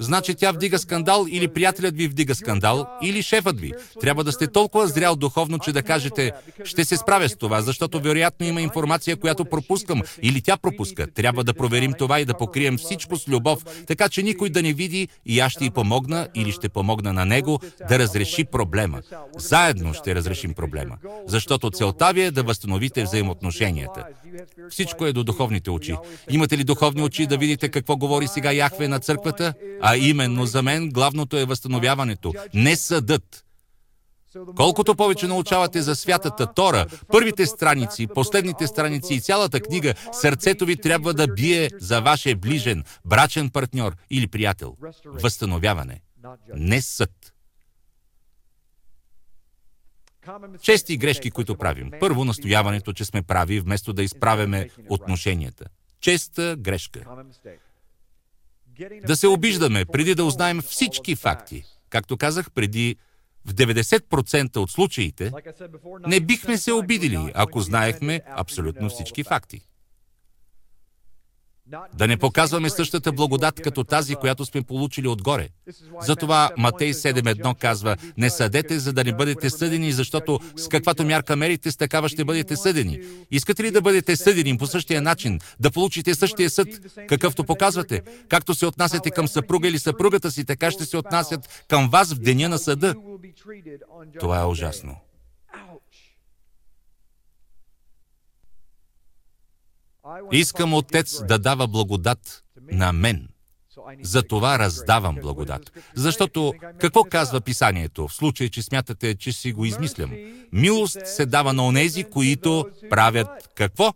Значи 0.00 0.34
тя 0.34 0.52
вдига 0.52 0.78
скандал 0.78 1.26
или 1.30 1.48
приятелят 1.48 1.96
ви 1.96 2.08
вдига 2.08 2.34
скандал 2.34 2.86
или 3.02 3.22
шефът 3.22 3.60
ви. 3.60 3.72
Трябва 4.00 4.24
да 4.24 4.32
сте 4.32 4.46
толкова 4.46 4.86
зрял 4.86 5.16
духовно, 5.16 5.58
че 5.58 5.72
да 5.72 5.82
кажете, 5.82 6.32
ще 6.64 6.84
се 6.84 6.96
справя 6.96 7.28
с 7.28 7.36
това, 7.36 7.62
защото 7.62 8.00
вероятно 8.00 8.46
има 8.46 8.60
информация, 8.60 9.16
която 9.16 9.44
пропускам 9.44 10.02
или 10.22 10.42
тя 10.42 10.56
пропуска. 10.56 11.06
Трябва 11.06 11.44
да 11.44 11.54
проверим 11.54 11.92
това 11.98 12.20
и 12.20 12.24
да 12.24 12.34
покрием 12.34 12.78
всичко 12.78 13.16
с 13.16 13.28
любов, 13.28 13.64
така 13.86 14.08
че 14.08 14.22
никой 14.22 14.50
да 14.50 14.62
не 14.62 14.72
види 14.72 15.08
и 15.26 15.40
аз 15.40 15.52
ще 15.52 15.64
й 15.64 15.70
помогна 15.70 16.28
или 16.34 16.52
ще 16.52 16.68
помогна 16.68 17.12
на 17.12 17.24
него 17.24 17.60
да 17.88 17.98
разреши 17.98 18.44
проблема. 18.44 19.00
Заедно 19.38 19.94
ще 19.94 20.14
разрешим 20.14 20.54
проблема. 20.54 20.96
Защото 21.26 21.70
целта 21.70 22.12
ви 22.12 22.22
е 22.22 22.30
да 22.30 22.42
възстановите 22.42 23.02
взаимоотношенията. 23.02 24.04
Всичко 24.70 25.06
е 25.06 25.12
до 25.12 25.24
духовните 25.24 25.70
очи. 25.70 25.94
Имате 26.30 26.58
ли 26.58 26.64
духовни 26.64 27.02
очи 27.02 27.26
да 27.26 27.38
видите 27.38 27.68
какво 27.68 27.96
говори 27.96 28.28
сега 28.28 28.52
Яхве 28.52 28.88
на 28.88 29.00
църквата? 29.30 29.54
А 29.80 29.96
именно 29.96 30.46
за 30.46 30.62
мен 30.62 30.90
главното 30.90 31.36
е 31.36 31.44
възстановяването, 31.44 32.34
не 32.54 32.76
съдът. 32.76 33.44
Колкото 34.56 34.94
повече 34.94 35.26
научавате 35.26 35.82
за 35.82 35.96
святата 35.96 36.54
Тора, 36.54 36.86
първите 37.08 37.46
страници, 37.46 38.06
последните 38.06 38.66
страници 38.66 39.14
и 39.14 39.20
цялата 39.20 39.60
книга, 39.60 39.94
сърцето 40.12 40.66
ви 40.66 40.76
трябва 40.76 41.14
да 41.14 41.26
бие 41.26 41.70
за 41.80 42.00
вашия 42.00 42.36
ближен, 42.36 42.84
брачен 43.04 43.50
партньор 43.50 43.96
или 44.10 44.26
приятел. 44.26 44.76
Възстановяване, 45.04 46.00
не 46.54 46.82
съд. 46.82 47.34
Чести 50.62 50.96
грешки, 50.96 51.30
които 51.30 51.56
правим. 51.56 51.90
Първо, 52.00 52.24
настояването, 52.24 52.92
че 52.92 53.04
сме 53.04 53.22
прави, 53.22 53.60
вместо 53.60 53.92
да 53.92 54.02
изправяме 54.02 54.68
отношенията. 54.88 55.64
Честа 56.00 56.56
грешка. 56.58 57.04
Да 59.06 59.16
се 59.16 59.26
обиждаме, 59.26 59.84
преди 59.84 60.14
да 60.14 60.24
узнаем 60.24 60.60
всички 60.60 61.16
факти. 61.16 61.64
Както 61.90 62.16
казах 62.16 62.50
преди, 62.50 62.96
в 63.46 63.54
90% 63.54 64.56
от 64.56 64.70
случаите 64.70 65.32
не 66.06 66.20
бихме 66.20 66.58
се 66.58 66.72
обидили, 66.72 67.32
ако 67.34 67.60
знаехме 67.60 68.20
абсолютно 68.36 68.88
всички 68.88 69.24
факти. 69.24 69.60
Да 71.94 72.06
не 72.06 72.16
показваме 72.16 72.70
същата 72.70 73.12
благодат 73.12 73.60
като 73.60 73.84
тази, 73.84 74.14
която 74.14 74.44
сме 74.44 74.62
получили 74.62 75.08
отгоре. 75.08 75.48
Затова 76.00 76.50
Матей 76.58 76.92
7.1 76.92 77.58
казва, 77.58 77.96
не 78.16 78.30
съдете, 78.30 78.78
за 78.78 78.92
да 78.92 79.04
не 79.04 79.12
бъдете 79.12 79.50
съдени, 79.50 79.92
защото 79.92 80.40
с 80.56 80.68
каквато 80.68 81.04
мярка 81.04 81.36
мерите, 81.36 81.70
с 81.70 81.76
такава 81.76 82.08
ще 82.08 82.24
бъдете 82.24 82.56
съдени. 82.56 82.98
Искате 83.30 83.62
ли 83.62 83.70
да 83.70 83.82
бъдете 83.82 84.16
съдени 84.16 84.58
по 84.58 84.66
същия 84.66 85.02
начин, 85.02 85.38
да 85.60 85.70
получите 85.70 86.14
същия 86.14 86.50
съд, 86.50 86.68
какъвто 87.08 87.44
показвате? 87.44 88.02
Както 88.28 88.54
се 88.54 88.66
отнасяте 88.66 89.10
към 89.10 89.28
съпруга 89.28 89.68
или 89.68 89.78
съпругата 89.78 90.30
си, 90.30 90.44
така 90.44 90.70
ще 90.70 90.84
се 90.84 90.96
отнасят 90.96 91.64
към 91.68 91.88
вас 91.88 92.14
в 92.14 92.18
деня 92.18 92.48
на 92.48 92.58
съда. 92.58 92.94
Това 94.20 94.40
е 94.40 94.44
ужасно. 94.44 94.96
Искам 100.32 100.74
Отец 100.74 101.24
да 101.24 101.38
дава 101.38 101.66
благодат 101.66 102.44
на 102.72 102.92
мен. 102.92 103.28
За 104.02 104.22
това 104.22 104.58
раздавам 104.58 105.16
благодат. 105.22 105.72
Защото 105.94 106.54
какво 106.78 107.04
казва 107.04 107.40
писанието, 107.40 108.08
в 108.08 108.14
случай, 108.14 108.48
че 108.48 108.62
смятате, 108.62 109.14
че 109.14 109.32
си 109.32 109.52
го 109.52 109.64
измислям? 109.64 110.10
Милост 110.52 111.06
се 111.06 111.26
дава 111.26 111.52
на 111.52 111.66
онези, 111.66 112.04
които 112.04 112.68
правят 112.90 113.50
какво? 113.54 113.92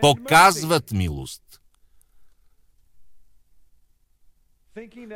Показват 0.00 0.92
милост. 0.92 1.42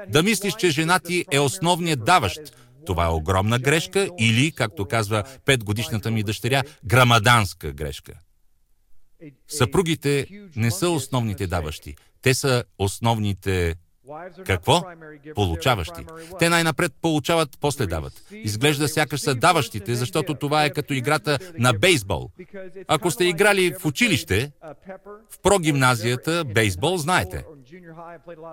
Да 0.09 0.23
мислиш, 0.23 0.55
че 0.55 0.71
жена 0.71 0.99
ти 0.99 1.25
е 1.33 1.39
основният 1.39 2.05
даващ, 2.05 2.41
това 2.87 3.05
е 3.05 3.09
огромна 3.09 3.59
грешка 3.59 4.09
или, 4.19 4.53
както 4.53 4.85
казва 4.85 5.25
петгодишната 5.45 6.11
ми 6.11 6.23
дъщеря, 6.23 6.63
грамаданска 6.85 7.73
грешка. 7.73 8.13
Съпругите 9.49 10.27
не 10.57 10.71
са 10.71 10.91
основните 10.91 11.47
даващи. 11.47 11.97
Те 12.23 12.35
са 12.35 12.65
основните 12.79 13.75
какво? 14.47 14.83
Получаващи. 15.35 16.05
Те 16.39 16.49
най-напред 16.49 16.93
получават, 17.03 17.59
после 17.61 17.87
дават. 17.87 18.13
Изглежда 18.33 18.89
сякаш 18.89 19.21
са 19.21 19.35
даващите, 19.35 19.95
защото 19.95 20.35
това 20.35 20.65
е 20.65 20.71
като 20.71 20.93
играта 20.95 21.39
на 21.59 21.73
бейсбол. 21.73 22.31
Ако 22.89 23.11
сте 23.11 23.25
играли 23.25 23.75
в 23.81 23.85
училище, 23.85 24.53
в 25.31 25.39
прогимназията, 25.43 26.45
бейсбол, 26.45 26.97
знаете. 26.97 27.45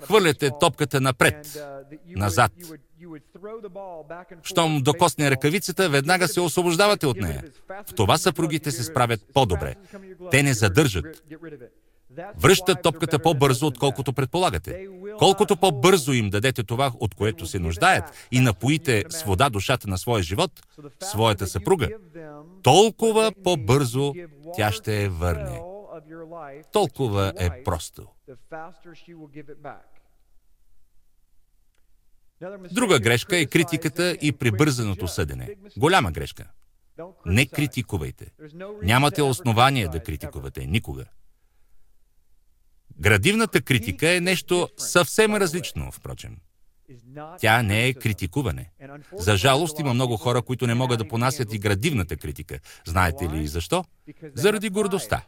Хвърляте 0.04 0.50
топката 0.60 1.02
напред, 1.02 1.64
назад. 2.08 2.52
Щом 4.44 4.82
докосне 4.82 5.32
ръкавицата, 5.32 5.90
веднага 5.90 6.28
се 6.28 6.42
освобождавате 6.42 7.08
от 7.08 7.18
нея. 7.18 7.44
В 7.88 7.94
това 7.96 8.18
съпругите 8.18 8.72
се 8.72 8.84
справят 8.84 9.22
по-добре. 9.34 9.76
Те 10.32 10.44
не 10.44 10.54
задържат. 10.54 11.24
Връщат 12.38 12.82
топката 12.82 13.20
по-бързо, 13.20 13.68
отколкото 13.68 14.14
предполагате. 14.14 14.88
Колкото 15.18 15.58
по-бързо 15.58 16.12
им 16.12 16.30
дадете 16.30 16.64
това, 16.64 16.92
от 17.00 17.16
което 17.16 17.46
се 17.46 17.60
нуждаят, 17.60 18.28
и 18.32 18.40
напоите 18.40 19.04
с 19.10 19.24
вода 19.24 19.50
душата 19.50 19.88
на 19.88 19.98
своя 19.98 20.24
живот, 20.24 20.52
своята 21.04 21.48
съпруга, 21.48 21.90
толкова 22.64 23.32
по-бързо 23.44 24.14
тя 24.56 24.72
ще 24.72 25.04
я 25.04 25.10
върне. 25.10 25.62
Толкова 26.72 27.34
е 27.40 27.64
просто. 27.64 28.08
Друга 32.72 33.00
грешка 33.00 33.38
е 33.38 33.46
критиката 33.46 34.18
и 34.22 34.32
прибързаното 34.32 35.08
съдене. 35.08 35.56
Голяма 35.78 36.12
грешка. 36.12 36.52
Не 37.26 37.46
критикувайте. 37.46 38.32
Нямате 38.84 39.22
основание 39.22 39.88
да 39.88 40.04
критикувате 40.04 40.66
никога. 40.66 41.06
Градивната 43.00 43.62
критика 43.62 44.16
е 44.16 44.20
нещо 44.20 44.70
съвсем 44.78 45.36
различно, 45.36 45.92
впрочем. 45.92 46.38
Тя 47.40 47.64
не 47.64 47.88
е 47.88 47.94
критикуване. 47.94 48.72
За 49.14 49.38
жалост 49.38 49.80
има 49.80 49.94
много 49.94 50.18
хора, 50.18 50.42
които 50.42 50.68
не 50.68 50.74
могат 50.74 51.00
да 51.00 51.08
понасят 51.08 51.54
и 51.54 51.60
градивната 51.60 52.18
критика. 52.18 52.60
Знаете 52.86 53.30
ли 53.30 53.48
защо? 53.48 53.86
Заради 54.34 54.70
гордостта. 54.70 55.26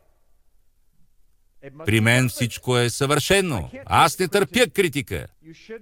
При 1.85 1.99
мен 1.99 2.29
всичко 2.29 2.77
е 2.77 2.89
съвършено. 2.89 3.69
Аз 3.85 4.19
не 4.19 4.27
търпя 4.27 4.67
критика. 4.67 5.27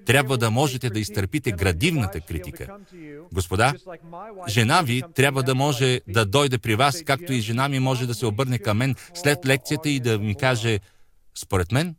Трябва 0.06 0.38
да 0.38 0.52
можете 0.52 0.90
да 0.90 1.00
изтърпите 1.00 1.52
градивната 1.52 2.22
критика. 2.22 2.78
Господа, 3.34 3.74
жена 4.48 4.82
ви 4.82 5.04
трябва 5.16 5.44
да 5.44 5.56
може 5.56 6.02
да 6.08 6.26
дойде 6.26 6.58
при 6.58 6.76
вас, 6.76 7.04
както 7.06 7.34
и 7.34 7.42
жена 7.42 7.70
ми 7.70 7.80
може 7.80 8.08
да 8.08 8.14
се 8.14 8.26
обърне 8.26 8.60
към 8.60 8.78
мен 8.78 8.96
след 9.14 9.46
лекцията 9.46 9.90
и 9.90 10.00
да 10.00 10.20
ми 10.20 10.36
каже, 10.36 10.80
според 11.36 11.72
мен, 11.72 11.96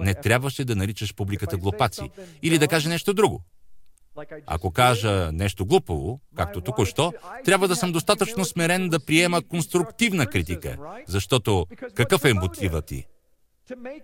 не 0.00 0.14
трябваше 0.14 0.64
да 0.64 0.76
наричаш 0.76 1.14
публиката 1.14 1.56
глупаци. 1.56 2.10
Или 2.42 2.58
да 2.58 2.68
каже 2.68 2.88
нещо 2.88 3.14
друго. 3.14 3.42
Ако 4.46 4.70
кажа 4.70 5.32
нещо 5.32 5.66
глупаво, 5.66 6.20
както 6.36 6.60
току-що, 6.60 7.12
трябва 7.44 7.68
да 7.68 7.76
съм 7.76 7.92
достатъчно 7.92 8.44
смирен 8.44 8.88
да 8.88 9.00
приема 9.00 9.42
конструктивна 9.42 10.26
критика, 10.26 10.76
защото 11.06 11.66
какъв 11.94 12.24
е 12.24 12.34
мотивът 12.34 12.86
ти? 12.86 13.06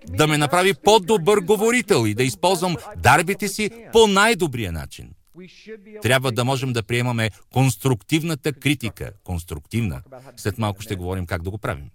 Да 0.09 0.27
ме 0.27 0.39
направи 0.39 0.75
по-добър 0.75 1.39
говорител 1.39 2.07
и 2.07 2.15
да 2.15 2.23
използвам 2.23 2.77
дарбите 2.97 3.49
си 3.49 3.71
по 3.93 4.07
най-добрия 4.07 4.73
начин. 4.73 5.11
Трябва 6.03 6.33
да 6.33 6.45
можем 6.45 6.73
да 6.73 6.83
приемаме 6.83 7.31
конструктивната 7.53 8.53
критика. 8.53 9.13
Конструктивна. 9.25 10.03
След 10.37 10.59
малко 10.59 10.83
ще 10.83 10.97
говорим 10.97 11.27
как 11.27 11.43
да 11.43 11.51
го 11.51 11.59
правим. 11.59 11.91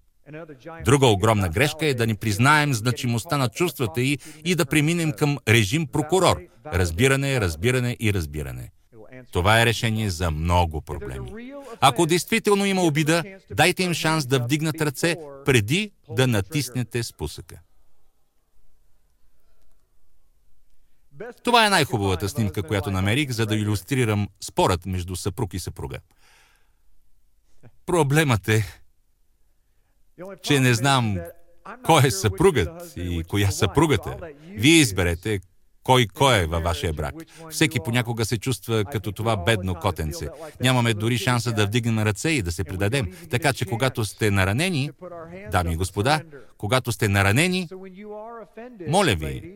Друга 0.86 1.08
огромна 1.08 1.50
грешка 1.50 1.86
е 1.86 1.94
да 1.94 2.08
ни 2.08 2.16
признаем 2.16 2.74
значимостта 2.74 3.38
на 3.38 3.50
чувствата 3.50 4.02
и, 4.02 4.18
и 4.46 4.56
да 4.56 4.66
преминем 4.66 5.12
към 5.12 5.38
режим 5.48 5.88
прокурор. 5.88 6.42
Разбиране, 6.66 7.42
разбиране 7.42 7.98
и 8.00 8.14
разбиране. 8.14 8.72
Това 9.32 9.62
е 9.62 9.66
решение 9.66 10.10
за 10.10 10.32
много 10.32 10.82
проблеми. 10.82 11.54
Ако 11.80 12.06
действително 12.06 12.66
има 12.66 12.82
обида, 12.82 13.24
дайте 13.52 13.84
им 13.84 13.94
шанс 13.94 14.26
да 14.26 14.40
вдигнат 14.40 14.82
ръце 14.82 15.16
преди 15.46 15.92
да 16.10 16.28
натиснете 16.28 17.04
спусъка. 17.04 17.60
Това 21.44 21.66
е 21.66 21.70
най-хубавата 21.70 22.30
снимка, 22.30 22.64
която 22.64 22.92
намерих, 22.92 23.32
за 23.32 23.46
да 23.46 23.56
иллюстрирам 23.56 24.28
спорът 24.42 24.86
между 24.86 25.16
съпруг 25.16 25.54
и 25.54 25.60
съпруга. 25.60 26.00
Проблемът 27.86 28.50
е, 28.50 28.82
че 30.44 30.60
не 30.60 30.74
знам 30.74 31.18
кой 31.84 32.08
е 32.08 32.12
съпругът 32.12 32.94
и 32.98 33.24
коя 33.24 33.52
съпругата. 33.52 34.18
Вие 34.44 34.76
изберете 34.76 35.40
кой 35.84 36.08
кой 36.08 36.40
е 36.40 36.46
във 36.46 36.64
вашия 36.64 36.94
брак. 36.94 37.16
Всеки 37.50 37.80
понякога 37.80 38.26
се 38.26 38.38
чувства 38.38 38.84
като 38.92 39.12
това 39.12 39.38
бедно 39.38 39.76
котенце. 39.76 40.30
Нямаме 40.62 40.94
дори 40.94 41.18
шанса 41.18 41.52
да 41.52 41.66
вдигнем 41.66 42.00
ръце 42.00 42.30
и 42.30 42.42
да 42.42 42.52
се 42.52 42.64
предадем. 42.64 43.12
Така 43.30 43.54
че 43.54 43.66
когато 43.66 44.06
сте 44.06 44.32
наранени, 44.32 44.92
дами 45.52 45.74
и 45.74 45.78
господа, 45.78 46.22
когато 46.58 46.92
сте 46.92 47.08
наранени, 47.08 47.70
моля 48.88 49.16
ви, 49.16 49.54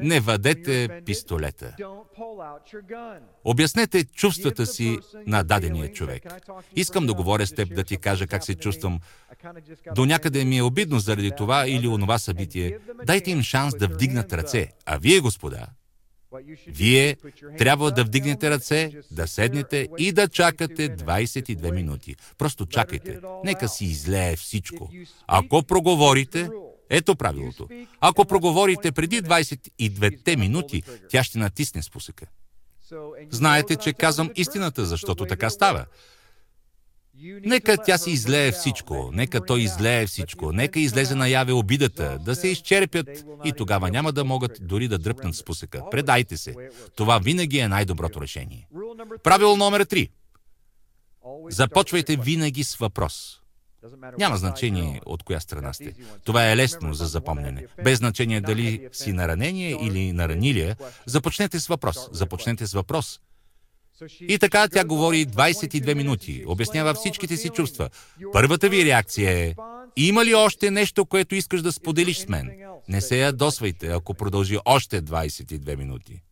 Не 0.00 0.20
въдете 0.20 1.00
пистолета. 1.06 1.76
Обяснете 3.44 4.04
чувствата 4.04 4.66
си 4.66 4.98
на 5.26 5.42
дадения 5.42 5.92
човек. 5.92 6.22
Искам 6.76 7.06
да 7.06 7.14
говоря 7.14 7.46
с 7.46 7.52
теб, 7.52 7.74
да 7.74 7.84
ти 7.84 7.96
кажа 7.96 8.26
как 8.26 8.44
се 8.44 8.54
чувствам. 8.54 9.00
До 9.94 10.06
някъде 10.06 10.44
ми 10.44 10.58
е 10.58 10.62
обидно 10.62 10.98
заради 10.98 11.32
това 11.36 11.68
или 11.68 11.88
онова 11.88 12.18
събитие. 12.18 12.78
Дайте 13.04 13.30
им 13.30 13.42
шанс 13.42 13.74
да 13.74 13.88
вдигнат 13.88 14.32
ръце. 14.32 14.70
А 14.86 14.98
вие, 14.98 15.20
господа, 15.20 15.66
вие 16.66 17.16
трябва 17.58 17.90
да 17.90 18.04
вдигнете 18.04 18.50
ръце, 18.50 18.90
да 19.10 19.28
седнете 19.28 19.88
и 19.98 20.12
да 20.12 20.28
чакате 20.28 20.96
22 20.96 21.74
минути. 21.74 22.16
Просто 22.38 22.66
чакайте. 22.66 23.20
Нека 23.44 23.68
си 23.68 23.84
излее 23.84 24.36
всичко. 24.36 24.90
Ако 25.26 25.62
проговорите, 25.62 26.50
ето 26.90 27.16
правилото. 27.16 27.68
Ако 28.00 28.24
проговорите 28.24 28.92
преди 28.92 29.22
22 29.22 30.36
минути, 30.36 30.82
тя 31.08 31.24
ще 31.24 31.38
натисне 31.38 31.82
спусъка. 31.82 32.26
Знаете, 33.30 33.76
че 33.76 33.92
казвам 33.92 34.30
истината, 34.36 34.86
защото 34.86 35.26
така 35.26 35.50
става. 35.50 35.86
Нека 37.22 37.76
тя 37.76 37.98
си 37.98 38.10
излее 38.10 38.52
всичко, 38.52 39.10
нека 39.12 39.44
той 39.46 39.60
излее 39.60 40.06
всичко, 40.06 40.52
нека 40.52 40.80
излезе 40.80 41.14
наяве 41.14 41.52
обидата, 41.52 42.18
да 42.18 42.34
се 42.34 42.48
изчерпят 42.48 43.08
и 43.44 43.52
тогава 43.56 43.90
няма 43.90 44.12
да 44.12 44.24
могат 44.24 44.58
дори 44.60 44.88
да 44.88 44.98
дръпнат 44.98 45.36
спусъка. 45.36 45.82
Предайте 45.90 46.36
се. 46.36 46.54
Това 46.96 47.18
винаги 47.18 47.58
е 47.58 47.68
най-доброто 47.68 48.20
решение. 48.20 48.68
Правило 49.22 49.56
номер 49.56 49.84
3. 49.84 50.10
Започвайте 51.50 52.16
винаги 52.16 52.64
с 52.64 52.76
въпрос. 52.76 53.40
Няма 54.18 54.36
значение 54.36 55.00
от 55.06 55.22
коя 55.22 55.40
страна 55.40 55.72
сте. 55.72 55.92
Това 56.24 56.50
е 56.50 56.56
лесно 56.56 56.94
за 56.94 57.06
запомнене. 57.06 57.66
Без 57.84 57.98
значение 57.98 58.40
дали 58.40 58.88
си 58.92 59.12
на 59.12 59.28
ранение 59.28 59.78
или 59.82 60.12
на 60.12 60.28
ранилия, 60.28 60.76
започнете 61.06 61.60
с 61.60 61.66
въпрос. 61.66 62.08
Започнете 62.12 62.66
с 62.66 62.72
въпрос. 62.72 63.20
И 64.20 64.38
така 64.38 64.68
тя 64.68 64.84
говори 64.84 65.26
22 65.26 65.94
минути, 65.94 66.44
обяснява 66.46 66.94
всичките 66.94 67.36
си 67.36 67.48
чувства. 67.48 67.88
Първата 68.32 68.68
ви 68.68 68.84
реакция 68.84 69.30
е, 69.30 69.54
има 69.96 70.24
ли 70.24 70.34
още 70.34 70.70
нещо, 70.70 71.06
което 71.06 71.34
искаш 71.34 71.62
да 71.62 71.72
споделиш 71.72 72.18
с 72.18 72.28
мен? 72.28 72.50
Не 72.88 73.00
се 73.00 73.18
ядосвайте, 73.18 73.88
ако 73.88 74.14
продължи 74.14 74.58
още 74.64 75.02
22 75.02 75.76
минути. 75.76 76.22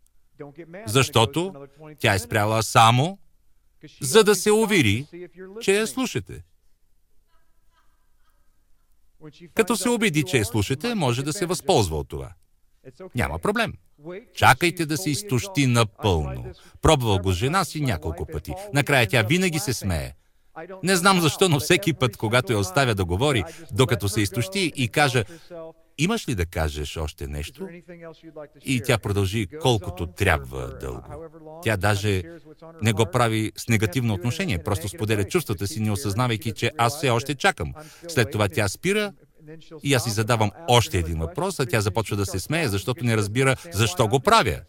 Защото 0.86 1.54
тя 1.98 2.14
е 2.14 2.18
спряла 2.18 2.62
само, 2.62 3.18
за 4.00 4.24
да 4.24 4.34
се 4.34 4.52
увери, 4.52 5.06
че 5.60 5.76
я 5.76 5.86
слушате. 5.86 6.42
Като 9.54 9.76
се 9.76 9.88
убеди, 9.88 10.22
че 10.22 10.38
я 10.38 10.44
слушате, 10.44 10.94
може 10.94 11.22
да 11.22 11.32
се 11.32 11.46
възползва 11.46 11.96
от 11.96 12.08
това. 12.08 12.32
Няма 13.14 13.38
проблем. 13.38 13.72
Чакайте 14.34 14.86
да 14.86 14.96
се 14.96 15.10
изтощи 15.10 15.66
напълно. 15.66 16.44
Пробвал 16.82 17.18
го 17.18 17.32
жена 17.32 17.64
си 17.64 17.80
няколко 17.80 18.26
пъти. 18.26 18.54
Накрая 18.74 19.08
тя 19.08 19.22
винаги 19.22 19.58
се 19.58 19.72
смее. 19.72 20.12
Не 20.82 20.96
знам 20.96 21.20
защо, 21.20 21.48
но 21.48 21.60
всеки 21.60 21.92
път, 21.92 22.16
когато 22.16 22.52
я 22.52 22.58
оставя 22.58 22.94
да 22.94 23.04
говори, 23.04 23.44
докато 23.72 24.08
се 24.08 24.20
изтощи 24.20 24.72
и 24.76 24.88
кажа, 24.88 25.24
имаш 26.04 26.28
ли 26.28 26.34
да 26.34 26.46
кажеш 26.46 26.96
още 26.96 27.26
нещо? 27.26 27.68
И 28.64 28.82
тя 28.84 28.98
продължи 28.98 29.46
колкото 29.60 30.06
трябва 30.06 30.78
дълго. 30.80 31.28
Тя 31.62 31.76
даже 31.76 32.22
не 32.82 32.92
го 32.92 33.06
прави 33.12 33.52
с 33.56 33.68
негативно 33.68 34.14
отношение, 34.14 34.58
просто 34.58 34.88
споделя 34.88 35.24
чувствата 35.24 35.66
си, 35.66 35.80
не 35.80 35.90
осъзнавайки, 35.90 36.52
че 36.52 36.70
аз 36.78 36.96
все 36.96 37.10
още 37.10 37.34
чакам. 37.34 37.72
След 38.08 38.30
това 38.30 38.48
тя 38.48 38.68
спира 38.68 39.12
и 39.82 39.94
аз 39.94 40.04
си 40.04 40.10
задавам 40.10 40.50
още 40.68 40.98
един 40.98 41.18
въпрос, 41.18 41.60
а 41.60 41.66
тя 41.66 41.80
започва 41.80 42.16
да 42.16 42.26
се 42.26 42.40
смее, 42.40 42.68
защото 42.68 43.04
не 43.04 43.16
разбира 43.16 43.56
защо 43.72 44.08
го 44.08 44.20
правя. 44.20 44.60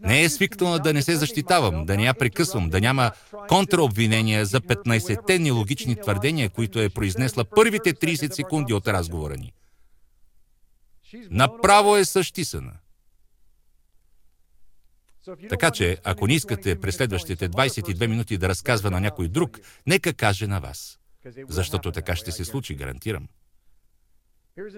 Не 0.00 0.22
е 0.22 0.28
свикнала 0.28 0.78
да 0.78 0.92
не 0.92 1.02
се 1.02 1.16
защитавам, 1.16 1.86
да 1.86 1.96
не 1.96 2.04
я 2.04 2.14
прекъсвам, 2.14 2.70
да 2.70 2.80
няма 2.80 3.10
контраобвинения 3.48 4.46
за 4.46 4.60
15-те 4.60 5.38
нелогични 5.38 5.96
твърдения, 5.96 6.50
които 6.50 6.80
е 6.80 6.88
произнесла 6.88 7.44
първите 7.44 7.94
30 7.94 8.32
секунди 8.32 8.72
от 8.72 8.88
разговора 8.88 9.36
ни. 9.36 9.52
Направо 11.30 11.96
е 11.96 12.04
същисана. 12.04 12.72
Така 15.48 15.70
че, 15.70 15.98
ако 16.04 16.26
не 16.26 16.34
искате 16.34 16.80
през 16.80 16.96
следващите 16.96 17.48
22 17.48 18.06
минути 18.06 18.38
да 18.38 18.48
разказва 18.48 18.90
на 18.90 19.00
някой 19.00 19.28
друг, 19.28 19.60
нека 19.86 20.12
каже 20.12 20.46
на 20.46 20.60
вас. 20.60 20.98
Защото 21.48 21.92
така 21.92 22.16
ще 22.16 22.32
се 22.32 22.44
случи, 22.44 22.74
гарантирам. 22.74 23.28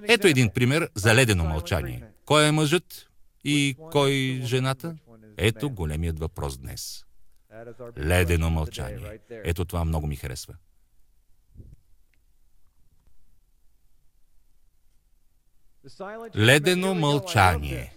Ето 0.08 0.26
един 0.26 0.50
пример 0.50 0.90
за 0.94 1.14
ледено 1.14 1.44
мълчание. 1.44 2.02
Кой 2.24 2.46
е 2.46 2.52
мъжът 2.52 3.10
и 3.44 3.76
кой 3.92 4.40
жената? 4.44 4.96
Ето 5.36 5.70
големият 5.70 6.18
въпрос 6.18 6.58
днес. 6.58 7.04
Ледено 7.98 8.50
мълчание. 8.50 9.20
Ето 9.30 9.64
това 9.64 9.84
много 9.84 10.06
ми 10.06 10.16
харесва. 10.16 10.54
Ледено 16.36 16.94
мълчание. 16.94 17.92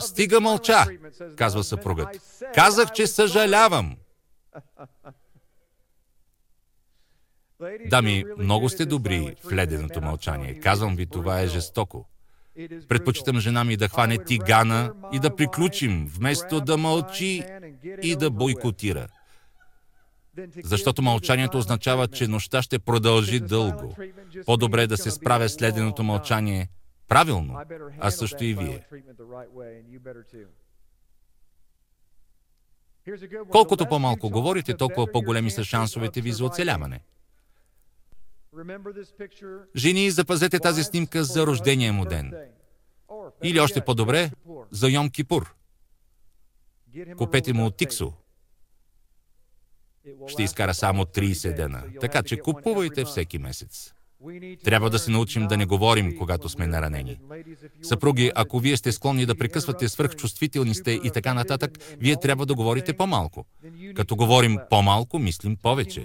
Стига 0.00 0.40
мълча, 0.40 0.84
казва 1.36 1.64
съпругът. 1.64 2.08
Казах, 2.54 2.92
че 2.92 3.06
съжалявам. 3.06 3.96
Дами, 7.86 8.24
много 8.38 8.68
сте 8.68 8.86
добри 8.86 9.36
в 9.44 9.52
леденото 9.52 10.00
мълчание. 10.00 10.60
Казвам 10.60 10.96
ви, 10.96 11.06
това 11.06 11.40
е 11.40 11.46
жестоко. 11.46 12.08
Предпочитам 12.88 13.40
жена 13.40 13.64
ми 13.64 13.76
да 13.76 13.88
хване 13.88 14.24
тигана 14.24 14.92
и 15.12 15.18
да 15.18 15.36
приключим, 15.36 16.06
вместо 16.14 16.60
да 16.60 16.76
мълчи 16.76 17.44
и 18.02 18.16
да 18.16 18.30
бойкотира. 18.30 19.06
Защото 20.64 21.02
мълчанието 21.02 21.58
означава, 21.58 22.08
че 22.08 22.28
нощта 22.28 22.62
ще 22.62 22.78
продължи 22.78 23.40
дълго. 23.40 23.96
По-добре 24.46 24.82
е 24.82 24.86
да 24.86 24.96
се 24.96 25.10
справя 25.10 25.48
с 25.48 25.62
леденото 25.62 26.02
мълчание 26.02 26.68
правилно, 27.08 27.60
а 28.00 28.10
също 28.10 28.44
и 28.44 28.54
вие. 28.54 28.86
Колкото 33.50 33.86
по-малко 33.86 34.30
говорите, 34.30 34.74
толкова 34.74 35.12
по-големи 35.12 35.50
са 35.50 35.64
шансовете 35.64 36.20
ви 36.20 36.32
за 36.32 36.44
оцеляване. 36.44 37.00
Жени, 39.76 40.10
запазете 40.10 40.58
тази 40.58 40.84
снимка 40.84 41.24
за 41.24 41.46
рождения 41.46 41.92
му 41.92 42.04
ден. 42.04 42.34
Или 43.42 43.60
още 43.60 43.80
по-добре, 43.84 44.30
за 44.70 44.88
Йом 44.88 45.10
Кипур. 45.10 45.54
Купете 47.16 47.52
му 47.52 47.70
тиксо. 47.70 48.12
Ще 50.26 50.42
изкара 50.42 50.74
само 50.74 51.04
30 51.04 51.56
дена. 51.56 51.84
Така 52.00 52.22
че 52.22 52.40
купувайте 52.40 53.04
всеки 53.04 53.38
месец. 53.38 53.94
Трябва 54.64 54.90
да 54.90 54.98
се 54.98 55.10
научим 55.10 55.46
да 55.46 55.56
не 55.56 55.66
говорим, 55.66 56.16
когато 56.18 56.48
сме 56.48 56.66
наранени. 56.66 57.18
Съпруги, 57.82 58.32
ако 58.34 58.60
вие 58.60 58.76
сте 58.76 58.92
склонни 58.92 59.26
да 59.26 59.34
прекъсвате 59.34 59.88
свръхчувствителни 59.88 60.74
сте 60.74 60.90
и 60.90 61.10
така 61.10 61.34
нататък, 61.34 61.78
вие 61.98 62.16
трябва 62.16 62.46
да 62.46 62.54
говорите 62.54 62.92
по-малко. 62.92 63.46
Като 63.94 64.16
говорим 64.16 64.58
по-малко, 64.70 65.18
мислим 65.18 65.56
повече. 65.56 66.04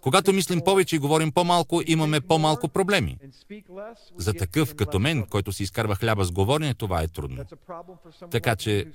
Когато 0.00 0.32
мислим 0.32 0.60
повече 0.64 0.96
и 0.96 0.98
говорим 0.98 1.32
по-малко, 1.32 1.82
имаме 1.86 2.20
по-малко 2.20 2.68
проблеми. 2.68 3.18
За 4.16 4.34
такъв 4.34 4.74
като 4.74 4.98
мен, 4.98 5.26
който 5.30 5.52
си 5.52 5.62
изкарва 5.62 5.94
хляба 5.94 6.24
с 6.24 6.32
говорене, 6.32 6.74
това 6.74 7.02
е 7.02 7.08
трудно. 7.08 7.44
Така 8.30 8.56
че 8.56 8.86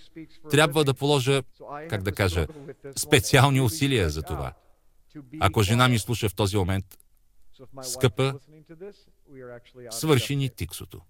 трябва 0.51 0.83
да 0.83 0.93
положа, 0.93 1.43
как 1.89 2.03
да 2.03 2.11
кажа, 2.11 2.47
специални 2.95 3.61
усилия 3.61 4.09
за 4.09 4.21
това. 4.21 4.53
Ако 5.39 5.63
жена 5.63 5.88
ми 5.88 5.99
слуша 5.99 6.29
в 6.29 6.36
този 6.36 6.57
момент, 6.57 6.86
Скъпа, 7.82 8.34
свърши 9.89 10.36
ни 10.36 10.49
тиксото. 10.49 11.01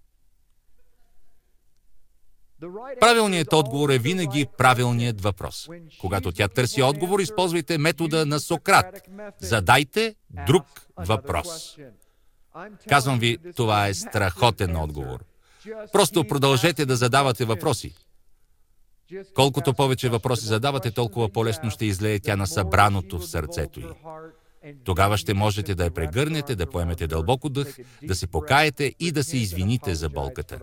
Правилният 2.99 3.53
отговор 3.53 3.89
е 3.89 3.97
винаги 3.97 4.45
правилният 4.57 5.21
въпрос. 5.21 5.69
Когато 6.01 6.31
тя 6.31 6.47
търси 6.47 6.81
отговор, 6.81 7.19
използвайте 7.19 7.77
метода 7.77 8.25
на 8.25 8.39
Сократ. 8.39 9.09
Задайте 9.39 10.15
друг 10.47 10.65
въпрос. 10.97 11.77
Казвам 12.89 13.19
ви, 13.19 13.37
това 13.55 13.87
е 13.87 13.93
страхотен 13.93 14.75
отговор. 14.75 15.25
Просто 15.91 16.27
продължете 16.27 16.85
да 16.85 16.95
задавате 16.95 17.45
въпроси. 17.45 17.95
Колкото 19.33 19.73
повече 19.73 20.09
въпроси 20.09 20.45
задавате, 20.45 20.91
толкова 20.91 21.29
по-лесно 21.29 21.69
ще 21.69 21.85
излее 21.85 22.19
тя 22.19 22.35
на 22.35 22.47
събраното 22.47 23.19
в 23.19 23.27
сърцето 23.27 23.79
й. 23.79 23.85
Тогава 24.83 25.17
ще 25.17 25.33
можете 25.33 25.75
да 25.75 25.83
я 25.83 25.91
прегърнете, 25.91 26.55
да 26.55 26.69
поемете 26.69 27.07
дълбоко 27.07 27.49
дъх, 27.49 27.77
да 28.03 28.15
се 28.15 28.27
покаете 28.27 28.95
и 28.99 29.11
да 29.11 29.23
се 29.23 29.37
извините 29.37 29.95
за 29.95 30.09
болката. 30.09 30.59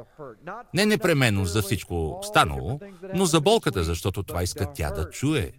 Не 0.74 0.86
непременно 0.86 1.44
за 1.44 1.62
всичко 1.62 2.20
станало, 2.22 2.80
но 3.14 3.26
за 3.26 3.40
болката, 3.40 3.84
защото 3.84 4.22
това 4.22 4.42
иска 4.42 4.72
тя 4.72 4.90
да 4.90 5.10
чуе. 5.10 5.52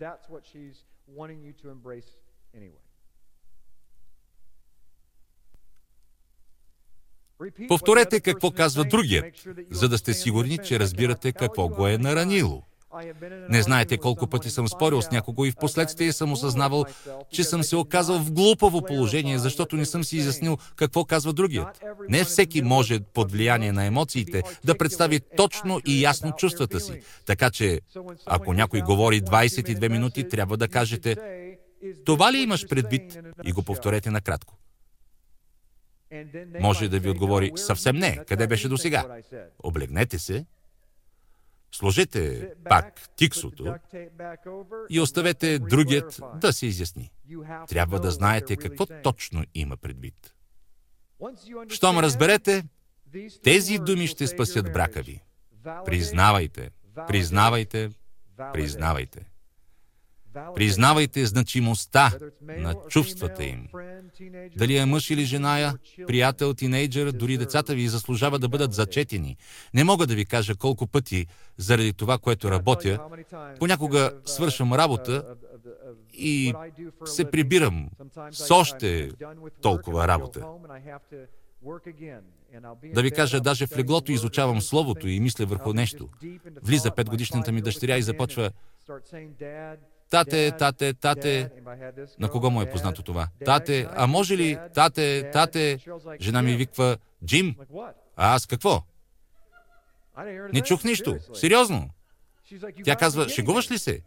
Повторете 7.68 8.20
какво 8.20 8.52
казва 8.52 8.86
другият, 8.86 9.26
за 9.72 9.90
да 9.90 9.98
сте 9.98 10.14
сигурни, 10.14 10.58
че 10.58 10.80
разбирате 10.80 11.32
какво 11.32 11.70
го 11.70 11.88
е 11.88 11.98
наранило. 11.98 12.64
Не 13.50 13.62
знаете 13.62 13.98
колко 13.98 14.28
пъти 14.28 14.50
съм 14.50 14.68
спорил 14.68 15.02
с 15.02 15.12
някого 15.12 15.46
и 15.46 15.52
в 15.52 15.56
последствие 15.56 16.14
съм 16.14 16.32
осъзнавал, 16.32 16.86
че 17.32 17.44
съм 17.44 17.64
се 17.64 17.76
оказал 17.76 18.20
в 18.20 18.32
глупаво 18.32 18.82
положение, 18.82 19.40
защото 19.40 19.76
не 19.76 19.86
съм 19.86 20.04
си 20.04 20.18
изяснил 20.18 20.58
какво 20.76 21.06
казва 21.06 21.34
другият. 21.34 21.84
Не 22.10 22.24
всеки 22.24 22.62
може 22.62 23.00
под 23.00 23.32
влияние 23.32 23.72
на 23.72 23.86
емоциите 23.86 24.44
да 24.64 24.78
представи 24.78 25.20
точно 25.38 25.82
и 25.88 26.04
ясно 26.04 26.32
чувствата 26.32 26.80
си. 26.80 27.02
Така 27.26 27.50
че, 27.50 27.82
ако 28.26 28.54
някой 28.54 28.82
говори 28.82 29.22
22 29.22 29.90
минути, 29.90 30.30
трябва 30.30 30.58
да 30.58 30.68
кажете 30.68 31.16
това 32.06 32.34
ли 32.34 32.38
имаш 32.38 32.68
предвид? 32.68 33.20
И 33.44 33.52
го 33.52 33.64
повторете 33.64 34.10
накратко. 34.10 34.58
Може 36.60 36.88
да 36.88 37.00
ви 37.00 37.10
отговори 37.10 37.52
съвсем 37.56 37.96
не. 37.96 38.20
Къде 38.28 38.48
беше 38.48 38.70
до 38.70 38.78
сега? 38.78 39.06
Облегнете 39.64 40.20
се 40.20 40.46
Сложете 41.74 42.54
пак 42.70 43.10
тиксото 43.16 43.76
и 44.90 45.00
оставете 45.00 45.60
другият 45.60 46.22
да 46.36 46.54
се 46.54 46.66
изясни. 46.66 47.12
Трябва 47.70 48.00
да 48.00 48.12
знаете 48.12 48.56
какво 48.56 48.86
точно 48.86 49.44
има 49.56 49.78
предвид. 49.78 50.34
Щом 51.70 52.00
разберете, 52.00 52.64
тези 53.44 53.78
думи 53.78 54.08
ще 54.08 54.28
спасят 54.28 54.74
брака 54.74 55.02
ви. 55.02 55.24
Признавайте, 55.86 56.70
признавайте, 57.08 57.92
признавайте. 58.54 59.33
Признавайте 60.56 61.26
значимостта 61.26 62.12
на 62.42 62.76
чувствата 62.90 63.44
им. 63.44 63.68
Дали 64.58 64.78
е 64.78 64.86
мъж 64.86 65.10
или 65.10 65.26
жена 65.26 65.74
приятел, 66.08 66.54
тинейджър, 66.54 67.12
дори 67.12 67.38
децата 67.38 67.76
ви 67.76 67.88
заслужава 67.88 68.40
да 68.40 68.50
бъдат 68.50 68.74
зачетени. 68.74 69.38
Не 69.74 69.84
мога 69.84 70.08
да 70.08 70.16
ви 70.16 70.26
кажа 70.26 70.56
колко 70.56 70.88
пъти, 70.88 71.28
заради 71.58 71.94
това, 71.94 72.18
което 72.18 72.52
работя, 72.52 73.00
понякога 73.60 74.12
свършвам 74.26 74.74
работа 74.74 75.36
и 76.14 76.54
се 77.06 77.32
прибирам 77.32 77.90
с 78.32 78.52
още 78.52 79.12
толкова 79.62 80.08
работа. 80.08 80.48
Да 82.94 83.02
ви 83.02 83.12
кажа, 83.12 83.42
даже 83.42 83.68
в 83.68 83.78
леглото 83.78 84.12
изучавам 84.12 84.62
Словото 84.62 85.08
и 85.08 85.20
мисля 85.20 85.46
върху 85.46 85.74
нещо. 85.74 86.10
Влиза 86.64 86.92
петгодишната 86.92 87.52
ми 87.52 87.62
дъщеря 87.62 87.98
и 87.98 88.02
започва 88.02 88.52
Тате, 90.14 90.52
тате, 90.52 90.94
тате. 90.94 91.50
На 92.20 92.30
кого 92.30 92.50
му 92.50 92.62
е 92.62 92.70
познато 92.70 93.04
това? 93.04 93.28
Тате, 93.46 93.88
а 93.96 94.08
може 94.08 94.38
ли? 94.38 94.60
Тате, 94.74 95.32
тате. 95.32 95.80
Жена 96.22 96.42
ми 96.42 96.56
виква, 96.56 96.98
Джим. 97.26 97.56
А 98.16 98.36
аз 98.36 98.46
какво? 98.46 98.84
Не 100.54 100.62
чух 100.62 100.84
нищо. 100.84 101.18
Сериозно. 101.34 101.90
Тя 102.84 102.96
казва, 102.96 103.30
шегуваш 103.30 103.72
ли 103.72 103.78
се? 103.78 104.02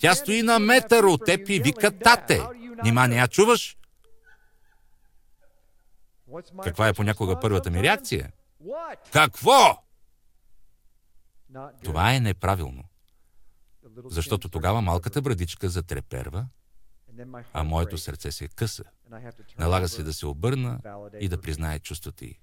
Тя 0.00 0.14
стои 0.14 0.42
на 0.42 0.58
метър 0.58 1.04
от 1.04 1.24
теб 1.24 1.48
и 1.48 1.60
вика 1.60 1.98
тате. 1.98 2.42
Нима 2.84 3.06
не 3.06 3.16
я 3.16 3.28
чуваш? 3.28 3.76
Каква 6.62 6.88
е 6.88 6.92
понякога 6.92 7.40
първата 7.40 7.70
ми 7.70 7.82
реакция? 7.82 8.32
Какво? 9.12 9.82
Това 11.82 12.14
е 12.14 12.20
неправилно 12.20 12.84
защото 14.04 14.48
тогава 14.48 14.80
малката 14.80 15.22
брадичка 15.22 15.68
затреперва, 15.68 16.46
а 17.52 17.64
моето 17.64 17.98
сърце 17.98 18.32
се 18.32 18.48
къса. 18.48 18.84
Налага 19.58 19.88
се 19.88 20.02
да 20.02 20.12
се 20.12 20.26
обърна 20.26 20.78
и 21.20 21.28
да 21.28 21.40
признае 21.40 21.78
чувствата 21.78 22.24
й. 22.24 22.38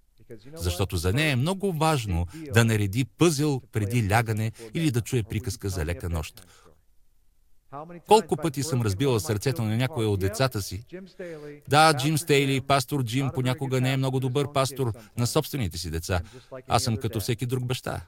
Защото 0.53 0.97
за 0.97 1.13
нея 1.13 1.31
е 1.31 1.35
много 1.35 1.73
важно 1.73 2.27
да 2.53 2.65
нареди 2.65 3.05
пъзел 3.05 3.61
преди 3.71 4.09
лягане 4.09 4.51
или 4.73 4.91
да 4.91 5.01
чуе 5.01 5.23
приказка 5.23 5.69
за 5.69 5.85
лека 5.85 6.09
нощ. 6.09 6.47
Колко 8.07 8.37
пъти 8.37 8.63
съм 8.63 8.81
разбила 8.81 9.19
сърцето 9.19 9.63
на 9.63 9.77
някоя 9.77 10.09
от 10.09 10.19
децата 10.19 10.61
си? 10.61 10.85
Да, 11.67 11.93
Джим 11.93 12.17
Стейли, 12.17 12.61
пастор 12.61 13.03
Джим, 13.03 13.29
понякога 13.33 13.81
не 13.81 13.93
е 13.93 13.97
много 13.97 14.19
добър 14.19 14.53
пастор 14.53 14.93
на 15.17 15.27
собствените 15.27 15.77
си 15.77 15.89
деца. 15.89 16.21
Аз 16.67 16.83
съм 16.83 16.97
като 16.97 17.19
всеки 17.19 17.45
друг 17.45 17.65
баща. 17.65 18.01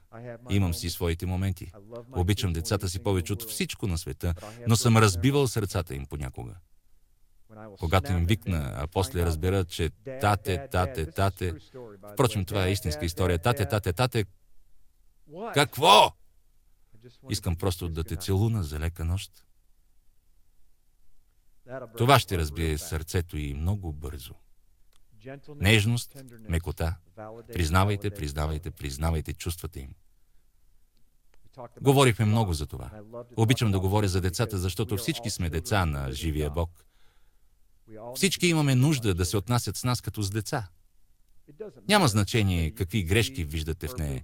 Имам 0.50 0.74
си 0.74 0.90
своите 0.90 1.26
моменти. 1.26 1.72
Обичам 2.12 2.54
децата 2.54 2.90
си 2.90 3.00
повече 3.00 3.34
от 3.34 3.44
всичко 3.44 3.88
на 3.88 3.98
света, 3.98 4.34
но 4.68 4.76
съм 4.76 4.98
разбивал 4.98 5.48
сърцата 5.48 5.96
им 5.96 6.06
понякога. 6.06 6.56
Когато 7.80 8.12
им 8.12 8.26
викна, 8.26 8.74
а 8.76 8.88
после 8.88 9.26
разбера, 9.26 9.66
че 9.66 9.90
тате, 10.22 10.68
тате, 10.72 11.06
тате... 11.06 11.54
Впрочем, 12.14 12.46
това 12.46 12.66
е 12.66 12.72
истинска 12.72 13.06
история. 13.06 13.40
Тате, 13.40 13.66
тате, 13.66 13.94
тате... 13.94 14.26
Какво? 15.54 16.12
Искам 17.30 17.56
просто 17.56 17.90
да 17.90 18.04
те 18.04 18.16
целуна 18.16 18.64
за 18.64 18.80
лека 18.80 19.06
нощ. 19.06 19.32
Това 21.98 22.20
ще 22.20 22.38
разбие 22.38 22.78
сърцето 22.78 23.38
и 23.38 23.54
много 23.54 23.94
бързо. 23.94 24.34
Нежност, 25.56 26.18
мекота. 26.50 26.96
Признавайте, 27.54 28.10
признавайте, 28.10 28.72
признавайте 28.72 29.34
чувствата 29.34 29.80
им. 29.80 29.94
Говорихме 31.82 32.26
много 32.26 32.54
за 32.54 32.66
това. 32.66 32.92
Обичам 33.38 33.72
да 33.72 33.80
говоря 33.80 34.08
за 34.08 34.22
децата, 34.22 34.58
защото 34.58 34.98
всички 34.98 35.30
сме 35.30 35.50
деца 35.50 35.86
на 35.86 36.12
живия 36.12 36.50
Бог. 36.50 36.86
Всички 38.16 38.48
имаме 38.48 38.76
нужда 38.76 39.14
да 39.14 39.26
се 39.26 39.38
отнасят 39.38 39.78
с 39.78 39.84
нас 39.84 40.02
като 40.02 40.22
с 40.22 40.30
деца. 40.30 40.70
Няма 41.88 42.08
значение 42.08 42.72
какви 42.72 43.04
грешки 43.04 43.44
виждате 43.44 43.88
в 43.88 43.98
нея. 43.98 44.24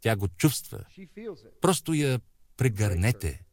Тя 0.00 0.16
го 0.16 0.28
чувства. 0.28 0.84
Просто 1.60 1.94
я 1.94 2.20
прегърнете. 2.56 3.44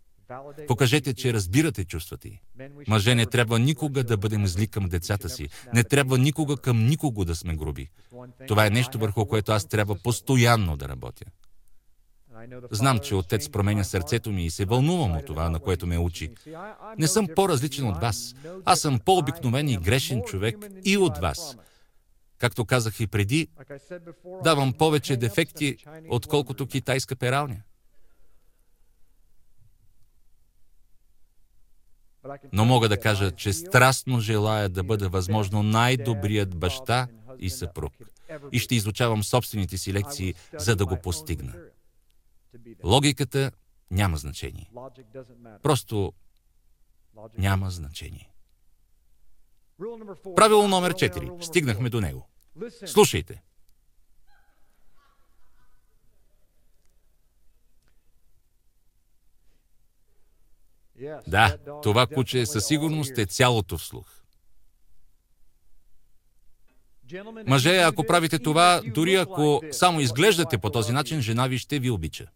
Покажете, 0.68 1.14
че 1.14 1.34
разбирате 1.34 1.86
чувствата 1.86 2.28
й. 2.28 2.40
Мъже, 2.88 3.16
не 3.16 3.26
трябва 3.26 3.60
никога 3.60 4.04
да 4.04 4.18
бъдем 4.18 4.48
зли 4.48 4.68
към 4.68 4.90
децата 4.90 5.30
си. 5.30 5.50
Не 5.74 5.84
трябва 5.84 6.18
никога 6.18 6.58
към 6.58 6.86
никого 6.86 7.26
да 7.26 7.36
сме 7.36 7.56
груби. 7.56 7.90
Това 8.48 8.66
е 8.66 8.70
нещо, 8.70 9.00
върху 9.00 9.26
което 9.26 9.52
аз 9.52 9.66
трябва 9.66 9.96
постоянно 9.96 10.78
да 10.78 10.90
работя. 10.90 11.26
Знам, 12.72 13.00
че 13.00 13.16
отец 13.16 13.50
променя 13.50 13.84
сърцето 13.84 14.32
ми 14.32 14.46
и 14.46 14.50
се 14.50 14.66
вълнувам 14.66 15.18
от 15.18 15.26
това, 15.26 15.50
на 15.50 15.60
което 15.60 15.88
ме 15.88 15.98
учи. 15.98 16.32
Не 16.98 17.08
съм 17.08 17.28
по-различен 17.36 17.88
от 17.88 17.98
вас. 17.98 18.36
Аз 18.66 18.80
съм 18.80 19.00
по-обикновен 19.00 19.70
и 19.70 19.78
грешен 19.78 20.22
човек 20.22 20.58
и 20.86 20.98
от 20.98 21.18
вас. 21.18 21.58
Както 22.38 22.66
казах 22.66 23.00
и 23.00 23.08
преди, 23.08 23.48
давам 24.44 24.74
повече 24.74 25.18
дефекти, 25.18 25.78
отколкото 26.10 26.68
китайска 26.68 27.16
пералня. 27.16 27.58
Но 32.54 32.66
мога 32.66 32.90
да 32.90 33.00
кажа, 33.00 33.32
че 33.32 33.54
страстно 33.54 34.20
желая 34.20 34.70
да 34.70 34.84
бъда 34.84 35.10
възможно 35.10 35.64
най-добрият 35.64 36.56
баща 36.56 37.08
и 37.40 37.50
съпруг. 37.50 37.94
И 38.52 38.60
ще 38.60 38.76
изучавам 38.76 39.24
собствените 39.24 39.78
си 39.78 39.94
лекции, 39.94 40.34
за 40.54 40.76
да 40.76 40.86
го 40.86 40.98
постигна. 41.02 41.54
Логиката 42.84 43.52
няма 43.92 44.18
значение. 44.18 44.72
Просто 45.64 46.14
няма 47.38 47.70
значение. 47.70 48.32
Правило 50.36 50.68
номер 50.68 50.94
4. 50.94 51.44
Стигнахме 51.44 51.90
до 51.90 52.02
него. 52.02 52.30
Слушайте. 52.86 53.42
Да, 61.28 61.58
това 61.84 62.08
куче 62.08 62.46
със 62.46 62.66
сигурност 62.66 63.18
е 63.18 63.26
цялото 63.26 63.78
вслух. 63.78 64.06
Мъже, 67.48 67.78
ако 67.78 68.04
правите 68.04 68.40
това, 68.40 68.82
дори 68.86 69.16
ако 69.16 69.62
само 69.72 70.00
изглеждате 70.00 70.58
по 70.58 70.70
този 70.70 70.92
начин, 70.92 71.22
жена 71.22 71.48
ви 71.48 71.58
ще 71.58 71.80
ви 71.80 71.90
обича. 71.90 72.28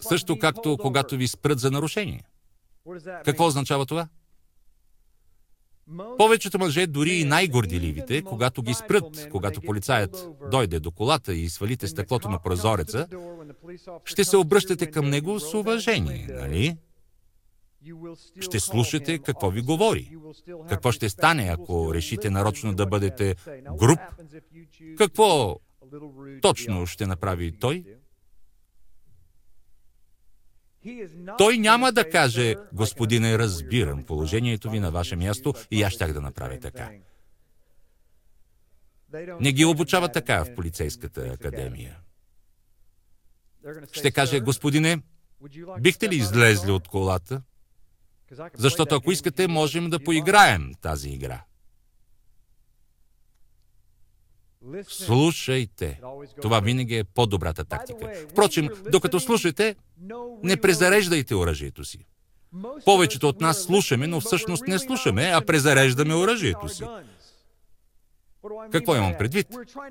Също 0.00 0.38
както 0.38 0.76
когато 0.80 1.16
ви 1.16 1.28
спрат 1.28 1.58
за 1.58 1.70
нарушение. 1.70 2.24
Какво 3.24 3.46
означава 3.46 3.86
това? 3.86 4.08
Повечето 6.18 6.58
мъже, 6.58 6.86
дори 6.86 7.10
и 7.10 7.24
най-горделивите, 7.24 8.22
когато 8.22 8.62
ги 8.62 8.74
спрат, 8.74 9.28
когато 9.30 9.60
полицаят 9.60 10.28
дойде 10.50 10.80
до 10.80 10.90
колата 10.90 11.34
и 11.34 11.48
свалите 11.48 11.88
стъклото 11.88 12.28
на 12.28 12.38
прозореца, 12.38 13.08
ще 14.04 14.24
се 14.24 14.36
обръщате 14.36 14.90
към 14.90 15.10
него 15.10 15.40
с 15.40 15.54
уважение, 15.54 16.28
нали? 16.30 16.76
Ще 18.40 18.60
слушате 18.60 19.18
какво 19.18 19.50
ви 19.50 19.60
говори. 19.60 20.16
Какво 20.68 20.92
ще 20.92 21.08
стане, 21.08 21.48
ако 21.52 21.94
решите 21.94 22.30
нарочно 22.30 22.74
да 22.74 22.86
бъдете 22.86 23.34
груп? 23.78 23.98
Какво 24.98 25.56
точно 26.42 26.86
ще 26.86 27.06
направи 27.06 27.58
той? 27.58 27.84
Той 31.38 31.58
няма 31.58 31.92
да 31.92 32.10
каже, 32.10 32.54
господине, 32.72 33.38
разбирам 33.38 34.04
положението 34.04 34.70
ви 34.70 34.80
на 34.80 34.90
ваше 34.90 35.16
място 35.16 35.54
и 35.70 35.82
аз 35.82 35.92
щях 35.92 36.12
да 36.12 36.20
направя 36.20 36.60
така. 36.60 36.90
Не 39.40 39.52
ги 39.52 39.64
обучава 39.64 40.12
така 40.12 40.44
в 40.44 40.54
полицейската 40.54 41.20
академия. 41.20 41.98
Ще 43.92 44.10
каже, 44.10 44.40
господине, 44.40 44.98
бихте 45.80 46.08
ли 46.08 46.16
излезли 46.16 46.70
от 46.70 46.88
колата? 46.88 47.42
Защото 48.54 48.94
ако 48.94 49.12
искате, 49.12 49.48
можем 49.48 49.90
да 49.90 50.04
поиграем 50.04 50.72
тази 50.80 51.08
игра. 51.08 51.44
Слушайте. 54.88 56.00
Това 56.42 56.60
винаги 56.60 56.96
е 56.96 57.04
по-добрата 57.04 57.64
тактика. 57.64 58.12
Впрочем, 58.30 58.68
докато 58.90 59.20
слушате, 59.20 59.76
не 60.42 60.56
презареждайте 60.56 61.34
оръжието 61.34 61.84
си. 61.84 61.98
Повечето 62.84 63.28
от 63.28 63.40
нас 63.40 63.62
слушаме, 63.62 64.06
но 64.06 64.20
всъщност 64.20 64.66
не 64.66 64.78
слушаме, 64.78 65.30
а 65.34 65.40
презареждаме 65.40 66.14
оръжието 66.14 66.68
си. 66.68 66.84
Какво 68.72 68.96
имам 68.96 69.14
предвид? 69.18 69.46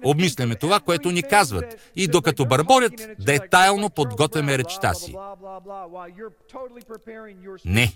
Обмисляме 0.06 0.56
това, 0.56 0.80
което 0.80 1.12
ни 1.12 1.24
казват 1.24 1.92
и 1.96 2.08
докато 2.08 2.46
бърборят, 2.46 2.94
детайлно 3.20 3.90
подготвяме 3.90 4.58
речта 4.58 4.94
си. 4.94 5.16
Не. 7.66 7.94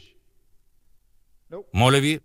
Моля 1.73 1.99
ви, 1.99 2.19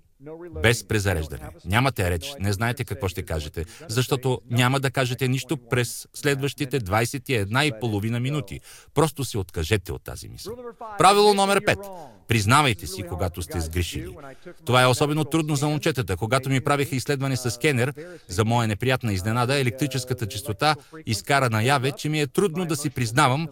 без 0.62 0.84
презареждане. 0.84 1.48
Нямате 1.64 2.10
реч, 2.10 2.34
не 2.40 2.52
знаете 2.52 2.84
какво 2.84 3.08
ще 3.08 3.22
кажете, 3.22 3.64
защото 3.88 4.40
няма 4.50 4.80
да 4.80 4.90
кажете 4.90 5.28
нищо 5.28 5.56
през 5.56 6.08
следващите 6.14 6.80
21 6.80 7.62
и 7.62 7.80
половина 7.80 8.20
минути. 8.20 8.60
Просто 8.94 9.24
се 9.24 9.38
откажете 9.38 9.92
от 9.92 10.02
тази 10.04 10.28
мисъл. 10.28 10.56
Правило 10.98 11.34
номер 11.34 11.60
5. 11.60 11.90
Признавайте 12.28 12.86
си, 12.86 13.02
когато 13.02 13.42
сте 13.42 13.60
сгрешили. 13.60 14.16
Това 14.64 14.82
е 14.82 14.86
особено 14.86 15.24
трудно 15.24 15.56
за 15.56 15.68
момчетата. 15.68 16.16
Когато 16.16 16.50
ми 16.50 16.60
правиха 16.60 16.96
изследване 16.96 17.36
с 17.36 17.50
скенер, 17.50 17.94
за 18.28 18.44
моя 18.44 18.68
неприятна 18.68 19.12
изненада, 19.12 19.58
електрическата 19.58 20.26
частота 20.28 20.76
изкара 21.06 21.50
наяве, 21.50 21.92
че 21.92 22.08
ми 22.08 22.20
е 22.20 22.26
трудно 22.26 22.66
да 22.66 22.76
си 22.76 22.90
признавам, 22.90 23.48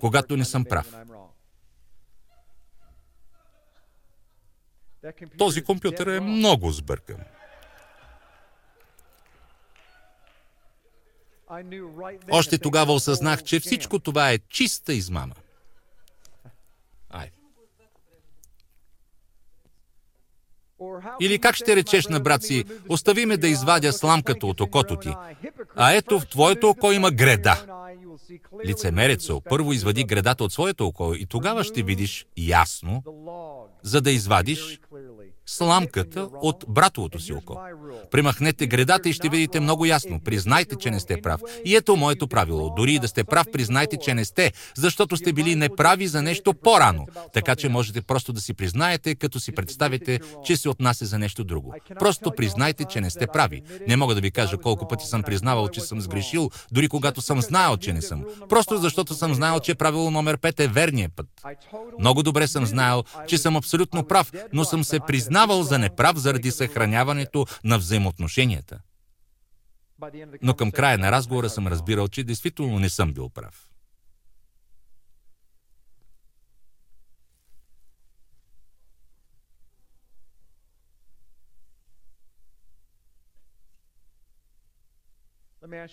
когато 0.00 0.36
не 0.36 0.44
съм 0.44 0.64
прав. 0.64 0.94
Този 5.38 5.64
компютър 5.64 6.06
е 6.06 6.20
много 6.20 6.72
сбъркан. 6.72 7.16
Още 12.30 12.58
тогава 12.58 12.92
осъзнах, 12.92 13.42
че 13.42 13.60
всичко 13.60 13.98
това 13.98 14.30
е 14.30 14.38
чиста 14.38 14.92
измама. 14.92 15.34
Ай. 17.10 17.30
Или 21.20 21.38
как 21.38 21.54
ще 21.56 21.76
речеш 21.76 22.06
на 22.06 22.20
брат 22.20 22.42
си, 22.42 22.64
остави 22.88 23.26
ме 23.26 23.36
да 23.36 23.48
извадя 23.48 23.92
сламката 23.92 24.46
от 24.46 24.60
окото 24.60 24.96
ти, 24.96 25.14
а 25.76 25.92
ето 25.92 26.20
в 26.20 26.26
твоето 26.26 26.68
око 26.68 26.92
има 26.92 27.10
греда. 27.10 27.66
Лицемерецо, 28.66 29.40
първо 29.48 29.72
извади 29.72 30.04
гредата 30.04 30.44
от 30.44 30.52
своето 30.52 30.86
око 30.86 31.14
и 31.14 31.26
тогава 31.26 31.64
ще 31.64 31.82
видиш 31.82 32.26
ясно, 32.36 33.02
за 33.82 34.00
да 34.00 34.10
извадиш 34.10 34.80
сламката 35.50 36.28
от 36.42 36.64
братовото 36.68 37.18
си 37.18 37.32
око. 37.32 37.58
Примахнете 38.10 38.66
гредата 38.66 39.08
и 39.08 39.12
ще 39.12 39.28
видите 39.28 39.60
много 39.60 39.86
ясно. 39.86 40.20
Признайте, 40.24 40.76
че 40.76 40.90
не 40.90 41.00
сте 41.00 41.22
прав. 41.22 41.40
И 41.64 41.76
ето 41.76 41.96
моето 41.96 42.28
правило. 42.28 42.74
Дори 42.76 42.94
и 42.94 42.98
да 42.98 43.08
сте 43.08 43.24
прав, 43.24 43.46
признайте, 43.52 43.96
че 43.96 44.14
не 44.14 44.24
сте, 44.24 44.52
защото 44.76 45.16
сте 45.16 45.32
били 45.32 45.56
неправи 45.56 46.06
за 46.06 46.22
нещо 46.22 46.54
по-рано. 46.54 47.06
Така 47.32 47.56
че 47.56 47.68
можете 47.68 48.02
просто 48.02 48.32
да 48.32 48.40
си 48.40 48.54
признаете, 48.54 49.14
като 49.14 49.40
си 49.40 49.52
представите, 49.52 50.20
че 50.44 50.56
се 50.56 50.68
отнася 50.68 51.06
за 51.06 51.18
нещо 51.18 51.44
друго. 51.44 51.74
Просто 51.98 52.32
признайте, 52.36 52.84
че 52.84 53.00
не 53.00 53.10
сте 53.10 53.26
прави. 53.26 53.62
Не 53.88 53.96
мога 53.96 54.14
да 54.14 54.20
ви 54.20 54.30
кажа 54.30 54.56
колко 54.58 54.88
пъти 54.88 55.06
съм 55.06 55.22
признавал, 55.22 55.68
че 55.68 55.80
съм 55.80 56.00
сгрешил, 56.00 56.50
дори 56.72 56.88
когато 56.88 57.20
съм 57.20 57.42
знаел, 57.42 57.76
че 57.76 57.92
не 57.92 58.02
съм. 58.02 58.24
Просто 58.48 58.78
защото 58.78 59.14
съм 59.14 59.34
знаел, 59.34 59.60
че 59.60 59.74
правило 59.74 60.10
номер 60.10 60.38
5 60.38 60.60
е 60.60 60.68
верният 60.68 61.12
път. 61.16 61.26
Много 61.98 62.22
добре 62.22 62.46
съм 62.46 62.66
знаел, 62.66 63.04
че 63.26 63.38
съм 63.38 63.56
абсолютно 63.56 64.04
прав, 64.04 64.32
но 64.52 64.64
съм 64.64 64.84
се 64.84 65.00
признавал 65.40 65.62
за 65.62 65.78
неправ 65.78 66.16
заради 66.16 66.50
съхраняването 66.50 67.46
на 67.64 67.78
взаимоотношенията. 67.78 68.80
Но 70.42 70.54
към 70.54 70.72
края 70.72 70.98
на 70.98 71.12
разговора 71.12 71.50
съм 71.50 71.66
разбирал, 71.66 72.08
че 72.08 72.24
действително 72.24 72.78
не 72.78 72.90
съм 72.90 73.12
бил 73.12 73.28
прав. 73.28 73.68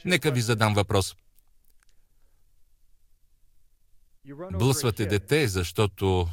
Нека 0.06 0.32
ви 0.32 0.42
задам 0.42 0.74
въпрос. 0.74 1.16
Блъсвате 4.52 5.06
дете, 5.06 5.48
защото 5.48 6.28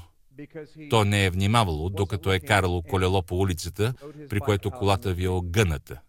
то 0.91 1.05
не 1.05 1.25
е 1.25 1.31
внимавало, 1.31 1.91
докато 1.91 2.33
е 2.33 2.41
карало 2.41 2.83
колело 2.83 3.23
по 3.23 3.39
улицата, 3.39 3.95
при 4.29 4.41
което 4.41 4.71
колата 4.71 5.15
ви 5.15 5.25
е 5.25 5.29
огъната. 5.29 6.01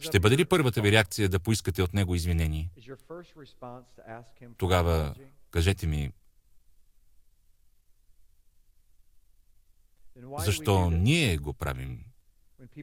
Ще 0.00 0.20
бъде 0.20 0.36
ли 0.36 0.44
първата 0.44 0.82
ви 0.82 0.92
реакция 0.92 1.28
да 1.28 1.40
поискате 1.40 1.82
от 1.82 1.94
него 1.94 2.14
извинение? 2.14 2.70
Тогава 4.56 5.14
кажете 5.50 5.86
ми, 5.86 6.12
защо 10.38 10.90
ние 10.90 11.36
го 11.36 11.52
правим, 11.52 12.04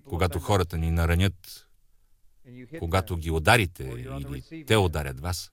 когато 0.09 0.39
хората 0.39 0.77
ни 0.77 0.91
наранят, 0.91 1.67
когато 2.79 3.17
ги 3.17 3.31
ударите 3.31 3.83
или 3.83 4.65
те 4.65 4.77
ударят 4.77 5.19
вас? 5.19 5.51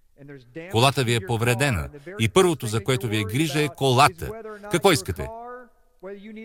Колата 0.71 1.05
ви 1.05 1.15
е 1.15 1.27
повредена 1.27 1.89
и 2.19 2.29
първото, 2.29 2.67
за 2.67 2.85
което 2.85 3.09
ви 3.09 3.17
е 3.17 3.25
грижа, 3.25 3.61
е 3.61 3.69
колата. 3.69 4.31
Какво 4.71 4.93
искате? 4.93 5.29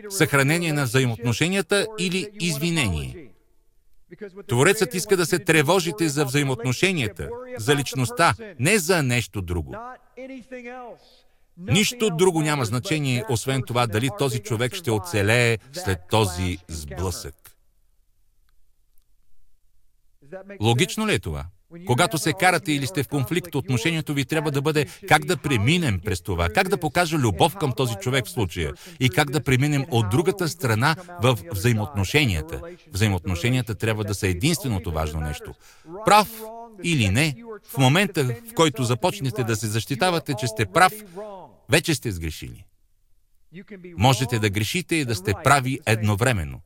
Съхранение 0.10 0.74
на 0.74 0.84
взаимоотношенията 0.84 1.88
или 2.00 2.30
извинение? 2.40 3.30
Творецът 4.48 4.94
иска 4.94 5.18
да 5.18 5.26
се 5.26 5.40
тревожите 5.40 6.10
за 6.10 6.26
взаимоотношенията, 6.26 7.30
за 7.58 7.76
личността, 7.76 8.34
не 8.60 8.78
за 8.78 9.04
нещо 9.04 9.42
друго. 9.42 9.76
Нищо 11.58 12.10
друго 12.10 12.42
няма 12.42 12.66
значение, 12.66 13.24
освен 13.30 13.62
това 13.68 13.88
дали 13.88 14.10
този 14.18 14.40
човек 14.40 14.76
ще 14.76 14.92
оцелее 14.92 15.58
след 15.74 16.00
този 16.10 16.58
сблъсък. 16.68 17.36
Логично 20.62 21.08
ли 21.08 21.14
е 21.14 21.20
това? 21.20 21.46
Когато 21.86 22.18
се 22.18 22.34
карате 22.34 22.72
или 22.72 22.88
сте 22.88 23.04
в 23.04 23.08
конфликт, 23.08 23.56
отношението 23.56 24.14
ви 24.14 24.26
трябва 24.26 24.52
да 24.52 24.62
бъде 24.62 24.86
как 25.08 25.26
да 25.26 25.38
преминем 25.38 26.00
през 26.06 26.22
това, 26.22 26.50
как 26.50 26.70
да 26.70 26.78
покажа 26.78 27.18
любов 27.18 27.56
към 27.56 27.74
този 27.78 27.96
човек 27.96 28.26
в 28.26 28.30
случая 28.30 28.74
и 29.00 29.10
как 29.10 29.32
да 29.32 29.44
преминем 29.44 29.86
от 29.92 30.10
другата 30.10 30.50
страна 30.50 30.96
в 31.22 31.38
взаимоотношенията. 31.52 32.62
Взаимоотношенията 32.94 33.76
трябва 33.76 34.04
да 34.04 34.16
са 34.16 34.28
единственото 34.28 34.92
важно 34.92 35.20
нещо. 35.20 35.54
Прав 36.06 36.42
или 36.84 37.10
не, 37.10 37.36
в 37.74 37.78
момента, 37.78 38.24
в 38.24 38.54
който 38.56 38.84
започнете 38.84 39.44
да 39.44 39.56
се 39.56 39.68
защитавате, 39.68 40.34
че 40.40 40.48
сте 40.48 40.66
прав, 40.66 40.94
вече 41.70 41.96
сте 41.96 42.12
сгрешили. 42.12 42.66
Можете 43.98 44.40
да 44.40 44.50
грешите 44.50 44.96
и 44.96 45.06
да 45.06 45.16
сте 45.16 45.34
прави 45.44 45.80
едновременно. 45.86 46.62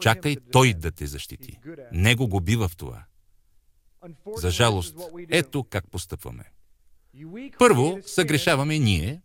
Чакай 0.00 0.36
той 0.52 0.74
да 0.74 0.90
те 0.90 1.06
защити. 1.06 1.58
Него 1.92 2.28
го 2.28 2.40
бива 2.40 2.68
в 2.68 2.76
това. 2.76 3.04
За 4.36 4.50
жалост, 4.50 4.96
ето 5.30 5.64
как 5.64 5.90
постъпваме. 5.90 6.44
Първо 7.58 7.98
съгрешаваме 8.06 8.78
ние, 8.78 9.20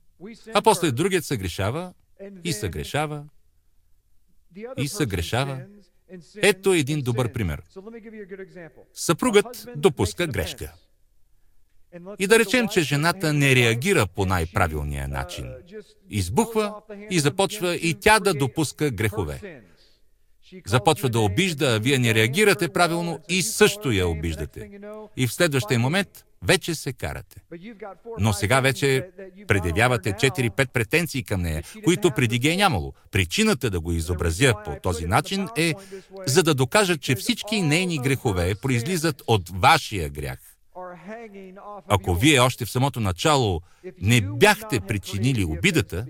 а 0.54 0.62
после 0.62 0.92
другият 0.92 1.26
съгрешава 1.26 1.94
и 2.44 2.54
съгрешава 2.54 3.26
и 4.78 4.88
съгрешава. 4.88 5.62
Ето 6.42 6.74
един 6.74 7.02
добър 7.02 7.34
пример. 7.34 7.62
Съпругът 8.94 9.68
допуска 9.76 10.28
грешка. 10.28 10.74
И 12.20 12.28
да 12.28 12.40
речем, 12.40 12.68
че 12.68 12.82
жената 12.82 13.34
не 13.34 13.56
реагира 13.56 14.08
по 14.08 14.26
най-правилния 14.26 15.08
начин. 15.08 15.54
Избухва 16.10 16.82
и 17.10 17.20
започва 17.20 17.76
и 17.76 17.94
тя 17.94 18.20
да 18.20 18.34
допуска 18.34 18.92
грехове. 18.92 19.64
Започва 20.66 21.10
да 21.10 21.20
обижда, 21.20 21.76
а 21.76 21.80
вие 21.80 21.98
не 21.98 22.14
реагирате 22.14 22.70
правилно 22.70 23.20
и 23.30 23.42
също 23.42 23.92
я 23.92 24.08
обиждате. 24.08 24.70
И 25.18 25.28
в 25.28 25.34
следващия 25.34 25.80
момент 25.80 26.26
вече 26.44 26.76
се 26.76 26.94
карате. 26.94 27.42
Но 28.20 28.34
сега 28.34 28.60
вече 28.60 29.10
предявявате 29.48 30.14
4-5 30.14 30.72
претенции 30.72 31.24
към 31.24 31.42
нея, 31.42 31.64
които 31.84 32.12
преди 32.12 32.40
ги 32.40 32.50
е 32.50 32.56
нямало. 32.56 32.94
Причината 33.12 33.70
да 33.70 33.80
го 33.80 33.92
изобразя 33.92 34.54
по 34.66 34.76
този 34.84 35.06
начин 35.06 35.48
е, 35.58 35.74
за 36.26 36.44
да 36.44 36.54
докажа, 36.54 36.98
че 36.98 37.16
всички 37.16 37.62
нейни 37.62 38.00
грехове 38.00 38.56
произлизат 38.56 39.24
от 39.28 39.50
вашия 39.50 40.10
грях. 40.10 40.40
Ако 41.88 42.16
вие 42.16 42.40
още 42.40 42.66
в 42.66 42.72
самото 42.72 43.00
начало 43.00 43.62
не 44.02 44.22
бяхте 44.22 44.80
причинили 44.80 45.46
обидата, 45.46 46.06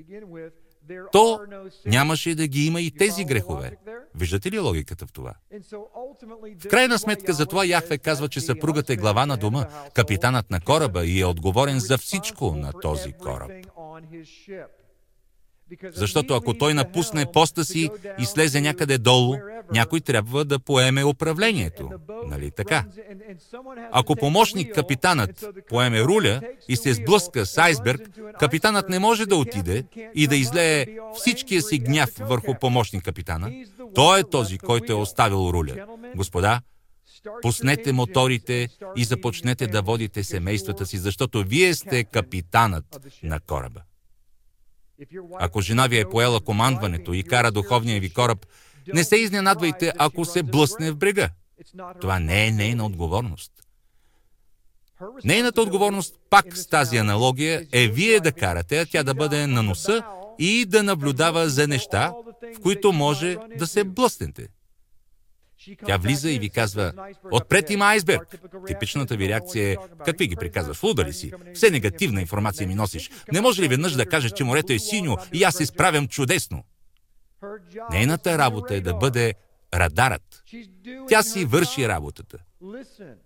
то 1.11 1.39
нямаше 1.85 2.35
да 2.35 2.47
ги 2.47 2.65
има 2.65 2.81
и 2.81 2.91
тези 2.91 3.25
грехове. 3.25 3.77
Виждате 4.15 4.51
ли 4.51 4.59
логиката 4.59 5.05
в 5.05 5.11
това? 5.11 5.33
В 6.59 6.67
крайна 6.69 6.99
сметка 6.99 7.33
за 7.33 7.45
това 7.45 7.65
Яхве 7.65 7.97
казва, 7.97 8.29
че 8.29 8.41
съпругът 8.41 8.89
е 8.89 8.95
глава 8.95 9.25
на 9.25 9.37
дома, 9.37 9.65
капитанът 9.93 10.51
на 10.51 10.59
кораба 10.59 11.05
и 11.05 11.19
е 11.19 11.25
отговорен 11.25 11.79
за 11.79 11.97
всичко 11.97 12.55
на 12.55 12.71
този 12.81 13.13
кораб. 13.13 13.51
Защото 15.93 16.35
ако 16.35 16.53
той 16.53 16.73
напусне 16.73 17.25
поста 17.31 17.65
си 17.65 17.89
и 18.19 18.25
слезе 18.25 18.61
някъде 18.61 18.97
долу, 18.97 19.35
някой 19.71 20.01
трябва 20.01 20.45
да 20.45 20.59
поеме 20.59 21.03
управлението. 21.03 21.89
Нали 22.27 22.51
така? 22.51 22.85
Ако 23.91 24.15
помощник 24.15 24.75
капитанът 24.75 25.45
поеме 25.69 26.03
руля 26.03 26.41
и 26.67 26.75
се 26.75 26.93
сблъска 26.93 27.45
с 27.45 27.57
айсберг, 27.57 28.09
капитанът 28.39 28.89
не 28.89 28.99
може 28.99 29.25
да 29.25 29.35
отиде 29.35 29.83
и 30.15 30.27
да 30.27 30.35
излее 30.35 30.85
всичкия 31.15 31.61
си 31.61 31.77
гняв 31.77 32.09
върху 32.19 32.53
помощник 32.61 33.03
капитана. 33.03 33.51
Той 33.95 34.19
е 34.19 34.23
този, 34.23 34.57
който 34.57 34.91
е 34.91 34.95
оставил 34.95 35.49
руля. 35.53 35.87
Господа, 36.15 36.61
пуснете 37.41 37.93
моторите 37.93 38.67
и 38.95 39.03
започнете 39.03 39.67
да 39.67 39.81
водите 39.81 40.23
семействата 40.23 40.85
си, 40.85 40.97
защото 40.97 41.43
вие 41.43 41.73
сте 41.73 42.03
капитанът 42.03 42.99
на 43.23 43.39
кораба. 43.39 43.81
Ако 45.39 45.61
жена 45.61 45.87
ви 45.87 45.99
е 45.99 46.09
поела 46.09 46.41
командването 46.41 47.13
и 47.13 47.23
кара 47.23 47.51
духовния 47.51 47.99
ви 48.01 48.13
кораб, 48.13 48.45
не 48.93 49.03
се 49.03 49.15
изненадвайте, 49.15 49.93
ако 49.97 50.25
се 50.25 50.43
блъсне 50.43 50.91
в 50.91 50.95
брега. 50.95 51.29
Това 52.01 52.19
не 52.19 52.47
е 52.47 52.51
нейна 52.51 52.85
отговорност. 52.85 53.51
Нейната 55.23 55.61
отговорност, 55.61 56.15
пак 56.29 56.57
с 56.57 56.67
тази 56.67 56.97
аналогия, 56.97 57.67
е 57.71 57.87
вие 57.87 58.19
да 58.19 58.31
карате, 58.31 58.79
а 58.79 58.85
тя 58.85 59.03
да 59.03 59.13
бъде 59.13 59.47
на 59.47 59.63
носа 59.63 60.03
и 60.39 60.65
да 60.65 60.83
наблюдава 60.83 61.49
за 61.49 61.67
неща, 61.67 62.13
в 62.57 62.61
които 62.61 62.91
може 62.91 63.37
да 63.57 63.67
се 63.67 63.83
блъснете. 63.83 64.47
Тя 65.85 65.97
влиза 65.97 66.31
и 66.31 66.39
ви 66.39 66.49
казва, 66.49 66.93
отпред 67.31 67.69
има 67.69 67.85
айсберг. 67.85 68.39
Типичната 68.67 69.17
ви 69.17 69.29
реакция 69.29 69.71
е, 69.71 69.75
какви 70.05 70.27
ги 70.27 70.35
приказваш, 70.35 70.83
луда 70.83 71.05
ли 71.05 71.13
си? 71.13 71.31
Все 71.53 71.69
негативна 71.69 72.21
информация 72.21 72.67
ми 72.67 72.75
носиш. 72.75 73.09
Не 73.31 73.41
може 73.41 73.61
ли 73.61 73.67
веднъж 73.67 73.93
да 73.93 74.05
кажеш, 74.05 74.31
че 74.31 74.43
морето 74.43 74.73
е 74.73 74.79
синьо 74.79 75.17
и 75.33 75.43
аз 75.43 75.55
се 75.55 75.65
справям 75.65 76.07
чудесно? 76.07 76.63
Нейната 77.91 78.37
работа 78.37 78.75
е 78.75 78.81
да 78.81 78.93
бъде 78.93 79.33
радарът. 79.73 80.43
Тя 81.09 81.23
си 81.23 81.45
върши 81.45 81.87
работата. 81.87 82.37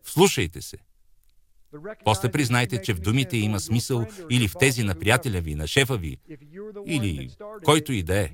Слушайте 0.04 0.62
се. 0.62 0.78
После 2.06 2.32
признайте, 2.32 2.82
че 2.82 2.94
в 2.94 3.00
думите 3.00 3.38
има 3.38 3.60
смисъл 3.60 4.06
или 4.30 4.48
в 4.48 4.54
тези 4.60 4.84
на 4.84 4.96
приятеля 4.96 5.42
ви, 5.42 5.56
на 5.56 5.68
шефа 5.68 5.98
ви, 5.98 6.18
или 6.86 7.30
който 7.64 7.94
и 7.94 8.04
да 8.04 8.20
е. 8.20 8.30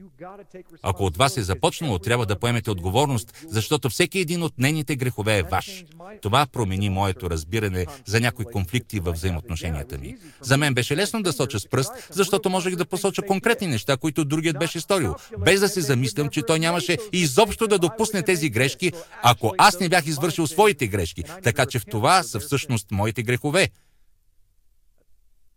Ако 0.82 1.06
от 1.06 1.18
вас 1.18 1.38
е 1.38 1.44
започнало, 1.44 2.00
трябва 2.00 2.26
да 2.26 2.40
поемете 2.40 2.72
отговорност, 2.72 3.46
защото 3.50 3.90
всеки 3.90 4.20
един 4.20 4.44
от 4.44 4.54
нейните 4.58 4.96
грехове 4.96 5.38
е 5.38 5.44
ваш. 5.44 5.86
Това 6.22 6.46
промени 6.46 6.90
моето 6.90 7.30
разбиране 7.30 7.86
за 8.06 8.20
някои 8.20 8.46
конфликти 8.46 9.00
във 9.00 9.16
взаимоотношенията 9.16 9.98
ми. 9.98 10.16
За 10.42 10.58
мен 10.58 10.74
беше 10.74 10.96
лесно 10.96 11.22
да 11.22 11.34
соча 11.34 11.60
с 11.60 11.70
пръст, 11.70 11.92
защото 12.12 12.50
можех 12.50 12.76
да 12.76 12.86
посоча 12.86 13.22
конкретни 13.22 13.68
неща, 13.68 13.98
които 13.98 14.26
другият 14.26 14.60
беше 14.60 14.80
сторил, 14.80 15.16
без 15.40 15.60
да 15.60 15.70
се 15.70 15.82
замислям, 15.82 16.30
че 16.30 16.42
той 16.42 16.60
нямаше 16.60 16.98
изобщо 17.14 17.68
да 17.68 17.80
допусне 17.80 18.24
тези 18.24 18.50
грешки, 18.50 18.92
ако 19.24 19.54
аз 19.58 19.80
не 19.80 19.90
бях 19.90 20.08
извършил 20.08 20.48
своите 20.48 20.88
грешки. 20.88 21.24
Така 21.44 21.66
че 21.66 21.80
в 21.80 21.86
това 21.86 22.24
са 22.24 22.40
всъщност 22.40 22.92
моите 22.92 23.24
грехове. 23.26 23.70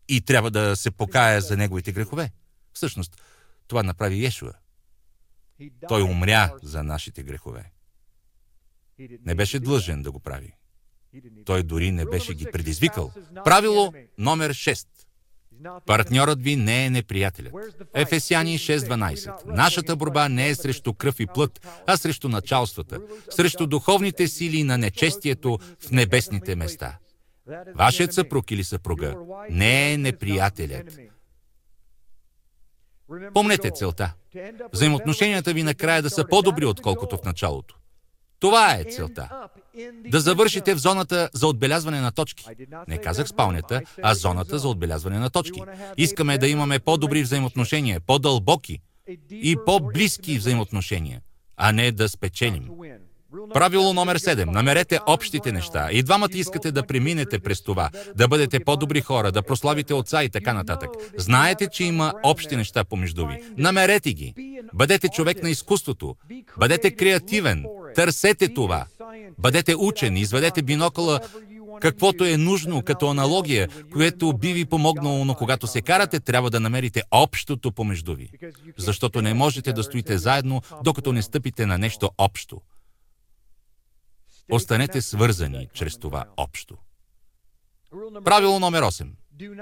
И 0.08 0.20
трябва 0.20 0.50
да 0.50 0.76
се 0.76 0.90
покая 0.90 1.40
за 1.40 1.56
неговите 1.56 1.92
грехове. 1.92 2.30
Всъщност, 2.72 3.22
това 3.66 3.82
направи 3.82 4.16
Йешуа. 4.16 4.52
Той 5.88 6.02
умря 6.02 6.52
за 6.62 6.82
нашите 6.82 7.22
грехове. 7.22 7.72
Не 9.26 9.34
беше 9.34 9.60
длъжен 9.60 10.02
да 10.02 10.10
го 10.10 10.20
прави. 10.20 10.52
Той 11.44 11.62
дори 11.62 11.92
не 11.92 12.04
беше 12.04 12.34
ги 12.34 12.46
предизвикал. 12.52 13.12
Правило 13.44 13.92
номер 14.18 14.52
6. 14.52 14.86
Партньорът 15.86 16.42
ви 16.42 16.56
не 16.56 16.86
е 16.86 16.90
неприятелят. 16.90 17.54
Ефесяни 17.94 18.58
6.12. 18.58 19.46
Нашата 19.46 19.96
борба 19.96 20.28
не 20.28 20.48
е 20.48 20.54
срещу 20.54 20.94
кръв 20.94 21.20
и 21.20 21.26
плът, 21.26 21.66
а 21.86 21.96
срещу 21.96 22.28
началствата, 22.28 23.00
срещу 23.30 23.66
духовните 23.66 24.28
сили 24.28 24.64
на 24.64 24.78
нечестието 24.78 25.58
в 25.80 25.90
небесните 25.90 26.56
места. 26.56 26.98
Вашият 27.74 28.12
съпруг 28.12 28.50
или 28.50 28.64
съпруга 28.64 29.16
не 29.50 29.92
е 29.92 29.96
неприятелят. 29.96 30.98
Помнете 33.34 33.70
целта. 33.70 34.14
Взаимоотношенията 34.72 35.52
ви 35.52 35.62
накрая 35.62 36.02
да 36.02 36.10
са 36.10 36.24
по-добри, 36.28 36.64
отколкото 36.64 37.16
в 37.16 37.24
началото. 37.24 37.74
Това 38.40 38.74
е 38.74 38.84
целта. 38.84 39.48
Да 40.08 40.20
завършите 40.20 40.74
в 40.74 40.78
зоната 40.78 41.30
за 41.32 41.46
отбелязване 41.46 42.00
на 42.00 42.12
точки. 42.12 42.44
Не 42.88 42.98
казах 42.98 43.28
спалнята, 43.28 43.82
а 44.02 44.14
зоната 44.14 44.58
за 44.58 44.68
отбелязване 44.68 45.18
на 45.18 45.30
точки. 45.30 45.62
Искаме 45.96 46.38
да 46.38 46.48
имаме 46.48 46.78
по-добри 46.78 47.22
взаимоотношения, 47.22 48.00
по-дълбоки 48.00 48.80
и 49.30 49.56
по-близки 49.66 50.38
взаимоотношения, 50.38 51.20
а 51.56 51.72
не 51.72 51.92
да 51.92 52.08
спечелим. 52.08 52.70
Правило 53.54 53.92
номер 53.94 54.18
7. 54.18 54.44
Намерете 54.44 55.00
общите 55.06 55.52
неща. 55.52 55.88
И 55.92 56.02
двамата 56.02 56.28
искате 56.34 56.72
да 56.72 56.86
преминете 56.86 57.38
през 57.38 57.62
това, 57.62 57.90
да 58.16 58.28
бъдете 58.28 58.60
по-добри 58.60 59.00
хора, 59.00 59.32
да 59.32 59.42
прославите 59.42 59.94
отца 59.94 60.24
и 60.24 60.28
така 60.28 60.52
нататък. 60.52 60.90
Знаете, 61.16 61.68
че 61.68 61.84
има 61.84 62.12
общи 62.22 62.56
неща 62.56 62.84
помежду 62.84 63.26
ви. 63.26 63.42
Намерете 63.58 64.12
ги. 64.12 64.34
Бъдете 64.74 65.08
човек 65.08 65.42
на 65.42 65.50
изкуството. 65.50 66.16
Бъдете 66.58 66.90
креативен. 66.90 67.64
Търсете 67.94 68.54
това. 68.54 68.86
Бъдете 69.38 69.74
учен. 69.76 70.16
Изведете 70.16 70.62
бинокъла 70.62 71.20
каквото 71.80 72.24
е 72.24 72.36
нужно 72.36 72.82
като 72.82 73.08
аналогия, 73.08 73.68
което 73.92 74.32
би 74.32 74.52
ви 74.52 74.64
помогнало, 74.64 75.24
но 75.24 75.34
когато 75.34 75.66
се 75.66 75.82
карате, 75.82 76.20
трябва 76.20 76.50
да 76.50 76.60
намерите 76.60 77.02
общото 77.10 77.72
помежду 77.72 78.14
ви. 78.14 78.30
Защото 78.76 79.22
не 79.22 79.34
можете 79.34 79.72
да 79.72 79.82
стоите 79.82 80.18
заедно, 80.18 80.62
докато 80.84 81.12
не 81.12 81.22
стъпите 81.22 81.66
на 81.66 81.78
нещо 81.78 82.10
общо. 82.18 82.60
Останете 84.50 85.02
свързани 85.02 85.68
чрез 85.74 85.98
това 85.98 86.24
общо. 86.36 86.76
Правило 88.24 88.60
номер 88.60 88.82
8. 88.82 89.06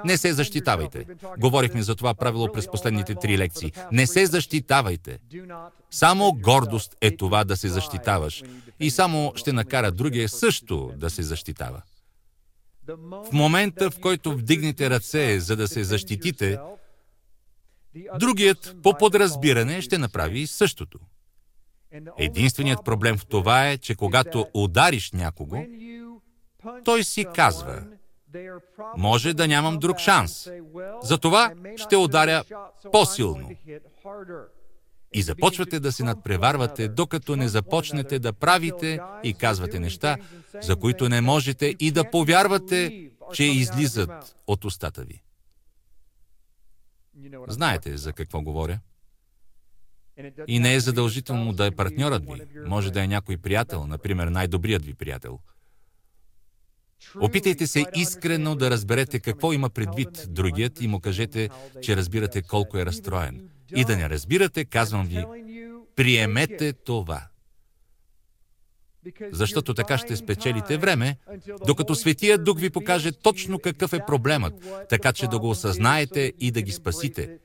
Не 0.04 0.16
се 0.16 0.32
защитавайте. 0.32 1.06
Говорихме 1.38 1.82
за 1.82 1.94
това 1.94 2.14
правило 2.14 2.52
през 2.52 2.70
последните 2.70 3.14
три 3.14 3.38
лекции. 3.38 3.72
Не 3.92 4.06
се 4.06 4.26
защитавайте. 4.26 5.18
Само 5.90 6.32
гордост 6.32 6.96
е 7.00 7.16
това 7.16 7.44
да 7.44 7.56
се 7.56 7.68
защитаваш. 7.68 8.42
И 8.80 8.90
само 8.90 9.32
ще 9.36 9.52
накара 9.52 9.92
другия 9.92 10.28
също 10.28 10.92
да 10.96 11.10
се 11.10 11.22
защитава. 11.22 11.82
В 12.98 13.32
момента, 13.32 13.90
в 13.90 14.00
който 14.00 14.32
вдигнете 14.32 14.90
ръце, 14.90 15.40
за 15.40 15.56
да 15.56 15.68
се 15.68 15.84
защитите, 15.84 16.58
другият 18.18 18.76
по 18.82 18.94
подразбиране 18.98 19.82
ще 19.82 19.98
направи 19.98 20.46
същото. 20.46 20.98
Единственият 22.18 22.84
проблем 22.84 23.18
в 23.18 23.26
това 23.26 23.68
е, 23.68 23.78
че 23.78 23.94
когато 23.94 24.46
удариш 24.54 25.12
някого, 25.12 25.56
той 26.84 27.04
си 27.04 27.26
казва, 27.34 27.82
може 28.96 29.34
да 29.34 29.48
нямам 29.48 29.78
друг 29.78 29.98
шанс. 29.98 30.50
Затова 31.02 31.52
ще 31.76 31.96
ударя 31.96 32.44
по-силно. 32.92 33.50
И 35.14 35.22
започвате 35.22 35.80
да 35.80 35.92
се 35.92 36.04
надпреварвате, 36.04 36.88
докато 36.88 37.36
не 37.36 37.48
започнете 37.48 38.18
да 38.18 38.32
правите 38.32 39.00
и 39.22 39.34
казвате 39.34 39.80
неща, 39.80 40.16
за 40.62 40.76
които 40.76 41.08
не 41.08 41.20
можете 41.20 41.76
и 41.80 41.90
да 41.90 42.10
повярвате, 42.10 43.10
че 43.32 43.44
излизат 43.44 44.36
от 44.46 44.64
устата 44.64 45.02
ви. 45.02 45.22
Знаете 47.48 47.96
за 47.96 48.12
какво 48.12 48.42
говоря? 48.42 48.80
И 50.46 50.58
не 50.58 50.74
е 50.74 50.80
задължително 50.80 51.52
да 51.52 51.66
е 51.66 51.70
партньорът 51.70 52.24
ви. 52.24 52.42
Може 52.66 52.92
да 52.92 53.04
е 53.04 53.06
някой 53.06 53.36
приятел, 53.36 53.86
например 53.86 54.26
най-добрият 54.26 54.84
ви 54.84 54.94
приятел. 54.94 55.38
Опитайте 57.20 57.66
се 57.66 57.84
искрено 57.96 58.54
да 58.54 58.70
разберете 58.70 59.20
какво 59.20 59.52
има 59.52 59.70
предвид 59.70 60.26
другият 60.28 60.80
и 60.80 60.88
му 60.88 61.00
кажете, 61.00 61.48
че 61.82 61.96
разбирате 61.96 62.42
колко 62.42 62.78
е 62.78 62.86
разстроен. 62.86 63.48
И 63.76 63.84
да 63.84 63.96
не 63.96 64.10
разбирате, 64.10 64.64
казвам 64.64 65.06
ви, 65.06 65.24
приемете 65.96 66.72
това. 66.72 67.28
Защото 69.32 69.74
така 69.74 69.98
ще 69.98 70.16
спечелите 70.16 70.76
време, 70.76 71.16
докато 71.66 71.94
Светия 71.94 72.38
Дух 72.38 72.60
ви 72.60 72.70
покаже 72.70 73.12
точно 73.12 73.58
какъв 73.58 73.92
е 73.92 74.06
проблемът, 74.06 74.54
така 74.88 75.12
че 75.12 75.26
да 75.26 75.38
го 75.38 75.50
осъзнаете 75.50 76.32
и 76.40 76.50
да 76.50 76.62
ги 76.62 76.72
спасите 76.72 77.38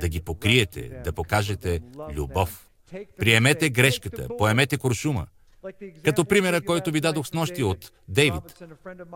да 0.00 0.08
ги 0.08 0.20
покриете, 0.20 1.00
да 1.04 1.12
покажете 1.12 1.80
любов. 2.12 2.68
Приемете 3.18 3.68
грешката, 3.68 4.28
поемете 4.38 4.78
куршума. 4.78 5.26
Като 6.04 6.24
примера, 6.24 6.60
който 6.60 6.90
ви 6.90 7.00
дадох 7.00 7.26
с 7.26 7.32
нощи 7.32 7.62
от 7.62 7.92
Дейвид. 8.08 8.42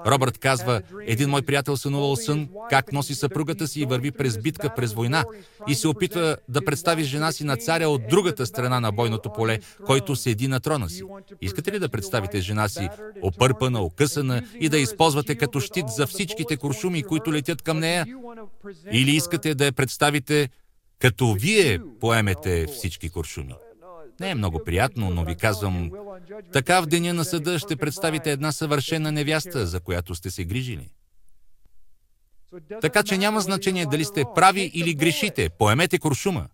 Робърт 0.07 0.39
казва, 0.39 0.83
един 1.07 1.31
мой 1.31 1.43
приятел 1.43 1.77
сънувал 1.77 2.17
сън, 2.17 2.49
как 2.71 2.93
носи 2.93 3.15
съпругата 3.15 3.69
си 3.69 3.81
и 3.81 3.85
върви 3.85 4.11
през 4.11 4.39
битка, 4.39 4.75
през 4.77 4.93
война 4.93 5.25
и 5.69 5.75
се 5.75 5.89
опитва 5.89 6.37
да 6.49 6.65
представи 6.65 7.05
жена 7.05 7.33
си 7.33 7.45
на 7.45 7.57
царя 7.57 7.89
от 7.89 8.09
другата 8.09 8.47
страна 8.47 8.81
на 8.81 8.93
бойното 8.93 9.33
поле, 9.33 9.59
който 9.87 10.17
седи 10.17 10.49
на 10.49 10.61
трона 10.61 10.91
си. 10.91 11.03
Искате 11.41 11.73
ли 11.73 11.79
да 11.79 11.89
представите 11.89 12.41
жена 12.41 12.69
си 12.69 12.89
опърпана, 13.23 13.81
окъсана 13.81 14.43
и 14.61 14.69
да 14.69 14.79
използвате 14.79 15.35
като 15.35 15.61
щит 15.61 15.89
за 15.89 16.07
всичките 16.07 16.57
куршуми, 16.57 17.03
които 17.03 17.33
летят 17.33 17.63
към 17.63 17.79
нея? 17.79 18.07
Или 18.93 19.11
искате 19.11 19.55
да 19.55 19.65
я 19.65 19.73
представите 19.73 20.49
като 20.99 21.33
вие 21.33 21.81
поемете 22.01 22.67
всички 22.67 23.11
куршуми? 23.11 23.55
Не 24.23 24.31
е 24.31 24.35
много 24.35 24.65
приятно, 24.65 25.11
но 25.11 25.25
ви 25.25 25.37
казвам, 25.37 25.91
така 26.53 26.81
в 26.81 26.87
деня 26.87 27.15
на 27.15 27.25
съда 27.25 27.59
ще 27.59 27.77
представите 27.77 28.33
една 28.33 28.53
съвършена 28.53 29.13
невяста, 29.13 29.67
за 29.67 29.81
която 29.81 30.15
сте 30.15 30.31
се 30.31 30.45
грижили. 30.45 30.89
Така 32.81 33.03
че 33.03 33.19
няма 33.19 33.41
значение 33.41 33.87
дали 33.87 34.05
сте 34.05 34.25
прави 34.35 34.71
или 34.75 34.95
грешите, 34.95 35.49
поемете 35.59 35.99
куршума. 35.99 36.47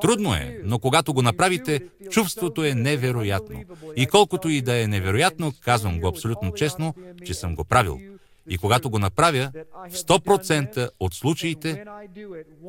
Трудно 0.00 0.34
е, 0.34 0.60
но 0.64 0.78
когато 0.78 1.14
го 1.14 1.22
направите, 1.22 1.80
чувството 2.10 2.64
е 2.64 2.74
невероятно. 2.74 3.64
И 3.96 4.06
колкото 4.06 4.48
и 4.48 4.60
да 4.60 4.82
е 4.82 4.86
невероятно, 4.86 5.52
казвам 5.64 6.00
го 6.00 6.08
абсолютно 6.08 6.52
честно, 6.52 6.94
че 7.26 7.34
съм 7.34 7.54
го 7.54 7.64
правил. 7.64 7.98
И 8.48 8.58
когато 8.58 8.90
го 8.90 8.98
направя, 8.98 9.50
в 9.90 9.94
100% 9.94 10.90
от 11.00 11.14
случаите, 11.14 11.84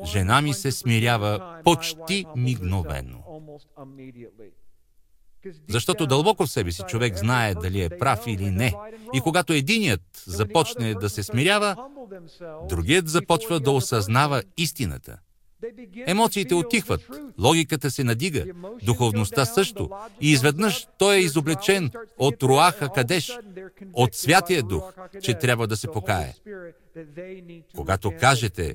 жена 0.04 0.40
ми 0.40 0.54
се 0.54 0.72
смирява 0.72 1.60
почти 1.64 2.24
мигновено. 2.36 3.18
Защото 5.68 6.06
дълбоко 6.06 6.46
в 6.46 6.50
себе 6.50 6.72
си 6.72 6.82
човек 6.88 7.16
знае 7.16 7.54
дали 7.54 7.82
е 7.82 7.98
прав 7.98 8.26
или 8.26 8.50
не. 8.50 8.74
И 9.14 9.20
когато 9.20 9.52
единият 9.52 10.02
започне 10.26 10.94
да 10.94 11.10
се 11.10 11.22
смирява, 11.22 11.76
другият 12.68 13.08
започва 13.08 13.60
да 13.60 13.70
осъзнава 13.70 14.42
истината. 14.56 15.18
Емоциите 16.06 16.54
отихват, 16.54 17.00
логиката 17.38 17.90
се 17.90 18.04
надига, 18.04 18.44
духовността 18.82 19.44
също. 19.44 19.90
И 20.20 20.32
изведнъж 20.32 20.86
той 20.98 21.16
е 21.16 21.20
изоблечен 21.20 21.90
от 22.18 22.42
Руаха 22.42 22.88
Кадеш, 22.88 23.38
от 23.92 24.14
Святия 24.14 24.62
Дух, 24.62 24.92
че 25.22 25.34
трябва 25.34 25.66
да 25.66 25.76
се 25.76 25.88
покае. 25.88 26.34
Когато 27.74 28.12
кажете, 28.20 28.74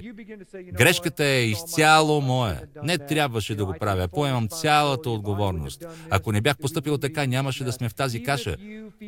грешката 0.73 1.25
е 1.25 1.45
изцяло 1.45 2.21
моя, 2.21 2.61
не 2.83 2.97
трябваше 2.97 3.55
да 3.55 3.65
го 3.65 3.73
правя, 3.79 4.07
поемам 4.07 4.47
цялата 4.47 5.09
отговорност. 5.09 5.85
Ако 6.09 6.31
не 6.31 6.41
бях 6.41 6.57
поступил 6.57 6.97
така, 6.97 7.25
нямаше 7.25 7.63
да 7.63 7.71
сме 7.71 7.89
в 7.89 7.95
тази 7.95 8.23
каша. 8.23 8.55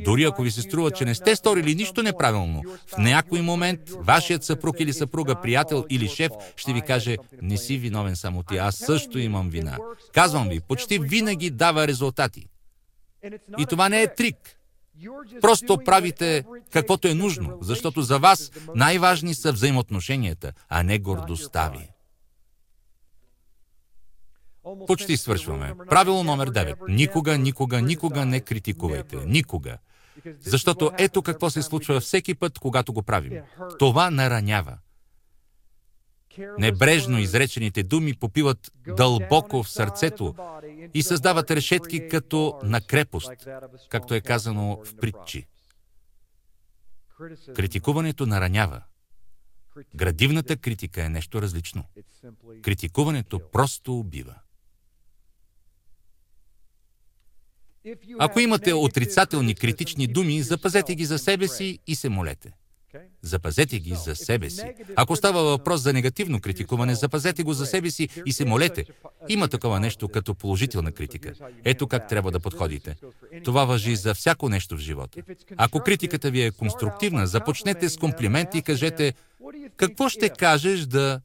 Дори 0.05 0.23
ако 0.23 0.41
ви 0.41 0.51
се 0.51 0.61
струва, 0.61 0.91
че 0.91 1.05
не 1.05 1.15
сте 1.15 1.35
сторили 1.35 1.75
нищо 1.75 2.03
неправилно, 2.03 2.63
в 2.87 2.97
някой 2.97 3.41
момент 3.41 3.79
вашият 3.89 4.43
съпруг 4.43 4.79
или 4.79 4.93
съпруга, 4.93 5.41
приятел 5.41 5.85
или 5.89 6.07
шеф 6.07 6.31
ще 6.55 6.73
ви 6.73 6.81
каже, 6.81 7.17
не 7.41 7.57
си 7.57 7.77
виновен 7.77 8.15
само 8.15 8.43
ти, 8.43 8.57
аз 8.57 8.75
също 8.75 9.19
имам 9.19 9.49
вина. 9.49 9.77
Казвам 10.13 10.49
ви, 10.49 10.59
почти 10.59 10.99
винаги 10.99 11.49
дава 11.49 11.87
резултати. 11.87 12.45
И 13.59 13.65
това 13.65 13.89
не 13.89 14.01
е 14.01 14.15
трик. 14.15 14.60
Просто 15.41 15.77
правите 15.85 16.43
каквото 16.71 17.07
е 17.07 17.13
нужно, 17.13 17.57
защото 17.61 18.01
за 18.01 18.19
вас 18.19 18.51
най-важни 18.75 19.33
са 19.33 19.51
взаимоотношенията, 19.51 20.53
а 20.69 20.83
не 20.83 20.99
гордостта 20.99 21.69
ви. 21.69 21.89
Почти 24.87 25.17
свършваме. 25.17 25.73
Правило 25.89 26.23
номер 26.23 26.51
9. 26.51 26.75
Никога, 26.89 27.37
никога, 27.37 27.81
никога 27.81 28.25
не 28.25 28.39
критикувайте. 28.39 29.15
Никога. 29.25 29.77
Защото 30.39 30.91
ето 30.97 31.21
какво 31.21 31.49
се 31.49 31.61
случва 31.61 31.99
всеки 31.99 32.35
път, 32.35 32.59
когато 32.59 32.93
го 32.93 33.03
правим. 33.03 33.33
Това 33.79 34.09
наранява. 34.09 34.77
Небрежно 36.37 37.19
изречените 37.19 37.83
думи 37.83 38.13
попиват 38.13 38.71
дълбоко 38.97 39.63
в 39.63 39.69
сърцето 39.69 40.35
и 40.93 41.03
създават 41.03 41.51
решетки 41.51 42.07
като 42.07 42.59
на 42.63 42.81
крепост, 42.81 43.31
както 43.89 44.13
е 44.13 44.21
казано 44.21 44.81
в 44.85 44.95
притчи. 44.95 45.47
Критикуването 47.55 48.25
наранява. 48.25 48.81
Градивната 49.95 50.57
критика 50.57 51.03
е 51.03 51.09
нещо 51.09 51.41
различно. 51.41 51.83
Критикуването 52.61 53.39
просто 53.51 53.99
убива. 53.99 54.35
Ако 58.19 58.39
имате 58.39 58.73
отрицателни 58.73 59.55
критични 59.55 60.07
думи, 60.07 60.41
запазете 60.41 60.95
ги 60.95 61.05
за 61.05 61.19
себе 61.19 61.47
си 61.47 61.79
и 61.87 61.95
се 61.95 62.09
молете. 62.09 62.53
Запазете 63.21 63.79
ги 63.79 63.95
за 63.95 64.15
себе 64.15 64.49
си. 64.49 64.73
Ако 64.95 65.15
става 65.15 65.43
въпрос 65.43 65.81
за 65.81 65.93
негативно 65.93 66.41
критикуване, 66.41 66.95
запазете 66.95 67.43
го 67.43 67.53
за 67.53 67.65
себе 67.65 67.91
си 67.91 68.09
и 68.25 68.33
се 68.33 68.45
молете. 68.45 68.85
Има 69.29 69.47
такова 69.47 69.79
нещо 69.79 70.09
като 70.09 70.35
положителна 70.35 70.91
критика. 70.91 71.33
Ето 71.65 71.87
как 71.87 72.07
трябва 72.07 72.31
да 72.31 72.39
подходите. 72.39 72.95
Това 73.43 73.65
въжи 73.65 73.95
за 73.95 74.13
всяко 74.13 74.49
нещо 74.49 74.77
в 74.77 74.79
живота. 74.79 75.21
Ако 75.57 75.79
критиката 75.79 76.31
ви 76.31 76.43
е 76.43 76.51
конструктивна, 76.51 77.27
започнете 77.27 77.89
с 77.89 77.97
комплимент 77.97 78.55
и 78.55 78.61
кажете 78.61 79.13
какво 79.77 80.09
ще 80.09 80.29
кажеш 80.29 80.79
да 80.85 81.21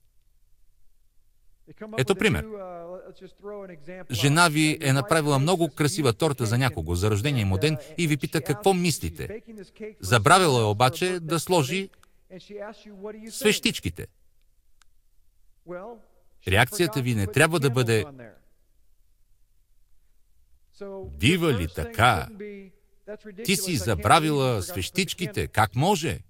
ето 1.99 2.15
пример. 2.15 2.47
Жена 4.11 4.49
ви 4.49 4.79
е 4.81 4.93
направила 4.93 5.39
много 5.39 5.69
красива 5.69 6.13
торта 6.13 6.47
за 6.47 6.59
някого, 6.59 6.95
за 6.95 7.11
рождение 7.11 7.45
му 7.45 7.59
ден 7.59 7.77
и 7.99 8.07
ви 8.07 8.17
пита 8.17 8.41
какво 8.41 8.75
мислите. 8.75 9.43
Забравила 10.01 10.61
е 10.61 10.65
обаче 10.65 11.21
да 11.21 11.41
сложи 11.41 11.91
свещичките. 13.31 14.07
Реакцията 16.49 17.03
ви 17.03 17.15
не 17.15 17.27
трябва 17.27 17.61
да 17.61 17.71
бъде 17.71 18.05
Дива 21.05 21.53
ли 21.53 21.69
така? 21.75 22.29
Ти 23.45 23.57
си 23.57 23.77
забравила 23.77 24.63
свещичките. 24.63 25.47
Как 25.47 25.77
може? 25.77 26.21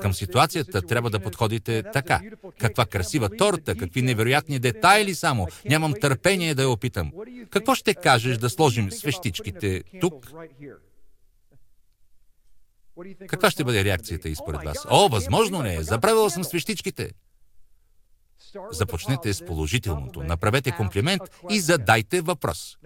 Към 0.00 0.14
ситуацията 0.14 0.82
трябва 0.82 1.10
да 1.10 1.20
подходите 1.20 1.82
така. 1.92 2.20
Каква 2.58 2.86
красива 2.86 3.36
торта, 3.36 3.76
какви 3.76 4.02
невероятни 4.02 4.58
детайли 4.58 5.14
само. 5.14 5.48
Нямам 5.68 5.94
търпение 6.00 6.54
да 6.54 6.62
я 6.62 6.68
опитам. 6.68 7.12
Какво 7.50 7.74
ще 7.74 7.94
кажеш 7.94 8.38
да 8.38 8.50
сложим 8.50 8.90
свещичките 8.90 9.82
тук? 10.00 10.32
Каква 13.28 13.50
ще 13.50 13.64
бъде 13.64 13.84
реакцията 13.84 14.28
и 14.28 14.34
според 14.34 14.62
вас? 14.62 14.86
О, 14.90 15.08
възможно 15.08 15.62
не 15.62 15.74
е. 15.74 15.82
Забравила 15.82 16.30
съм 16.30 16.44
свещичките. 16.44 17.10
Започнете 18.72 19.34
с 19.34 19.46
положителното, 19.46 20.22
направете 20.22 20.70
комплимент 20.70 21.22
и 21.50 21.60
задайте 21.60 22.20
въпрос. 22.20 22.76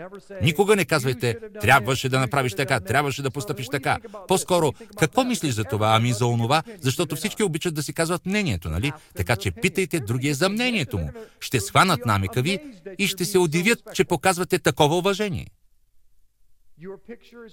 Никога 0.43 0.77
не 0.77 0.85
казвайте, 0.85 1.39
трябваше 1.61 2.09
да 2.09 2.20
направиш 2.20 2.55
така, 2.55 2.81
трябваше 2.81 3.23
да 3.23 3.31
поступиш 3.31 3.69
така. 3.69 3.99
По-скоро, 4.28 4.73
какво 4.99 5.24
мислиш 5.24 5.55
за 5.55 5.65
това, 5.65 5.97
ами 5.97 6.12
за 6.12 6.27
онова, 6.27 6.62
защото 6.81 7.16
всички 7.16 7.43
обичат 7.43 7.74
да 7.74 7.82
си 7.82 7.93
казват 7.93 8.27
мнението, 8.27 8.70
нали? 8.70 8.93
Така 9.15 9.36
че 9.36 9.51
питайте 9.51 10.01
другия 10.01 10.35
за 10.35 10.49
мнението 10.49 10.99
му. 10.99 11.11
Ще 11.41 11.61
схванат 11.61 12.07
намека 12.07 12.43
ви 12.43 12.59
и 12.99 13.07
ще 13.07 13.24
се 13.24 13.39
удивят, 13.39 13.78
че 13.95 14.05
показвате 14.05 14.59
такова 14.59 14.97
уважение. 14.97 15.47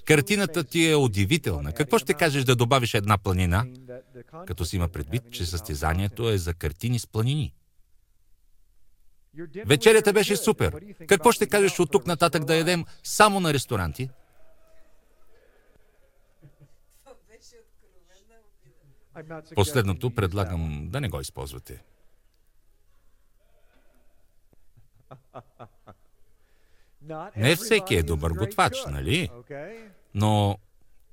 Картината 0.06 0.64
ти 0.64 0.90
е 0.90 0.96
удивителна. 0.96 1.72
Какво 1.72 1.98
ще 1.98 2.14
кажеш 2.14 2.44
да 2.44 2.56
добавиш 2.56 2.94
една 2.94 3.18
планина, 3.18 3.66
като 4.48 4.66
си 4.66 4.76
има 4.76 4.88
предвид, 4.88 5.24
че 5.32 5.46
състезанието 5.46 6.30
е 6.30 6.38
за 6.38 6.54
картини 6.54 7.00
с 7.00 7.08
планини? 7.08 7.54
Вечерята 9.66 10.14
беше 10.14 10.36
супер. 10.38 10.76
Какво 11.08 11.32
ще 11.32 11.48
кажеш 11.48 11.80
от 11.80 11.92
тук 11.92 12.08
нататък 12.08 12.46
да 12.46 12.56
ядем 12.56 12.86
само 13.04 13.40
на 13.40 13.54
ресторанти? 13.54 14.10
Последното 19.56 20.16
предлагам 20.16 20.88
да 20.90 21.02
не 21.02 21.10
го 21.10 21.22
използвате. 21.22 21.84
Не 27.38 27.56
всеки 27.56 27.96
е 27.96 28.04
добър 28.04 28.32
готвач, 28.32 28.86
нали? 28.88 29.30
Но 30.14 30.58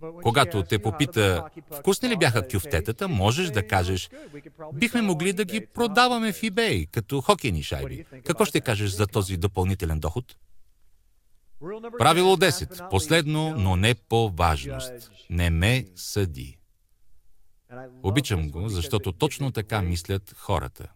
когато 0.00 0.62
те 0.62 0.78
попита, 0.78 1.50
вкусни 1.78 2.08
ли 2.08 2.16
бяха 2.16 2.48
кюфтетата, 2.48 3.08
можеш 3.08 3.50
да 3.50 3.66
кажеш, 3.66 4.10
бихме 4.72 5.02
могли 5.02 5.32
да 5.32 5.44
ги 5.44 5.66
продаваме 5.66 6.32
в 6.32 6.40
eBay, 6.40 6.90
като 6.90 7.20
хокейни 7.20 7.62
шайби. 7.62 8.04
Какво 8.24 8.44
ще 8.44 8.60
кажеш 8.60 8.90
за 8.90 9.06
този 9.06 9.36
допълнителен 9.36 10.00
доход? 10.00 10.36
Правило 11.98 12.36
10. 12.36 12.90
Последно, 12.90 13.54
но 13.56 13.76
не 13.76 13.94
по 13.94 14.30
важност. 14.30 15.10
Не 15.30 15.50
ме 15.50 15.86
съди. 15.96 16.58
Обичам 18.02 18.50
го, 18.50 18.68
защото 18.68 19.12
точно 19.12 19.52
така 19.52 19.82
мислят 19.82 20.34
хората. 20.38 20.92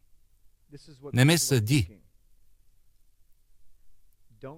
Не 1.12 1.24
ме 1.24 1.39
съди. 1.39 1.89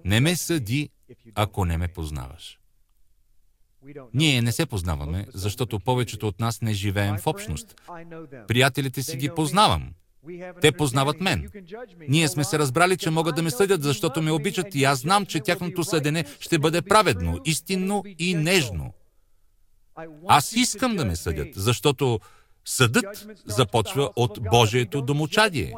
Не 0.05 0.19
ме 0.19 0.35
съди 0.35 0.89
ако 1.35 1.65
не 1.65 1.77
ме 1.77 1.87
познаваш. 1.87 2.59
Ние 4.13 4.41
не 4.41 4.51
се 4.51 4.65
познаваме, 4.65 5.25
защото 5.33 5.79
повечето 5.79 6.27
от 6.27 6.39
нас 6.39 6.61
не 6.61 6.73
живеем 6.73 7.17
в 7.17 7.27
общност. 7.27 7.75
Приятелите 8.47 9.03
си 9.03 9.17
ги 9.17 9.29
познавам. 9.35 9.89
Те 10.61 10.71
познават 10.71 11.21
мен. 11.21 11.49
Ние 12.09 12.27
сме 12.27 12.43
се 12.43 12.59
разбрали, 12.59 12.97
че 12.97 13.09
могат 13.09 13.35
да 13.35 13.43
ме 13.43 13.49
съдят, 13.49 13.83
защото 13.83 14.21
ме 14.21 14.31
обичат 14.31 14.75
и 14.75 14.83
аз 14.83 14.99
знам, 14.99 15.25
че 15.25 15.39
тяхното 15.39 15.83
съдене 15.83 16.25
ще 16.39 16.59
бъде 16.59 16.81
праведно, 16.81 17.39
истинно 17.45 18.03
и 18.19 18.35
нежно. 18.35 18.93
Аз 20.27 20.53
искам 20.53 20.95
да 20.95 21.05
ме 21.05 21.15
съдят, 21.15 21.47
защото 21.55 22.19
Съдът 22.65 23.27
започва 23.45 24.09
от 24.15 24.39
Божието 24.51 25.01
домочадие. 25.01 25.73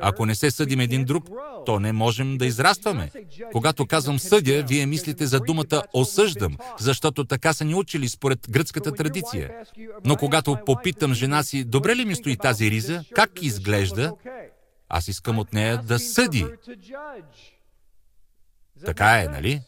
Ако 0.00 0.26
не 0.26 0.34
се 0.34 0.50
съдим 0.50 0.80
един 0.80 1.04
друг, 1.04 1.30
то 1.66 1.80
не 1.80 1.92
можем 1.92 2.38
да 2.38 2.46
израстваме. 2.46 3.10
Когато 3.52 3.86
казвам 3.86 4.18
съдя, 4.18 4.64
вие 4.68 4.86
мислите 4.86 5.26
за 5.26 5.40
думата 5.40 5.82
осъждам, 5.92 6.56
защото 6.78 7.24
така 7.24 7.52
са 7.52 7.64
ни 7.64 7.74
учили 7.74 8.08
според 8.08 8.50
гръцката 8.50 8.92
традиция. 8.92 9.50
Но 10.04 10.16
когато 10.16 10.58
попитам 10.66 11.14
жена 11.14 11.42
си, 11.42 11.64
добре 11.64 11.96
ли 11.96 12.04
ми 12.04 12.14
стои 12.14 12.36
тази 12.36 12.70
риза, 12.70 13.04
как 13.14 13.42
изглежда, 13.42 14.12
аз 14.88 15.08
искам 15.08 15.38
от 15.38 15.52
нея 15.52 15.82
да 15.82 15.98
съди. 15.98 16.46
Така 18.84 19.20
е, 19.20 19.28
нали? 19.28 19.60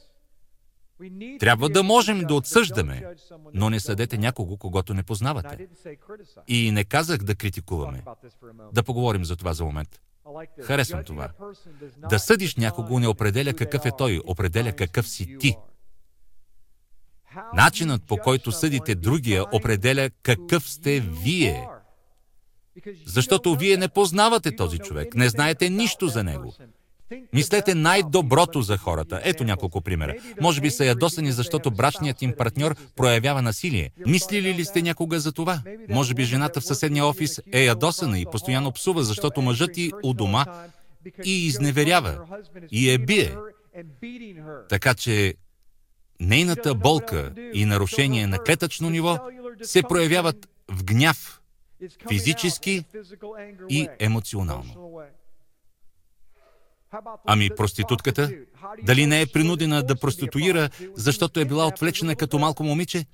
Трябва 1.41 1.69
да 1.69 1.83
можем 1.83 2.21
да 2.21 2.35
отсъждаме, 2.35 3.15
но 3.55 3.71
не 3.71 3.81
съдете 3.81 4.19
някого, 4.19 4.57
когато 4.57 4.95
не 4.95 5.03
познавате. 5.03 5.69
И 6.49 6.71
не 6.71 6.85
казах 6.85 7.19
да 7.19 7.35
критикуваме. 7.35 8.03
Да 8.73 8.83
поговорим 8.83 9.25
за 9.25 9.37
това 9.37 9.55
за 9.55 9.65
момент. 9.65 10.01
Харесвам 10.63 11.05
това. 11.05 11.29
Да 12.11 12.19
съдиш 12.19 12.57
някого 12.57 12.99
не 12.99 13.09
определя 13.09 13.55
какъв 13.55 13.87
е 13.87 13.91
той, 13.99 14.21
определя 14.27 14.73
какъв 14.73 15.09
си 15.09 15.39
ти. 15.39 15.57
Начинът 17.55 18.03
по 18.05 18.17
който 18.17 18.53
съдите 18.53 18.95
другия 18.95 19.45
определя 19.53 20.11
какъв 20.23 20.71
сте 20.71 21.01
вие. 21.01 21.69
Защото 23.07 23.57
вие 23.57 23.77
не 23.77 23.89
познавате 23.89 24.57
този 24.57 24.79
човек, 24.79 25.15
не 25.15 25.29
знаете 25.29 25.71
нищо 25.71 26.09
за 26.09 26.25
него. 26.25 26.55
Мислете 27.33 27.75
най-доброто 27.75 28.63
за 28.63 28.77
хората. 28.77 29.21
Ето 29.25 29.45
няколко 29.45 29.81
примера. 29.81 30.15
Може 30.41 30.61
би 30.61 30.71
са 30.71 30.85
ядосани, 30.85 31.33
защото 31.33 31.71
брачният 31.71 32.23
им 32.23 32.33
партньор 32.39 32.75
проявява 32.97 33.43
насилие. 33.43 33.91
Мислили 34.07 34.55
ли 34.55 34.65
сте 34.65 34.83
някога 34.83 35.21
за 35.21 35.33
това? 35.33 35.63
Може 35.89 36.15
би 36.15 36.25
жената 36.25 36.61
в 36.61 36.65
съседния 36.65 37.07
офис 37.07 37.41
е 37.53 37.65
ядосана 37.65 38.19
и 38.19 38.27
постоянно 38.33 38.73
псува, 38.73 39.03
защото 39.03 39.43
мъжът 39.43 39.73
ти 39.73 39.93
у 40.03 40.15
дома 40.15 40.45
и 41.25 41.47
изневерява 41.47 42.19
и 42.73 42.91
е 42.91 42.99
бие. 42.99 43.37
Така 44.69 44.95
че 44.95 45.35
нейната 46.21 46.75
болка 46.75 47.33
и 47.53 47.65
нарушение 47.65 48.27
на 48.27 48.39
клетъчно 48.39 48.91
ниво 48.91 49.19
се 49.63 49.83
проявяват 49.83 50.49
в 50.71 50.85
гняв, 50.85 51.41
физически 52.09 52.85
и 53.71 53.89
емоционално. 53.99 55.01
Ами 57.27 57.51
проститутката? 57.57 58.31
Дали 58.83 59.07
не 59.07 59.21
е 59.21 59.27
принудена 59.27 59.83
да 59.83 59.97
проституира, 59.97 60.71
защото 60.95 61.41
е 61.41 61.45
била 61.45 61.67
отвлечена 61.67 62.17
като 62.17 62.39
малко 62.39 62.65
момиче? 62.65 63.07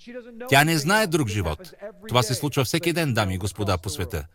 Тя 0.49 0.65
не 0.65 0.79
знае 0.79 1.07
друг 1.07 1.29
живот. 1.29 1.73
Това 2.09 2.23
се 2.23 2.35
случва 2.35 2.65
всеки 2.65 2.93
ден, 2.93 3.15
дами 3.15 3.35
и 3.35 3.39
господа, 3.39 3.79
по 3.79 3.91
света. 3.91 4.27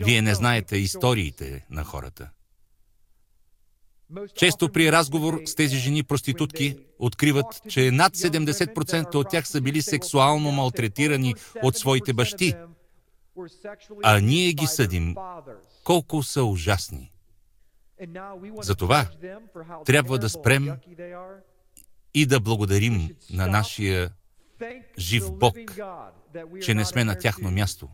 Вие 0.00 0.22
не 0.22 0.34
знаете 0.34 0.76
историите 0.76 1.66
на 1.70 1.84
хората. 1.84 2.30
Често 4.34 4.68
при 4.68 4.92
разговор 4.92 5.40
с 5.46 5.54
тези 5.54 5.76
жени 5.76 6.02
проститутки 6.02 6.76
откриват, 6.98 7.62
че 7.68 7.90
над 7.90 8.16
70% 8.16 9.14
от 9.14 9.28
тях 9.30 9.48
са 9.48 9.60
били 9.60 9.82
сексуално 9.82 10.52
малтретирани 10.52 11.34
от 11.62 11.76
своите 11.76 12.12
бащи, 12.12 12.54
а 14.02 14.20
ние 14.20 14.52
ги 14.52 14.66
съдим 14.66 15.16
колко 15.84 16.22
са 16.22 16.44
ужасни. 16.44 17.12
Затова 18.62 19.10
трябва 19.84 20.18
да 20.18 20.28
спрем 20.28 20.78
и 22.14 22.26
да 22.26 22.40
благодарим 22.40 23.16
на 23.30 23.46
нашия 23.46 24.10
жив 24.98 25.32
Бог, 25.32 25.56
че 26.62 26.74
не 26.74 26.84
сме 26.84 27.04
на 27.04 27.18
тяхно 27.18 27.50
място 27.50 27.88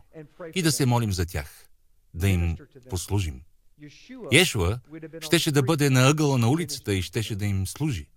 и 0.55 0.61
да 0.61 0.71
се 0.71 0.85
молим 0.85 1.11
за 1.11 1.25
тях, 1.25 1.69
да 2.13 2.29
им 2.29 2.57
послужим. 2.89 3.41
Ешуа 4.31 4.79
щеше 5.21 5.51
да 5.51 5.63
бъде 5.63 5.89
на 5.89 6.09
ъгъла 6.09 6.37
на 6.37 6.49
улицата 6.49 6.93
и 6.93 7.01
щеше 7.01 7.35
да 7.35 7.45
им 7.45 7.67
служи. 7.67 8.07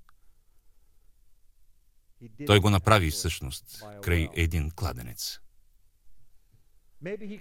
Той 2.47 2.61
го 2.61 2.71
направи 2.71 3.11
всъщност 3.11 3.83
край 4.03 4.29
един 4.35 4.71
кладенец. 4.71 5.41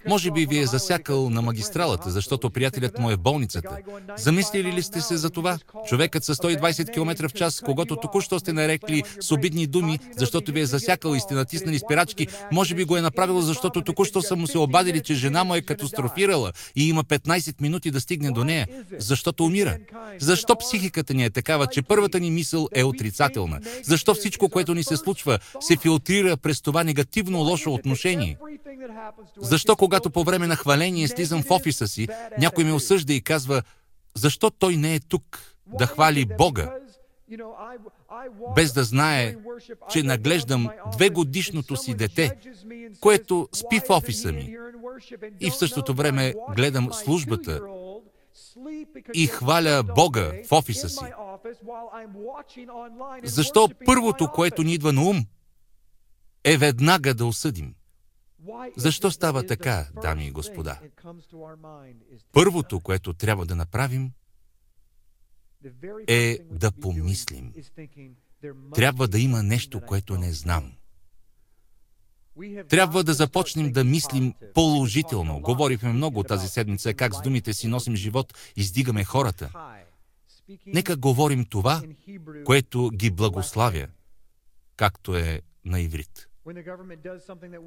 Може 0.08 0.32
би 0.32 0.46
ви 0.46 0.60
е 0.60 0.66
засякал 0.66 1.30
на 1.30 1.42
магистралата, 1.42 2.10
защото 2.10 2.50
приятелят 2.50 3.00
му 3.00 3.12
е 3.12 3.16
в 3.16 3.20
болницата. 3.20 3.78
Замислили 4.18 4.74
ли 4.74 4.84
сте 4.84 5.02
се 5.02 5.18
за 5.18 5.30
това? 5.30 5.58
Човекът 5.88 6.24
с 6.24 6.36
120 6.36 6.94
км 6.94 7.28
в 7.30 7.34
час, 7.34 7.62
когато 7.66 7.96
току-що 7.96 8.40
сте 8.40 8.54
нарекли 8.54 9.04
с 9.20 9.32
обидни 9.32 9.68
думи, 9.68 10.00
защото 10.18 10.52
ви 10.52 10.60
е 10.60 10.66
засякал 10.66 11.16
и 11.16 11.20
сте 11.20 11.34
натиснали 11.34 11.80
спирачки, 11.80 12.28
може 12.52 12.76
би 12.76 12.84
го 12.84 12.98
е 12.98 13.02
направил, 13.02 13.42
защото 13.42 13.82
току-що 13.82 14.22
са 14.22 14.36
му 14.36 14.48
се 14.48 14.58
обадили, 14.58 15.02
че 15.02 15.16
жена 15.16 15.44
му 15.44 15.56
е 15.56 15.62
катастрофирала 15.62 16.52
и 16.76 16.90
има 16.90 17.04
15 17.04 17.62
минути 17.62 17.92
да 17.92 18.02
стигне 18.02 18.32
до 18.32 18.44
нея, 18.44 18.68
защото 19.00 19.46
умира. 19.46 19.78
Защо 20.20 20.56
психиката 20.56 21.14
ни 21.14 21.26
е 21.26 21.30
такава, 21.30 21.68
че 21.68 21.82
първата 21.82 22.20
ни 22.20 22.32
мисъл 22.32 22.68
е 22.76 22.84
отрицателна? 22.84 23.60
Защо 23.84 24.14
всичко, 24.14 24.50
което 24.50 24.74
ни 24.74 24.84
се 24.84 24.98
случва, 24.98 25.40
се 25.60 25.78
филтрира 25.78 26.38
през 26.38 26.62
това 26.62 26.84
негативно 26.84 27.40
лошо 27.40 27.74
отношение? 27.74 28.38
Защо 29.54 29.76
когато 29.76 30.10
по 30.10 30.24
време 30.24 30.48
на 30.48 30.56
хваление 30.56 31.08
слизам 31.08 31.44
в 31.44 31.52
офиса 31.52 31.88
си, 31.88 32.08
някой 32.40 32.64
ме 32.64 32.74
осъжда 32.74 33.14
и 33.14 33.22
казва, 33.22 33.64
защо 34.16 34.50
той 34.50 34.78
не 34.78 34.96
е 34.96 35.00
тук 35.00 35.42
да 35.80 35.88
хвали 35.88 36.26
Бога, 36.38 36.74
без 38.56 38.74
да 38.74 38.84
знае, 38.84 39.36
че 39.90 40.04
наглеждам 40.04 40.70
две 40.92 41.10
годишното 41.10 41.76
си 41.76 41.94
дете, 41.94 42.38
което 43.00 43.50
спи 43.54 43.80
в 43.80 43.90
офиса 43.90 44.32
ми 44.32 44.58
и 45.40 45.50
в 45.50 45.56
същото 45.56 45.94
време 45.94 46.34
гледам 46.56 46.94
службата 46.94 47.62
и 49.14 49.28
хваля 49.28 49.84
Бога 49.96 50.32
в 50.50 50.52
офиса 50.52 50.90
си. 50.90 51.06
Защо 53.24 53.70
първото, 53.86 54.32
което 54.32 54.64
ни 54.64 54.74
идва 54.74 54.94
на 54.94 55.02
ум, 55.02 55.26
е 56.44 56.58
веднага 56.58 57.14
да 57.14 57.26
осъдим? 57.26 57.74
Защо 58.78 59.12
става 59.12 59.46
така, 59.46 59.88
дами 60.02 60.28
и 60.28 60.32
господа? 60.32 60.80
Първото, 62.32 62.80
което 62.80 63.14
трябва 63.14 63.46
да 63.46 63.56
направим, 63.56 64.12
е 66.08 66.40
да 66.52 66.72
помислим. 66.72 67.54
Трябва 68.76 69.08
да 69.08 69.20
има 69.20 69.44
нещо, 69.44 69.82
което 69.82 70.18
не 70.18 70.34
знам. 70.34 70.72
Трябва 72.70 73.04
да 73.04 73.14
започнем 73.14 73.72
да 73.72 73.84
мислим 73.84 74.34
положително. 74.54 75.40
Говорихме 75.40 75.94
много 75.94 76.24
тази 76.24 76.48
седмица 76.48 76.94
как 76.94 77.16
с 77.16 77.22
думите 77.22 77.54
си 77.54 77.68
носим 77.68 77.96
живот, 77.96 78.34
издигаме 78.56 79.04
хората. 79.04 79.52
Нека 80.66 80.96
говорим 80.96 81.46
това, 81.46 81.82
което 82.46 82.90
ги 82.90 83.12
благославя, 83.12 83.88
както 84.76 85.16
е 85.16 85.42
на 85.66 85.80
иврит. 85.82 86.28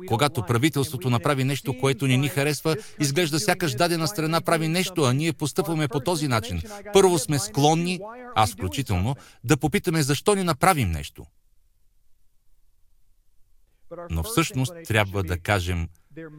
Когато 0.07 0.47
правителството 0.47 1.11
направи 1.11 1.45
нещо, 1.45 1.79
което 1.79 2.07
не 2.07 2.17
ни 2.17 2.29
харесва, 2.29 2.77
изглежда 3.01 3.41
сякаш 3.41 3.75
дадена 3.75 4.09
страна 4.09 4.41
прави 4.41 4.69
нещо, 4.69 5.03
а 5.03 5.13
ние 5.13 5.33
постъпваме 5.33 5.89
по 5.89 6.01
този 6.01 6.29
начин. 6.29 6.63
Първо 6.93 7.19
сме 7.19 7.39
склонни, 7.39 8.01
аз 8.35 8.53
включително, 8.53 9.17
да 9.45 9.57
попитаме 9.57 10.03
защо 10.03 10.35
не 10.35 10.45
направим 10.45 10.91
нещо. 10.91 11.27
Но 14.11 14.23
всъщност 14.23 14.73
трябва 14.87 15.23
да 15.23 15.39
кажем, 15.39 15.89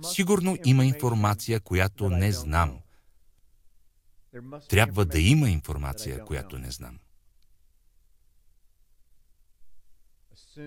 сигурно 0.02 0.58
има 0.66 0.86
информация, 0.86 1.60
която 1.60 2.10
не 2.10 2.32
знам. 2.32 2.80
Трябва 4.70 5.06
да 5.06 5.20
има 5.20 5.50
информация, 5.50 6.26
която 6.26 6.58
не 6.58 6.72
знам. 6.72 7.00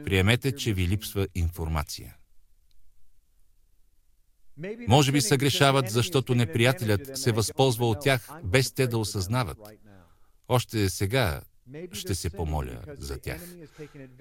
Приемете, 0.05 0.57
че 0.57 0.73
ви 0.73 0.89
липсва 0.89 1.29
информация. 1.35 2.17
Може 4.89 5.13
би 5.13 5.21
съгрешават, 5.21 5.91
защото 5.91 6.35
неприятелят 6.35 7.19
се 7.19 7.33
възползва 7.33 7.89
от 7.89 8.01
тях, 8.01 8.29
без 8.45 8.73
те 8.73 8.87
да 8.87 8.99
осъзнават. 8.99 9.59
Още 10.49 10.91
сега 10.91 11.41
ще 11.93 12.15
се 12.15 12.31
помоля 12.31 12.81
за 12.99 13.19
тях. 13.19 13.41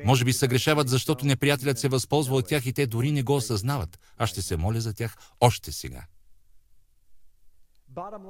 Може 0.06 0.26
би 0.26 0.34
съгрешават, 0.34 0.90
защото 0.90 1.26
неприятелят 1.26 1.80
се 1.80 1.88
възползва 1.88 2.36
от 2.36 2.48
тях 2.48 2.66
и 2.66 2.74
те 2.74 2.88
дори 2.88 3.12
не 3.12 3.24
го 3.24 3.36
осъзнават. 3.36 4.00
Аз 4.18 4.30
ще 4.30 4.42
се 4.42 4.58
моля 4.58 4.82
за 4.82 4.94
тях 4.94 5.18
още 5.40 5.72
сега. 5.72 6.06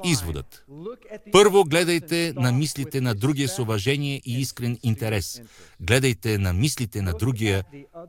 Изводът. 0.03 0.65
Първо 1.31 1.63
гледайте 1.63 2.33
на 2.35 2.51
мислите 2.51 3.01
на 3.01 3.15
другия 3.15 3.49
с 3.49 3.59
уважение 3.59 4.21
и 4.25 4.41
искрен 4.41 4.79
интерес. 4.83 5.41
Гледайте 5.79 6.37
на 6.37 6.53
мислите 6.53 7.01
на 7.01 7.13
другия 7.13 7.63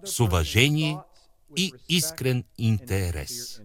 с 0.05 0.21
уважение 0.21 0.99
и 1.57 1.73
искрен 1.89 2.45
интерес. 2.59 3.61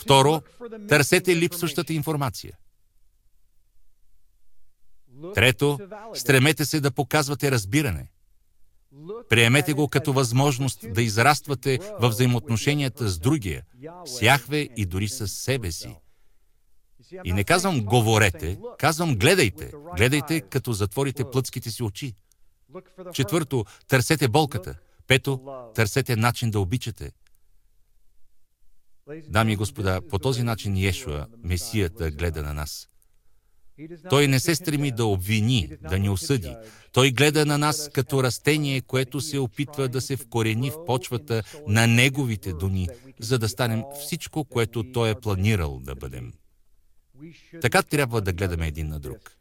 Второ, 0.00 0.40
търсете 0.88 1.36
липсващата 1.36 1.92
информация. 1.92 2.58
Трето, 5.34 5.78
стремете 6.14 6.64
се 6.64 6.80
да 6.80 6.90
показвате 6.90 7.50
разбиране. 7.50 8.10
Приемете 9.28 9.72
го 9.72 9.88
като 9.88 10.12
възможност 10.12 10.92
да 10.92 11.02
израствате 11.02 11.78
в 12.00 12.08
взаимоотношенията 12.08 13.08
с 13.08 13.18
другия, 13.18 13.62
с 14.04 14.22
Яхве 14.22 14.68
и 14.76 14.86
дори 14.86 15.08
с 15.08 15.28
себе 15.28 15.72
си. 15.72 15.96
И 17.24 17.32
не 17.32 17.44
казвам 17.44 17.84
говорете, 17.84 18.58
казвам 18.78 19.16
гледайте. 19.16 19.72
Гледайте, 19.96 20.40
като 20.40 20.72
затворите 20.72 21.30
плътските 21.30 21.70
си 21.70 21.82
очи. 21.82 22.14
Четвърто, 23.12 23.64
търсете 23.88 24.28
болката. 24.28 24.74
Пето, 25.06 25.40
търсете 25.74 26.16
начин 26.16 26.50
да 26.50 26.60
обичате. 26.60 27.12
Дами 29.28 29.52
и 29.52 29.56
господа, 29.56 30.00
по 30.08 30.18
този 30.18 30.42
начин 30.42 30.76
Йешуа, 30.76 31.26
Месията, 31.44 32.10
гледа 32.10 32.42
на 32.42 32.54
нас. 32.54 32.88
Той 34.10 34.28
не 34.28 34.40
се 34.40 34.54
стреми 34.54 34.90
да 34.90 35.04
обвини, 35.04 35.70
да 35.88 35.98
ни 35.98 36.08
осъди. 36.08 36.56
Той 36.92 37.10
гледа 37.10 37.46
на 37.46 37.58
нас 37.58 37.90
като 37.92 38.22
растение, 38.22 38.80
което 38.80 39.20
се 39.20 39.38
опитва 39.38 39.88
да 39.88 40.00
се 40.00 40.16
вкорени 40.16 40.70
в 40.70 40.84
почвата 40.84 41.42
на 41.66 41.86
неговите 41.86 42.52
дуни, 42.52 42.88
за 43.20 43.38
да 43.38 43.48
станем 43.48 43.82
всичко, 44.00 44.44
което 44.44 44.92
Той 44.92 45.10
е 45.10 45.14
планирал 45.14 45.80
да 45.80 45.94
бъдем. 45.94 46.32
Така 47.60 47.82
трябва 47.82 48.20
да 48.20 48.32
гледаме 48.32 48.66
един 48.66 48.88
на 48.88 49.00
друг. 49.00 49.32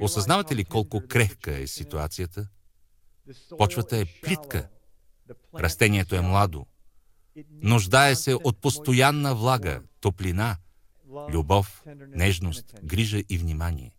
Осъзнавате 0.00 0.56
ли 0.56 0.64
колко 0.64 1.02
крехка 1.08 1.58
е 1.58 1.66
ситуацията? 1.66 2.46
Почвата 3.58 3.96
е 3.96 4.04
плитка. 4.04 4.68
Растението 5.58 6.14
е 6.14 6.20
младо. 6.20 6.66
Нуждае 7.62 8.14
се 8.14 8.34
от 8.34 8.60
постоянна 8.60 9.34
влага, 9.34 9.82
топлина– 10.00 10.56
любов, 11.32 11.82
нежност, 12.08 12.74
грижа 12.84 13.22
и 13.28 13.38
внимание. 13.38 13.92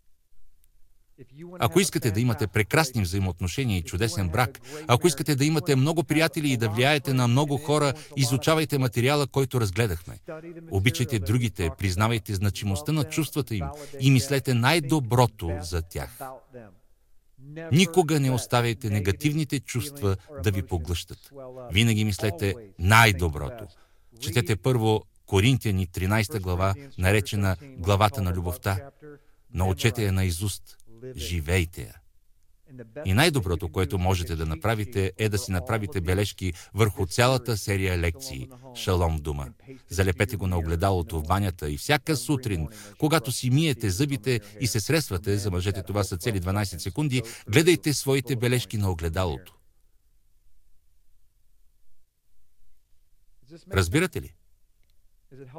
Ако 1.58 1.80
искате 1.80 2.10
да 2.10 2.20
имате 2.20 2.46
прекрасни 2.46 3.02
взаимоотношения 3.02 3.78
и 3.78 3.82
чудесен 3.82 4.28
брак, 4.28 4.60
ако 4.86 5.06
искате 5.06 5.34
да 5.34 5.44
имате 5.44 5.76
много 5.76 6.04
приятели 6.04 6.52
и 6.52 6.56
да 6.56 6.68
влияете 6.68 7.12
на 7.14 7.28
много 7.28 7.56
хора, 7.56 7.94
изучавайте 8.16 8.78
материала, 8.78 9.26
който 9.26 9.60
разгледахме. 9.60 10.18
Обичайте 10.70 11.18
другите, 11.18 11.70
признавайте 11.78 12.34
значимостта 12.34 12.92
на 12.92 13.04
чувствата 13.04 13.54
им 13.54 13.66
и 14.00 14.10
мислете 14.10 14.54
най-доброто 14.54 15.58
за 15.60 15.82
тях. 15.82 16.18
Никога 17.72 18.20
не 18.20 18.30
оставяйте 18.30 18.90
негативните 18.90 19.60
чувства 19.60 20.16
да 20.42 20.50
ви 20.50 20.62
поглъщат. 20.62 21.32
Винаги 21.72 22.04
мислете 22.04 22.54
най-доброто. 22.78 23.66
Четете 24.20 24.56
първо 24.56 25.04
Коринтияни 25.32 25.86
13 25.86 26.40
глава, 26.40 26.74
наречена 26.98 27.56
главата 27.78 28.22
на 28.22 28.32
любовта. 28.32 28.90
Научете 29.54 30.04
я 30.04 30.12
на 30.12 30.24
изуст. 30.24 30.76
Живейте 31.16 31.82
я. 31.82 31.94
И 33.04 33.12
най-доброто, 33.12 33.68
което 33.68 33.98
можете 33.98 34.36
да 34.36 34.46
направите, 34.46 35.12
е 35.18 35.28
да 35.28 35.38
си 35.38 35.52
направите 35.52 36.00
бележки 36.00 36.52
върху 36.74 37.06
цялата 37.06 37.56
серия 37.56 37.98
лекции 37.98 38.48
«Шалом 38.74 39.16
дума». 39.16 39.48
Залепете 39.88 40.36
го 40.36 40.46
на 40.46 40.58
огледалото 40.58 41.20
в 41.20 41.26
банята 41.26 41.70
и 41.70 41.76
всяка 41.76 42.16
сутрин, 42.16 42.68
когато 42.98 43.32
си 43.32 43.50
миете 43.50 43.90
зъбите 43.90 44.40
и 44.60 44.66
се 44.66 44.80
сресвате, 44.80 45.36
за 45.36 45.50
мъжете 45.50 45.82
това 45.82 46.04
са 46.04 46.16
цели 46.16 46.40
12 46.40 46.78
секунди, 46.78 47.22
гледайте 47.48 47.94
своите 47.94 48.36
бележки 48.36 48.76
на 48.76 48.90
огледалото. 48.90 49.54
Разбирате 53.72 54.22
ли? 54.22 54.34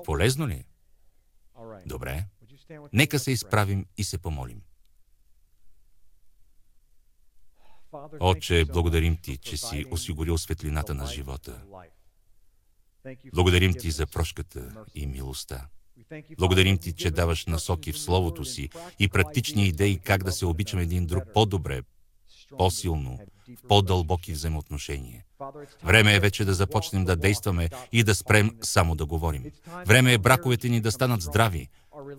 Полезно 0.04 0.48
ли? 0.48 0.66
Добре. 1.86 2.26
Нека 2.94 3.20
се 3.20 3.32
изправим 3.32 3.86
и 3.98 4.04
се 4.04 4.18
помолим. 4.18 4.62
Отче, 8.20 8.66
благодарим 8.66 9.18
Ти, 9.18 9.38
че 9.38 9.58
си 9.58 9.86
осигурил 9.92 10.38
светлината 10.38 10.94
на 10.94 11.06
живота. 11.06 11.64
Благодарим 13.34 13.74
Ти 13.74 13.92
за 13.92 14.08
прошката 14.08 14.86
и 14.96 15.08
милостта. 15.08 15.68
Благодарим 16.40 16.78
Ти, 16.78 16.94
че 16.94 17.12
даваш 17.12 17.46
насоки 17.46 17.92
в 17.92 18.00
Словото 18.00 18.46
си 18.46 18.70
и 19.00 19.10
практични 19.10 19.68
идеи 19.68 20.00
как 20.00 20.24
да 20.24 20.32
се 20.32 20.46
обичаме 20.46 20.84
един 20.84 21.06
друг 21.06 21.24
по-добре, 21.34 21.82
по-силно, 22.58 23.20
по-дълбоки 23.68 24.34
взаимоотношения. 24.34 25.24
Време 25.84 26.16
е 26.16 26.20
вече 26.20 26.46
да 26.46 26.54
започнем 26.54 27.06
да 27.06 27.16
действаме 27.16 27.70
и 27.92 28.04
да 28.04 28.16
спрем 28.16 28.52
само 28.62 28.96
да 28.96 29.06
говорим. 29.06 29.44
Време 29.88 30.14
е 30.14 30.18
браковете 30.18 30.70
ни 30.70 30.82
да 30.82 30.92
станат 30.92 31.22
здрави, 31.22 31.70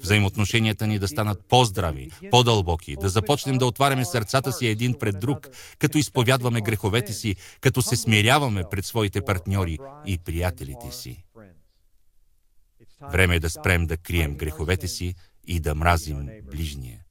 взаимоотношенията 0.03 0.87
ни 0.87 0.99
да 0.99 1.09
станат 1.09 1.45
по-здрави, 1.49 2.11
по-дълбоки, 2.31 2.97
да 3.01 3.09
започнем 3.09 3.59
да 3.59 3.67
отваряме 3.67 4.05
сърцата 4.05 4.53
си 4.53 4.67
един 4.67 4.95
пред 4.99 5.21
друг, 5.21 5.49
като 5.79 5.99
изповядваме 5.99 6.61
греховете 6.61 7.13
си, 7.13 7.37
като 7.61 7.83
се 7.83 7.97
смиряваме 7.97 8.65
пред 8.71 8.85
своите 8.85 9.21
партньори 9.21 9.79
и 10.07 10.19
приятелите 10.19 10.91
си. 10.91 11.25
Време 13.13 13.37
е 13.37 13.41
да 13.41 13.51
спрем 13.51 13.87
да 13.87 13.97
крием 13.97 14.35
греховете 14.35 14.89
си 14.89 15.15
и 15.47 15.61
да 15.61 15.75
мразим 15.75 16.29
ближния. 16.51 17.04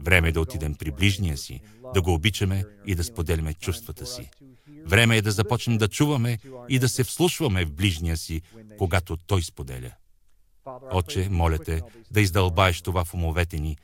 Време 0.00 0.28
е 0.28 0.32
да 0.32 0.40
отидем 0.40 0.74
при 0.74 0.90
ближния 0.90 1.36
си, 1.36 1.60
да 1.94 2.02
го 2.02 2.14
обичаме 2.14 2.64
и 2.86 2.94
да 2.94 3.04
споделяме 3.04 3.54
чувствата 3.54 4.06
си. 4.06 4.30
Време 4.84 5.16
е 5.16 5.22
да 5.22 5.30
започнем 5.30 5.78
да 5.78 5.88
чуваме 5.88 6.38
и 6.68 6.78
да 6.78 6.88
се 6.88 7.04
вслушваме 7.04 7.64
в 7.64 7.72
ближния 7.72 8.16
си, 8.16 8.42
когато 8.78 9.16
той 9.16 9.42
споделя. 9.42 9.92
Отче, 10.92 11.28
моля 11.30 11.58
те 11.58 11.82
да 12.10 12.20
издълбаеш 12.20 12.82
това 12.82 13.04
в 13.04 13.14
умовете 13.14 13.58
ни, 13.60 13.76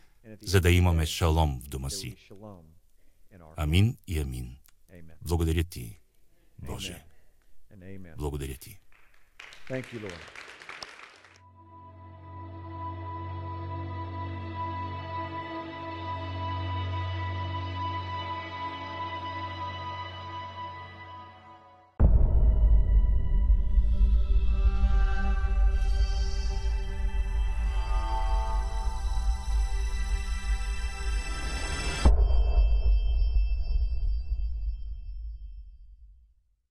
за 0.42 0.60
да 0.60 0.70
имаме 0.70 1.06
шалом 1.06 1.60
в 1.64 1.68
дома 1.68 1.90
си. 1.90 2.16
Амин 3.56 3.96
и 4.06 4.18
амин. 4.18 4.56
Благодаря 5.22 5.64
ти, 5.64 5.98
Боже. 6.58 7.04
Благодаря 8.18 8.54
ти. 8.54 8.78
Thank 9.68 9.84
you, 9.94 10.00
Lord. 10.00 10.43